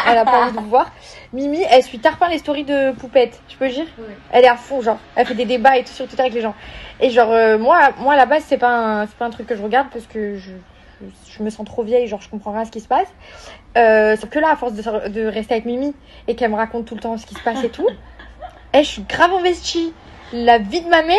[0.08, 0.90] Elle a pas envie de vous voir.
[1.34, 3.84] Mimi, elle suit tarpin les stories de Poupette, tu peux dire
[4.32, 6.40] Elle est à fond, genre, elle fait des débats et tout sur Twitter avec les
[6.40, 6.54] gens.
[7.00, 9.54] Et genre, euh, moi, moi à la base, c'est pas, un, pas un truc que
[9.54, 10.52] je regarde parce que je,
[11.28, 13.08] je, me sens trop vieille, genre je comprends rien à ce qui se passe.
[13.74, 15.94] sauf que là, à force de, de rester avec Mimi
[16.28, 17.88] et qu'elle me raconte tout le temps ce qui se passe et tout,
[18.74, 19.92] et je suis grave investie.
[20.32, 21.18] La vie de ma mère,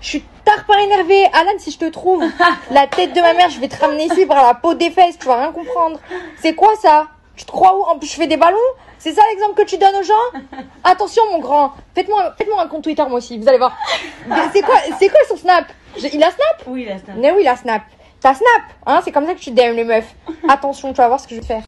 [0.00, 1.24] je suis tard pas énervé.
[1.32, 2.24] Alan, si je te trouve
[2.70, 5.18] la tête de ma mère, je vais te ramener ici par la peau des fesses.
[5.18, 6.00] Tu vas rien comprendre.
[6.40, 7.08] C'est quoi ça?
[7.36, 7.82] Tu te crois où?
[7.82, 8.56] En plus, je fais des ballons
[8.98, 10.40] C'est ça l'exemple que tu donnes aux gens?
[10.84, 11.72] Attention, mon grand.
[11.94, 13.38] Faites-moi faites un compte Twitter, moi aussi.
[13.38, 13.76] Vous allez voir.
[14.52, 15.66] C'est quoi, c'est quoi son snap?
[15.96, 16.62] Il a snap?
[16.66, 17.16] Oui, il a snap.
[17.16, 17.82] Mais oui, il a snap.
[18.20, 20.14] T'as snap, hein C'est comme ça que tu DM les meufs.
[20.48, 21.62] Attention, tu vas voir ce que je vais faire.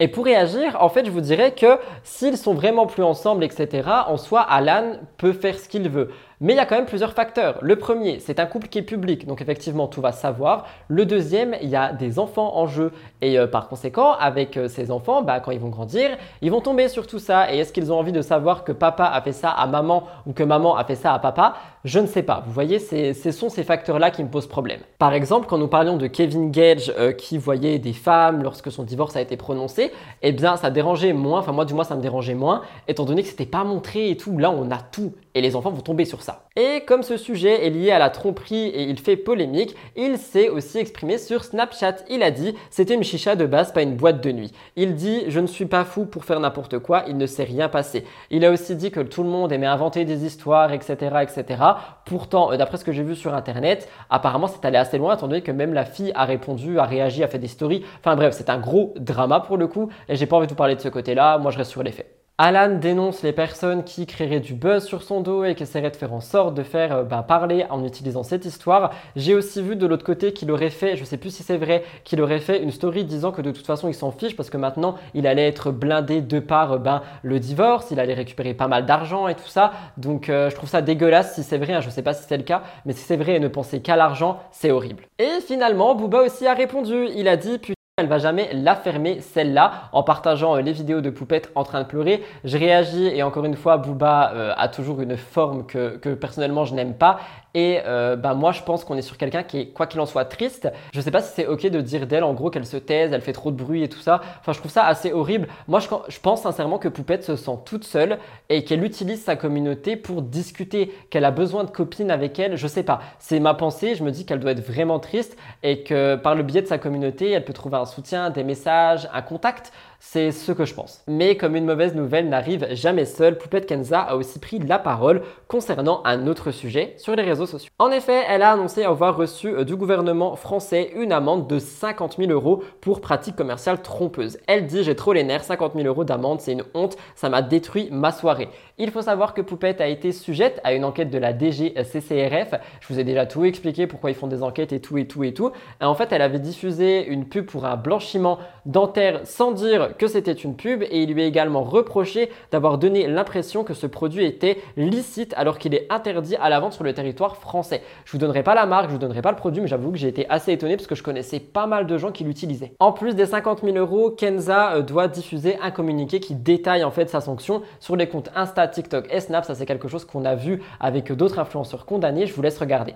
[0.00, 3.82] Et pour réagir, en fait, je vous dirais que s'ils sont vraiment plus ensemble, etc.,
[4.06, 6.12] en soi, Alan peut faire ce qu'il veut.
[6.40, 7.58] Mais il y a quand même plusieurs facteurs.
[7.62, 10.66] Le premier, c'est un couple qui est public, donc effectivement, tout va savoir.
[10.86, 12.92] Le deuxième, il y a des enfants en jeu.
[13.20, 16.10] Et euh, par conséquent, avec euh, ces enfants, bah, quand ils vont grandir,
[16.40, 17.52] ils vont tomber sur tout ça.
[17.52, 20.32] Et est-ce qu'ils ont envie de savoir que papa a fait ça à maman ou
[20.32, 21.54] que maman a fait ça à papa?
[21.84, 22.42] Je ne sais pas.
[22.46, 24.80] Vous voyez, ce sont ces facteurs-là qui me posent problème.
[24.98, 28.84] Par exemple, quand nous parlions de Kevin Gage euh, qui voyait des femmes lorsque son
[28.84, 29.92] divorce a été prononcé,
[30.22, 31.40] eh bien, ça dérangeait moins.
[31.40, 34.16] Enfin, moi, du moins, ça me dérangeait moins, étant donné que c'était pas montré et
[34.16, 34.38] tout.
[34.38, 35.14] Là, on a tout.
[35.38, 36.46] Et les enfants vont tomber sur ça.
[36.56, 40.48] Et comme ce sujet est lié à la tromperie et il fait polémique, il s'est
[40.48, 41.98] aussi exprimé sur Snapchat.
[42.10, 44.50] Il a dit c'était une chicha de base, pas une boîte de nuit.
[44.74, 47.68] Il dit je ne suis pas fou pour faire n'importe quoi, il ne s'est rien
[47.68, 48.04] passé.
[48.32, 50.96] Il a aussi dit que tout le monde aimait inventer des histoires, etc.
[51.22, 51.62] etc.
[52.04, 55.28] Pourtant, euh, d'après ce que j'ai vu sur internet, apparemment c'est allé assez loin étant
[55.28, 57.84] donné que même la fille a répondu, a réagi, a fait des stories.
[58.00, 60.56] Enfin bref, c'est un gros drama pour le coup et j'ai pas envie de vous
[60.56, 62.17] parler de ce côté-là, moi je reste sur les faits.
[62.40, 65.96] Alan dénonce les personnes qui créeraient du buzz sur son dos et qui essaieraient de
[65.96, 68.92] faire en sorte de faire euh, bah, parler en utilisant cette histoire.
[69.16, 71.82] J'ai aussi vu de l'autre côté qu'il aurait fait, je sais plus si c'est vrai,
[72.04, 74.56] qu'il aurait fait une story disant que de toute façon il s'en fiche parce que
[74.56, 78.68] maintenant il allait être blindé de par euh, ben, le divorce, il allait récupérer pas
[78.68, 79.72] mal d'argent et tout ça.
[79.96, 82.36] Donc euh, je trouve ça dégueulasse si c'est vrai, hein, je sais pas si c'est
[82.36, 85.06] le cas, mais si c'est vrai et ne penser qu'à l'argent, c'est horrible.
[85.18, 87.58] Et finalement, Booba aussi a répondu, il a dit
[87.98, 91.82] elle va jamais la fermer celle-là en partageant euh, les vidéos de Poupette en train
[91.82, 92.22] de pleurer.
[92.44, 96.64] Je réagis et encore une fois, Booba euh, a toujours une forme que, que personnellement
[96.64, 97.18] je n'aime pas
[97.54, 100.06] et euh, bah, moi, je pense qu'on est sur quelqu'un qui est, quoi qu'il en
[100.06, 100.70] soit, triste.
[100.92, 103.22] Je sais pas si c'est ok de dire d'elle, en gros, qu'elle se taise, elle
[103.22, 104.20] fait trop de bruit et tout ça.
[104.40, 105.48] Enfin, je trouve ça assez horrible.
[105.66, 108.18] Moi, je, je pense sincèrement que Poupette se sent toute seule
[108.48, 112.56] et qu'elle utilise sa communauté pour discuter, qu'elle a besoin de copines avec elle.
[112.56, 113.00] Je sais pas.
[113.18, 113.94] C'est ma pensée.
[113.94, 116.78] Je me dis qu'elle doit être vraiment triste et que par le biais de sa
[116.78, 119.72] communauté, elle peut trouver un soutien, des messages, un contact.
[120.00, 121.02] C'est ce que je pense.
[121.08, 125.22] Mais comme une mauvaise nouvelle n'arrive jamais seule, Poupette Kenza a aussi pris la parole
[125.48, 127.70] concernant un autre sujet sur les réseaux sociaux.
[127.80, 132.16] En effet, elle a annoncé avoir reçu euh, du gouvernement français une amende de 50
[132.16, 134.38] 000 euros pour pratique commerciale trompeuse.
[134.46, 137.42] Elle dit j'ai trop les nerfs, 50 000 euros d'amende, c'est une honte, ça m'a
[137.42, 138.50] détruit ma soirée.
[138.78, 142.54] Il faut savoir que Poupette a été sujette à une enquête de la DGCCRF.
[142.80, 145.24] Je vous ai déjà tout expliqué pourquoi ils font des enquêtes et tout et tout
[145.24, 145.50] et tout.
[145.80, 150.06] Et en fait, elle avait diffusé une pub pour un blanchiment dentaire sans dire que
[150.06, 154.24] c'était une pub et il lui est également reproché d'avoir donné l'impression que ce produit
[154.24, 157.82] était licite alors qu'il est interdit à la vente sur le territoire français.
[158.04, 159.98] Je vous donnerai pas la marque, je vous donnerai pas le produit, mais j'avoue que
[159.98, 162.72] j'ai été assez étonné parce que je connaissais pas mal de gens qui l'utilisaient.
[162.80, 166.90] En plus des 50 000 euros, Kenza euh, doit diffuser un communiqué qui détaille en
[166.90, 169.44] fait sa sanction sur les comptes Insta, TikTok et Snap.
[169.44, 172.26] Ça c'est quelque chose qu'on a vu avec d'autres influenceurs condamnés.
[172.26, 172.94] Je vous laisse regarder.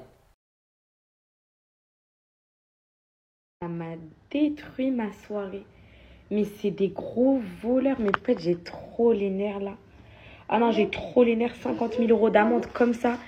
[3.63, 3.95] Ça m'a
[4.31, 5.65] détruit ma soirée.
[6.33, 7.99] Mais c'est des gros voleurs.
[8.01, 9.75] Mais peut-être j'ai trop les nerfs là.
[10.49, 11.55] Ah non, j'ai trop les nerfs.
[11.57, 13.19] 50 000 euros d'amende comme ça.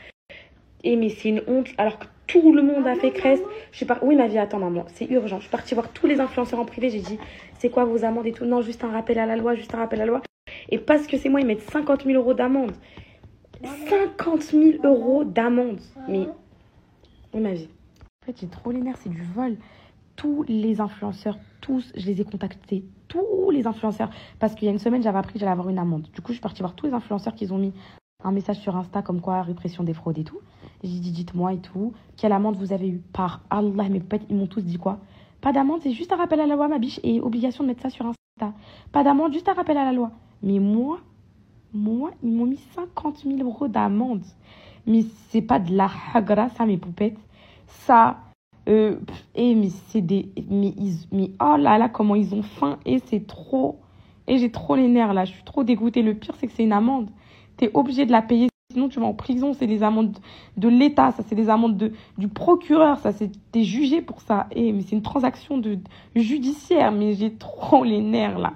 [0.82, 1.68] Et mais c'est une honte.
[1.76, 3.42] Alors que tout le monde a fait cresse.
[3.72, 3.86] Je suis.
[4.00, 4.86] Oui, ma vie, attends, maman.
[4.88, 5.36] C'est urgent.
[5.36, 6.88] Je suis partie voir tous les influenceurs en privé.
[6.88, 7.18] J'ai dit,
[7.58, 8.46] c'est quoi vos amendes et tout?
[8.46, 9.54] Non, juste un rappel à la loi.
[9.54, 10.22] Juste un rappel à la loi.
[10.70, 12.72] Et parce que c'est moi, ils mettent 50 000 euros d'amende.
[13.62, 15.80] 50 000 euros d'amende.
[16.08, 16.26] Mais.
[17.34, 17.68] Oui, ma vie.
[18.22, 18.96] En fait, j'ai trop les nerfs.
[18.98, 19.56] C'est du vol.
[20.16, 24.10] Tous les influenceurs, tous, je les ai contactés, tous les influenceurs.
[24.38, 26.08] Parce qu'il y a une semaine, j'avais appris que j'allais avoir une amende.
[26.14, 27.72] Du coup, je suis partie voir tous les influenceurs qui ont mis
[28.22, 30.38] un message sur Insta comme quoi répression des fraudes et tout.
[30.82, 34.36] J'ai dit, dites-moi et tout, quelle amende vous avez eu Par Allah, mes potes, ils
[34.36, 34.98] m'ont tous dit quoi?
[35.40, 37.82] Pas d'amende, c'est juste un rappel à la loi, ma biche, et obligation de mettre
[37.82, 38.54] ça sur Insta.
[38.92, 40.10] Pas d'amende, juste un rappel à la loi.
[40.42, 41.00] Mais moi,
[41.74, 44.24] moi, ils m'ont mis 50 000 euros d'amende.
[44.86, 47.18] Mais c'est pas de la hagra, ça, mes poupettes.
[47.66, 48.18] Ça,
[48.68, 48.96] euh,
[49.34, 50.28] et mais c'est des.
[50.48, 52.78] Mais, ils, mais oh là là, comment ils ont faim.
[52.86, 53.80] Et c'est trop.
[54.26, 55.24] Et j'ai trop les nerfs là.
[55.24, 56.02] Je suis trop dégoûtée.
[56.02, 57.10] Le pire, c'est que c'est une amende.
[57.58, 58.48] Tu es obligé de la payer.
[58.72, 59.52] Sinon, tu vas en prison.
[59.52, 60.16] C'est des amendes
[60.56, 61.12] de l'État.
[61.12, 62.98] Ça, c'est des amendes de, du procureur.
[62.98, 63.30] Ça, c'est.
[63.52, 64.46] T'es jugé pour ça.
[64.52, 65.78] Et mais c'est une transaction de,
[66.16, 66.90] judiciaire.
[66.92, 68.54] Mais j'ai trop les nerfs là.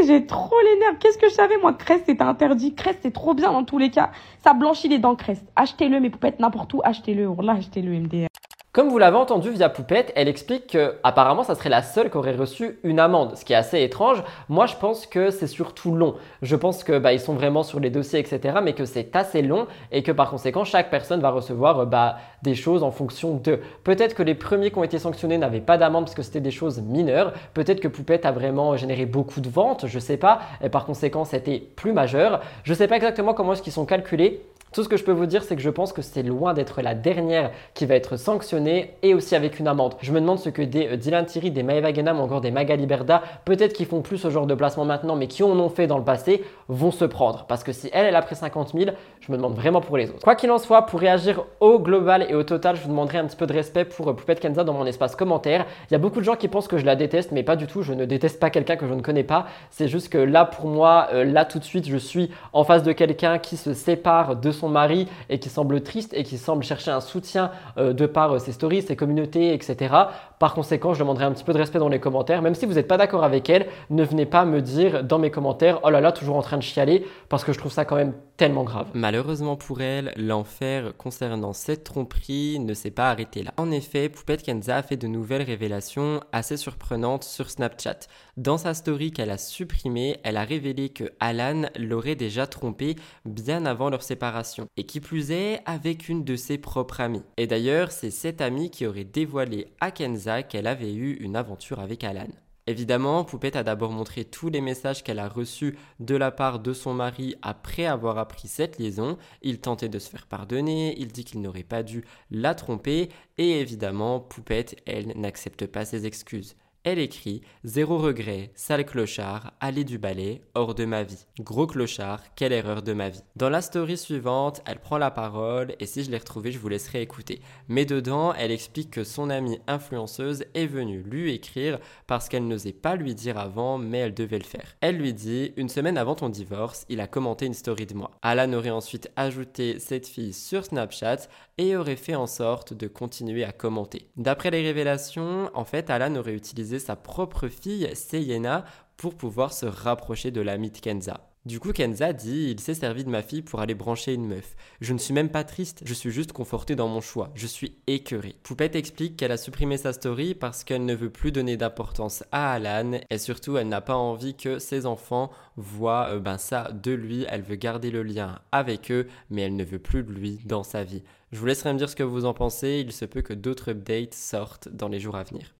[0.00, 0.98] Et j'ai trop les nerfs.
[0.98, 1.74] Qu'est-ce que je savais, moi?
[1.74, 2.74] Crest, c'était interdit.
[2.74, 4.10] Crest, c'est trop bien dans tous les cas.
[4.42, 5.46] Ça blanchit les dents, Crest.
[5.56, 6.80] Achetez-le, mes poupettes, n'importe où.
[6.84, 7.30] Achetez-le.
[7.42, 8.28] Là, achetez-le, MDR.
[8.70, 12.18] Comme vous l'avez entendu via Poupette, elle explique que apparemment ça serait la seule qui
[12.18, 14.22] aurait reçu une amende, ce qui est assez étrange.
[14.50, 16.16] Moi je pense que c'est surtout long.
[16.42, 18.58] Je pense que bah, sont vraiment sur les dossiers etc.
[18.62, 22.54] Mais que c'est assez long et que par conséquent chaque personne va recevoir bah, des
[22.54, 23.58] choses en fonction de.
[23.84, 26.50] Peut-être que les premiers qui ont été sanctionnés n'avaient pas d'amende parce que c'était des
[26.50, 27.32] choses mineures.
[27.54, 30.40] Peut-être que Poupette a vraiment généré beaucoup de ventes, je sais pas.
[30.62, 32.42] Et par conséquent c'était plus majeur.
[32.64, 34.42] Je sais pas exactement comment est-ce qu'ils sont calculés.
[34.72, 36.82] Tout ce que je peux vous dire, c'est que je pense que c'est loin d'être
[36.82, 39.94] la dernière qui va être sanctionnée et aussi avec une amende.
[40.02, 42.50] Je me demande ce que des euh, Dylan Thierry, des Maeva Genam ou encore des
[42.50, 45.70] Magali Berda, peut-être qui font plus ce genre de placement maintenant, mais qui en ont
[45.70, 47.46] fait dans le passé, vont se prendre.
[47.48, 48.90] Parce que si elle, elle a pris 50 000,
[49.20, 50.22] je me demande vraiment pour les autres.
[50.22, 53.26] Quoi qu'il en soit, pour réagir au global et au total, je vous demanderai un
[53.26, 55.64] petit peu de respect pour euh, Poupette Kenza dans mon espace commentaire.
[55.90, 57.66] Il y a beaucoup de gens qui pensent que je la déteste, mais pas du
[57.66, 57.82] tout.
[57.82, 59.46] Je ne déteste pas quelqu'un que je ne connais pas.
[59.70, 62.82] C'est juste que là, pour moi, euh, là tout de suite, je suis en face
[62.82, 66.64] de quelqu'un qui se sépare de son mari et qui semble triste et qui semble
[66.64, 69.94] chercher un soutien euh, de par euh, ses stories, ses communautés, etc.
[70.38, 72.42] Par conséquent, je demanderai un petit peu de respect dans les commentaires.
[72.42, 75.30] Même si vous n'êtes pas d'accord avec elle, ne venez pas me dire dans mes
[75.30, 77.96] commentaires oh là là, toujours en train de chialer, parce que je trouve ça quand
[77.96, 78.86] même tellement grave.
[78.94, 83.52] Malheureusement pour elle, l'enfer concernant cette tromperie ne s'est pas arrêté là.
[83.56, 87.98] En effet, Poupette Kenza a fait de nouvelles révélations assez surprenantes sur Snapchat.
[88.36, 92.94] Dans sa story qu'elle a supprimée, elle a révélé que Alan l'aurait déjà trompé
[93.24, 94.66] bien avant leur séparation.
[94.76, 97.24] Et qui plus est, avec une de ses propres amies.
[97.36, 101.80] Et d'ailleurs, c'est cette amie qui aurait dévoilé à Kenza qu'elle avait eu une aventure
[101.80, 102.28] avec Alan.
[102.68, 106.74] Évidemment, Poupette a d'abord montré tous les messages qu'elle a reçus de la part de
[106.74, 109.16] son mari après avoir appris cette liaison.
[109.40, 113.60] Il tentait de se faire pardonner, il dit qu'il n'aurait pas dû la tromper, et
[113.60, 116.56] évidemment, Poupette, elle, n'accepte pas ses excuses.
[116.84, 121.26] Elle écrit Zéro regret, sale clochard, allez du balai, hors de ma vie.
[121.40, 123.22] Gros clochard, quelle erreur de ma vie.
[123.34, 126.68] Dans la story suivante, elle prend la parole et si je l'ai retrouvée, je vous
[126.68, 127.42] laisserai écouter.
[127.66, 132.72] Mais dedans, elle explique que son amie influenceuse est venue lui écrire parce qu'elle n'osait
[132.72, 134.76] pas lui dire avant, mais elle devait le faire.
[134.80, 138.12] Elle lui dit Une semaine avant ton divorce, il a commenté une story de moi.
[138.22, 141.28] Alan aurait ensuite ajouté cette fille sur Snapchat
[141.58, 144.08] et aurait fait en sorte de continuer à commenter.
[144.16, 148.64] D'après les révélations, en fait, Alan aurait utilisé sa propre fille, Seyena,
[148.98, 151.28] pour pouvoir se rapprocher de l'ami de Kenza.
[151.48, 154.54] Du coup, Kenza dit Il s'est servi de ma fille pour aller brancher une meuf.
[154.82, 157.30] Je ne suis même pas triste, je suis juste conforté dans mon choix.
[157.34, 158.36] Je suis écœuré.
[158.42, 162.52] Poupette explique qu'elle a supprimé sa story parce qu'elle ne veut plus donner d'importance à
[162.52, 166.92] Alan et surtout elle n'a pas envie que ses enfants voient euh, ben ça de
[166.92, 167.24] lui.
[167.30, 170.64] Elle veut garder le lien avec eux, mais elle ne veut plus de lui dans
[170.64, 171.02] sa vie.
[171.32, 172.84] Je vous laisserai me dire ce que vous en pensez.
[172.84, 175.57] Il se peut que d'autres updates sortent dans les jours à venir.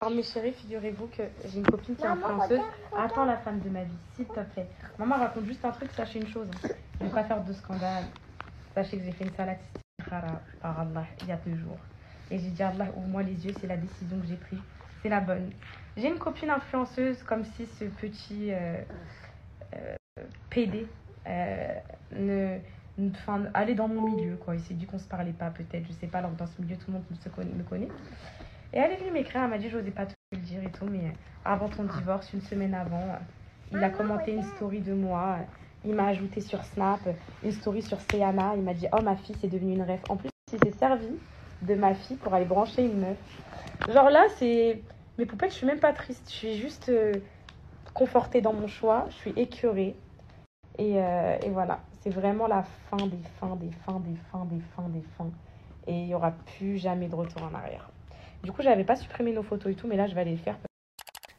[0.00, 2.60] Alors mes chéris, figurez-vous que j'ai une copine qui est influenceuse.
[2.96, 4.68] Attends la femme de ma vie, s'il te plaît.
[4.96, 6.46] Maman raconte juste un truc, sachez une chose.
[6.62, 8.04] Je ne vais pas faire de scandale.
[8.76, 9.58] Sachez que j'ai fait une salade
[10.08, 11.78] par Allah il y a deux jours.
[12.30, 14.60] Et j'ai dit Allah, ouvre-moi les yeux, c'est la décision que j'ai prise.
[15.02, 15.50] C'est la bonne.
[15.96, 18.80] J'ai une copine influenceuse comme si ce petit euh,
[19.74, 19.96] euh,
[20.48, 20.86] PD
[21.26, 21.74] euh,
[22.12, 22.58] ne,
[23.16, 24.36] enfin, allait dans mon milieu.
[24.36, 24.54] Quoi.
[24.54, 26.76] Il s'est dit qu'on se parlait pas peut-être, je sais pas, alors dans ce milieu
[26.76, 27.04] tout le monde
[27.34, 27.50] connaît.
[27.52, 27.88] Me connaît.
[28.72, 30.86] Et elle est venue m'écrire, elle m'a dit, j'osais pas te le dire et tout,
[30.86, 31.12] mais
[31.44, 33.18] avant ton divorce, une semaine avant,
[33.72, 35.38] il a commenté une story de moi.
[35.84, 37.00] Il m'a ajouté sur Snap
[37.42, 38.54] une story sur Seyana.
[38.56, 40.00] Il m'a dit, oh ma fille, c'est devenu une rêve.
[40.08, 41.08] En plus, il s'est servi
[41.62, 43.16] de ma fille pour aller brancher une meuf.
[43.88, 44.82] Genre là, c'est.
[45.18, 46.24] Mes poupettes, je suis même pas triste.
[46.28, 47.12] Je suis juste euh,
[47.94, 49.06] confortée dans mon choix.
[49.10, 49.96] Je suis écœurée.
[50.78, 51.80] Et, euh, et voilà.
[52.02, 55.30] C'est vraiment la fin des fins, des fins, des fins, des fins, des fins.
[55.86, 57.88] Et il n'y aura plus jamais de retour en arrière.
[58.44, 60.36] Du coup, j'avais pas supprimé nos photos et tout, mais là, je vais aller le
[60.36, 60.56] faire.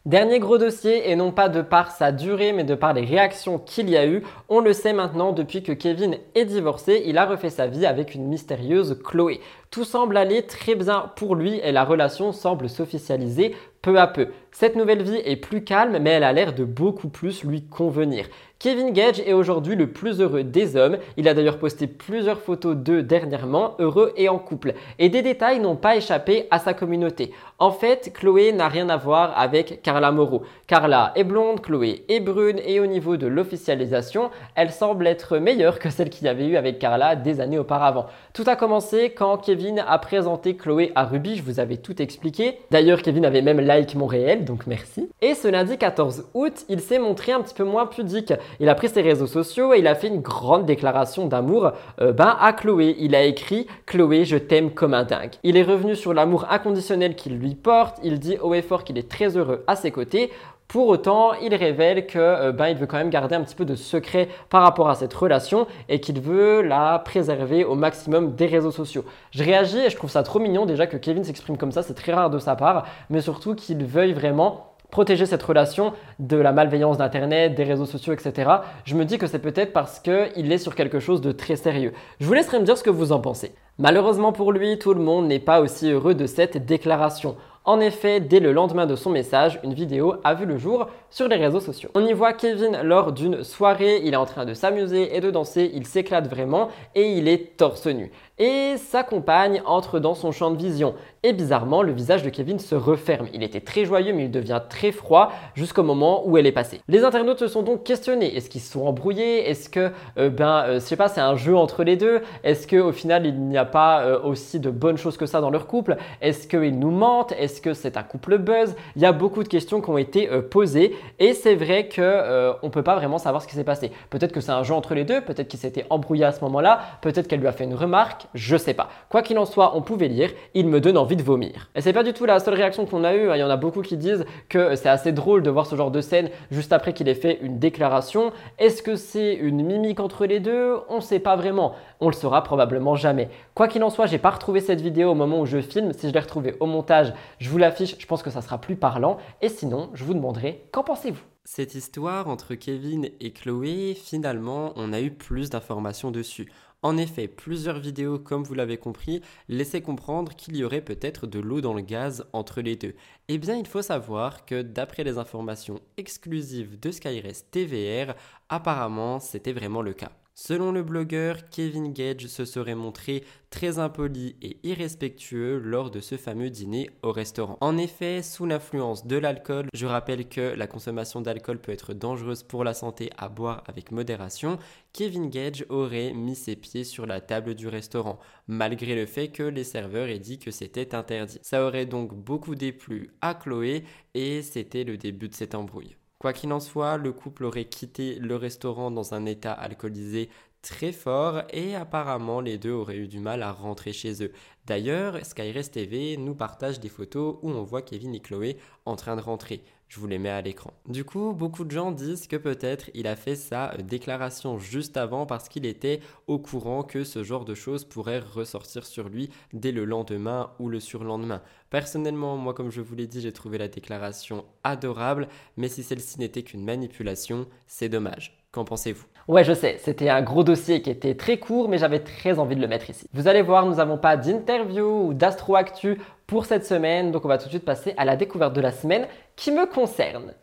[0.05, 3.59] Dernier gros dossier, et non pas de par sa durée, mais de par les réactions
[3.59, 4.23] qu'il y a eu.
[4.47, 8.15] On le sait maintenant, depuis que Kevin est divorcé, il a refait sa vie avec
[8.15, 9.41] une mystérieuse Chloé.
[9.71, 14.29] Tout semble aller très bien pour lui et la relation semble s'officialiser peu à peu.
[14.51, 18.25] Cette nouvelle vie est plus calme, mais elle a l'air de beaucoup plus lui convenir.
[18.61, 20.97] Kevin Gage est aujourd'hui le plus heureux des hommes.
[21.15, 24.73] Il a d'ailleurs posté plusieurs photos d'eux dernièrement, heureux et en couple.
[24.97, 27.31] Et des détails n'ont pas échappé à sa communauté.
[27.57, 30.43] En fait, Chloé n'a rien à voir avec Carla Moreau.
[30.67, 35.79] Carla est blonde, Chloé est brune et au niveau de l'officialisation, elle semble être meilleure
[35.79, 38.07] que celle qu'il y avait eu avec Carla des années auparavant.
[38.33, 42.59] Tout a commencé quand Kevin a présenté Chloé à Ruby, je vous avais tout expliqué.
[42.71, 45.09] D'ailleurs, Kevin avait même like mon réel, donc merci.
[45.21, 48.33] Et ce lundi 14 août, il s'est montré un petit peu moins pudique.
[48.59, 51.71] Il a pris ses réseaux sociaux et il a fait une grande déclaration d'amour
[52.01, 52.95] euh, ben, à Chloé.
[52.99, 55.31] Il a écrit Chloé, je t'aime comme un dingue.
[55.43, 57.97] Il est revenu sur l'amour inconditionnel qu'il lui porte.
[58.03, 60.31] Il dit haut et fort qu'il est très heureux à ses côtés.
[60.69, 63.65] Pour autant, il révèle que euh, ben, il veut quand même garder un petit peu
[63.65, 68.45] de secret par rapport à cette relation et qu'il veut la préserver au maximum des
[68.45, 69.03] réseaux sociaux.
[69.31, 71.95] Je réagis et je trouve ça trop mignon déjà que Kevin s'exprime comme ça, c'est
[71.95, 76.51] très rare de sa part, mais surtout qu'il veuille vraiment protéger cette relation de la
[76.51, 78.51] malveillance d'Internet, des réseaux sociaux, etc.
[78.85, 81.93] Je me dis que c'est peut-être parce qu'il est sur quelque chose de très sérieux.
[82.19, 83.55] Je vous laisserai me dire ce que vous en pensez.
[83.79, 87.37] Malheureusement pour lui, tout le monde n'est pas aussi heureux de cette déclaration.
[87.65, 91.27] En effet, dès le lendemain de son message, une vidéo a vu le jour sur
[91.27, 91.89] les réseaux sociaux.
[91.93, 95.29] On y voit Kevin lors d'une soirée, il est en train de s'amuser et de
[95.29, 98.11] danser, il s'éclate vraiment et il est torse nu.
[98.39, 100.95] Et sa compagne entre dans son champ de vision.
[101.23, 103.27] Et bizarrement, le visage de Kevin se referme.
[103.33, 106.79] Il était très joyeux, mais il devient très froid jusqu'au moment où elle est passée.
[106.87, 108.33] Les internautes se sont donc questionnés.
[108.37, 109.49] Est-ce qu'ils se sont embrouillés?
[109.49, 112.21] Est-ce que, euh, ben, euh, je sais pas, c'est un jeu entre les deux?
[112.45, 115.49] Est-ce qu'au final, il n'y a pas euh, aussi de bonnes choses que ça dans
[115.49, 115.97] leur couple?
[116.21, 117.33] Est-ce qu'ils nous mentent?
[117.33, 118.73] Est-ce que c'est un couple buzz?
[118.95, 120.95] Il y a beaucoup de questions qui ont été posées.
[121.19, 123.91] Et c'est vrai qu'on on peut pas vraiment savoir ce qui s'est passé.
[124.09, 125.19] Peut-être que c'est un jeu entre les deux.
[125.19, 126.79] Peut-être qu'il s'était embrouillé à ce moment-là.
[127.01, 128.27] Peut-être qu'elle lui a fait une remarque.
[128.35, 128.89] Je sais pas.
[129.09, 130.31] Quoi qu'il en soit, on pouvait lire.
[130.53, 131.69] Il me donne envie de vomir.
[131.75, 133.29] Et c'est pas du tout la seule réaction qu'on a eue.
[133.29, 133.35] Hein.
[133.35, 135.91] Il y en a beaucoup qui disent que c'est assez drôle de voir ce genre
[135.91, 138.31] de scène juste après qu'il ait fait une déclaration.
[138.57, 140.77] Est-ce que c'est une mimique entre les deux?
[140.89, 141.73] On sait pas vraiment.
[141.99, 143.29] On le saura probablement jamais.
[143.55, 145.93] Quoi qu'il en soit, j'ai pas retrouvé cette vidéo au moment où je filme.
[145.93, 147.95] Si je l'ai retrouvée au montage, je vous l'affiche.
[147.97, 149.17] Je pense que ça sera plus parlant.
[149.41, 151.23] Et sinon, je vous demanderai qu'en pensez-vous?
[151.45, 156.51] Cette histoire entre Kevin et Chloé, finalement, on a eu plus d'informations dessus.
[156.81, 161.39] En effet, plusieurs vidéos, comme vous l'avez compris, laissaient comprendre qu'il y aurait peut-être de
[161.39, 162.95] l'eau dans le gaz entre les deux.
[163.27, 168.15] Eh bien, il faut savoir que d'après les informations exclusives de Skyrest TVR,
[168.47, 170.11] apparemment, c'était vraiment le cas.
[170.41, 176.15] Selon le blogueur, Kevin Gage se serait montré très impoli et irrespectueux lors de ce
[176.15, 177.57] fameux dîner au restaurant.
[177.59, 182.43] En effet, sous l'influence de l'alcool, je rappelle que la consommation d'alcool peut être dangereuse
[182.43, 184.59] pour la santé à boire avec modération,
[184.93, 188.17] Kevin Gage aurait mis ses pieds sur la table du restaurant,
[188.47, 191.39] malgré le fait que les serveurs aient dit que c'était interdit.
[191.41, 193.83] Ça aurait donc beaucoup déplu à Chloé
[194.13, 195.98] et c'était le début de cette embrouille.
[196.19, 200.29] Quoi qu'il en soit, le couple aurait quitté le restaurant dans un état alcoolisé
[200.61, 204.33] très fort et apparemment les deux auraient eu du mal à rentrer chez eux.
[204.65, 209.15] D'ailleurs, Skyrest TV nous partage des photos où on voit Kevin et Chloé en train
[209.15, 209.63] de rentrer.
[209.89, 210.71] Je vous les mets à l'écran.
[210.87, 215.25] Du coup, beaucoup de gens disent que peut-être il a fait sa déclaration juste avant
[215.25, 219.71] parce qu'il était au courant que ce genre de choses pourrait ressortir sur lui dès
[219.71, 221.41] le lendemain ou le surlendemain.
[221.71, 226.19] Personnellement, moi comme je vous l'ai dit, j'ai trouvé la déclaration adorable, mais si celle-ci
[226.19, 228.37] n'était qu'une manipulation, c'est dommage.
[228.51, 229.05] Qu'en pensez-vous?
[229.27, 232.55] Ouais, je sais, c'était un gros dossier qui était très court, mais j'avais très envie
[232.55, 233.07] de le mettre ici.
[233.13, 235.99] Vous allez voir, nous n'avons pas d'interview ou d'astro actu
[236.29, 238.71] pour cette semaine, donc on va tout de suite passer à la découverte de la
[238.71, 240.35] semaine qui me concerne.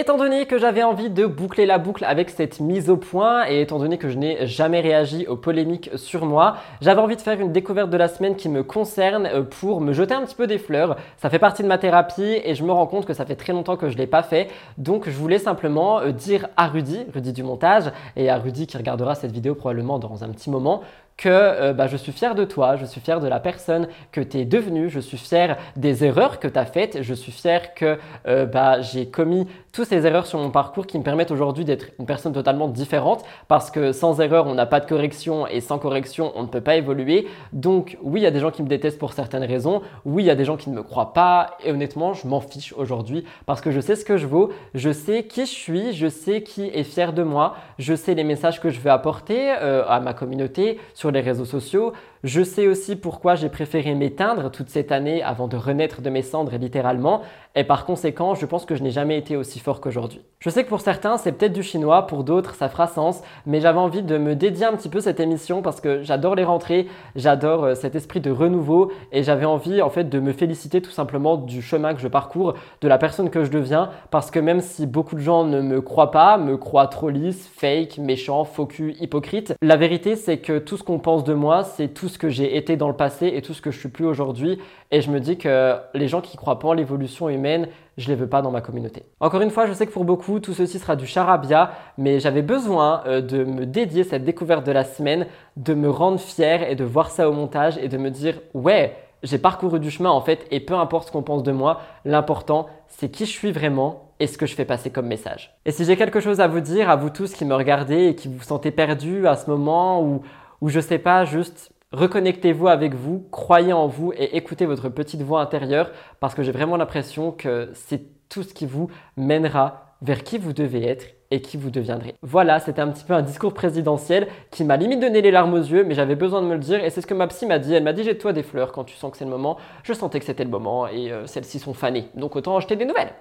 [0.00, 3.60] Étant donné que j'avais envie de boucler la boucle avec cette mise au point et
[3.60, 7.38] étant donné que je n'ai jamais réagi aux polémiques sur moi, j'avais envie de faire
[7.38, 10.46] une découverte de la semaine qui me concerne euh, pour me jeter un petit peu
[10.46, 10.96] des fleurs.
[11.18, 13.52] Ça fait partie de ma thérapie et je me rends compte que ça fait très
[13.52, 14.48] longtemps que je ne l'ai pas fait.
[14.78, 18.78] Donc je voulais simplement euh, dire à Rudy, Rudy du montage, et à Rudy qui
[18.78, 20.80] regardera cette vidéo probablement dans un petit moment,
[21.16, 24.20] que euh, bah, je suis fier de toi, je suis fier de la personne que
[24.20, 27.74] tu es devenue, je suis fier des erreurs que tu as faites, je suis fier
[27.74, 31.86] que bah, j'ai commis toutes ces erreurs sur mon parcours qui me permettent aujourd'hui d'être
[31.98, 35.78] une personne totalement différente parce que sans erreur, on n'a pas de correction et sans
[35.78, 37.28] correction, on ne peut pas évoluer.
[37.52, 39.82] Donc oui, il y a des gens qui me détestent pour certaines raisons.
[40.04, 42.40] Oui, il y a des gens qui ne me croient pas et honnêtement, je m'en
[42.40, 45.92] fiche aujourd'hui parce que je sais ce que je vaux, je sais qui je suis,
[45.92, 49.52] je sais qui est fier de moi, je sais les messages que je veux apporter
[49.60, 54.50] euh, à ma communauté sur les réseaux sociaux, je sais aussi pourquoi j'ai préféré m'éteindre
[54.50, 57.22] toute cette année avant de renaître de mes cendres littéralement.
[57.56, 60.20] Et par conséquent, je pense que je n'ai jamais été aussi fort qu'aujourd'hui.
[60.38, 63.60] Je sais que pour certains, c'est peut-être du chinois, pour d'autres, ça fera sens, mais
[63.60, 66.86] j'avais envie de me dédier un petit peu cette émission parce que j'adore les rentrées,
[67.16, 70.90] j'adore euh, cet esprit de renouveau et j'avais envie en fait de me féliciter tout
[70.90, 74.60] simplement du chemin que je parcours, de la personne que je deviens parce que même
[74.60, 78.68] si beaucoup de gens ne me croient pas, me croient trop lisse, fake, méchant, faux
[78.78, 82.28] hypocrite, la vérité c'est que tout ce qu'on pense de moi, c'est tout ce que
[82.28, 84.58] j'ai été dans le passé et tout ce que je suis plus aujourd'hui.
[84.90, 88.14] Et je me dis que les gens qui croient pas en l'évolution humaine, je les
[88.14, 89.04] veux pas dans ma communauté.
[89.20, 92.42] Encore une fois, je sais que pour beaucoup, tout ceci sera du charabia, mais j'avais
[92.42, 95.26] besoin euh, de me dédier cette découverte de la semaine,
[95.56, 98.94] de me rendre fier et de voir ça au montage et de me dire ouais,
[99.22, 102.66] j'ai parcouru du chemin en fait, et peu importe ce qu'on pense de moi, l'important
[102.88, 105.54] c'est qui je suis vraiment et ce que je fais passer comme message.
[105.64, 108.14] Et si j'ai quelque chose à vous dire, à vous tous qui me regardez et
[108.14, 110.22] qui vous sentez perdus à ce moment ou,
[110.60, 115.22] ou je sais pas, juste Reconnectez-vous avec vous, croyez en vous et écoutez votre petite
[115.22, 115.90] voix intérieure
[116.20, 120.52] parce que j'ai vraiment l'impression que c'est tout ce qui vous mènera vers qui vous
[120.52, 122.14] devez être et qui vous deviendrez.
[122.22, 125.58] Voilà, c'était un petit peu un discours présidentiel qui m'a limite donné les larmes aux
[125.58, 127.58] yeux, mais j'avais besoin de me le dire et c'est ce que ma psy m'a
[127.58, 127.74] dit.
[127.74, 129.56] Elle m'a dit j'ai toi des fleurs quand tu sens que c'est le moment.
[129.82, 132.84] Je sentais que c'était le moment et euh, celles-ci sont fanées, donc autant acheter des
[132.84, 133.12] nouvelles.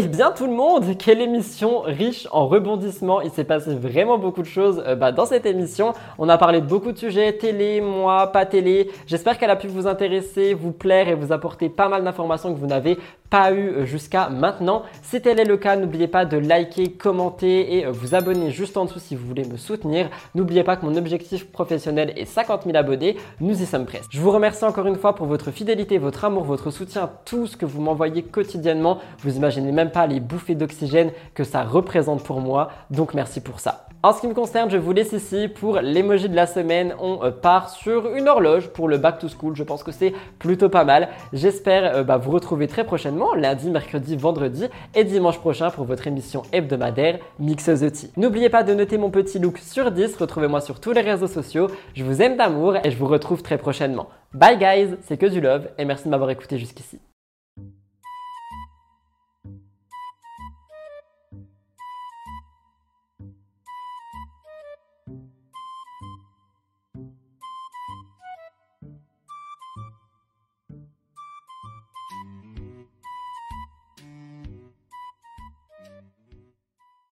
[0.00, 3.20] Eh bien tout le monde, quelle émission riche en rebondissements.
[3.20, 5.92] Il s'est passé vraiment beaucoup de choses euh, bah, dans cette émission.
[6.18, 8.92] On a parlé de beaucoup de sujets, télé, moi, pas télé.
[9.08, 12.60] J'espère qu'elle a pu vous intéresser, vous plaire et vous apporter pas mal d'informations que
[12.60, 12.96] vous n'avez
[13.28, 14.82] pas eu euh, jusqu'à maintenant.
[15.02, 18.76] Si tel est le cas, n'oubliez pas de liker, commenter et euh, vous abonner juste
[18.76, 20.08] en dessous si vous voulez me soutenir.
[20.34, 23.16] N'oubliez pas que mon objectif professionnel est 50 000 abonnés.
[23.40, 24.10] Nous y sommes presque.
[24.10, 27.56] Je vous remercie encore une fois pour votre fidélité, votre amour, votre soutien, tout ce
[27.56, 28.98] que vous m'envoyez quotidiennement.
[29.18, 32.70] Vous imaginez même pas les bouffées d'oxygène que ça représente pour moi.
[32.90, 33.88] Donc merci pour ça.
[34.00, 36.94] En ce qui me concerne, je vous laisse ici pour l'emoji de la semaine.
[37.00, 39.56] On euh, part sur une horloge pour le back to school.
[39.56, 41.08] Je pense que c'est plutôt pas mal.
[41.32, 46.06] J'espère euh, bah, vous retrouver très prochainement, lundi, mercredi, vendredi et dimanche prochain pour votre
[46.06, 48.10] émission hebdomadaire Mix the Tea.
[48.16, 50.16] N'oubliez pas de noter mon petit look sur 10.
[50.16, 51.66] Retrouvez-moi sur tous les réseaux sociaux.
[51.94, 54.08] Je vous aime d'amour et je vous retrouve très prochainement.
[54.32, 57.00] Bye guys, c'est que du love et merci de m'avoir écouté jusqu'ici.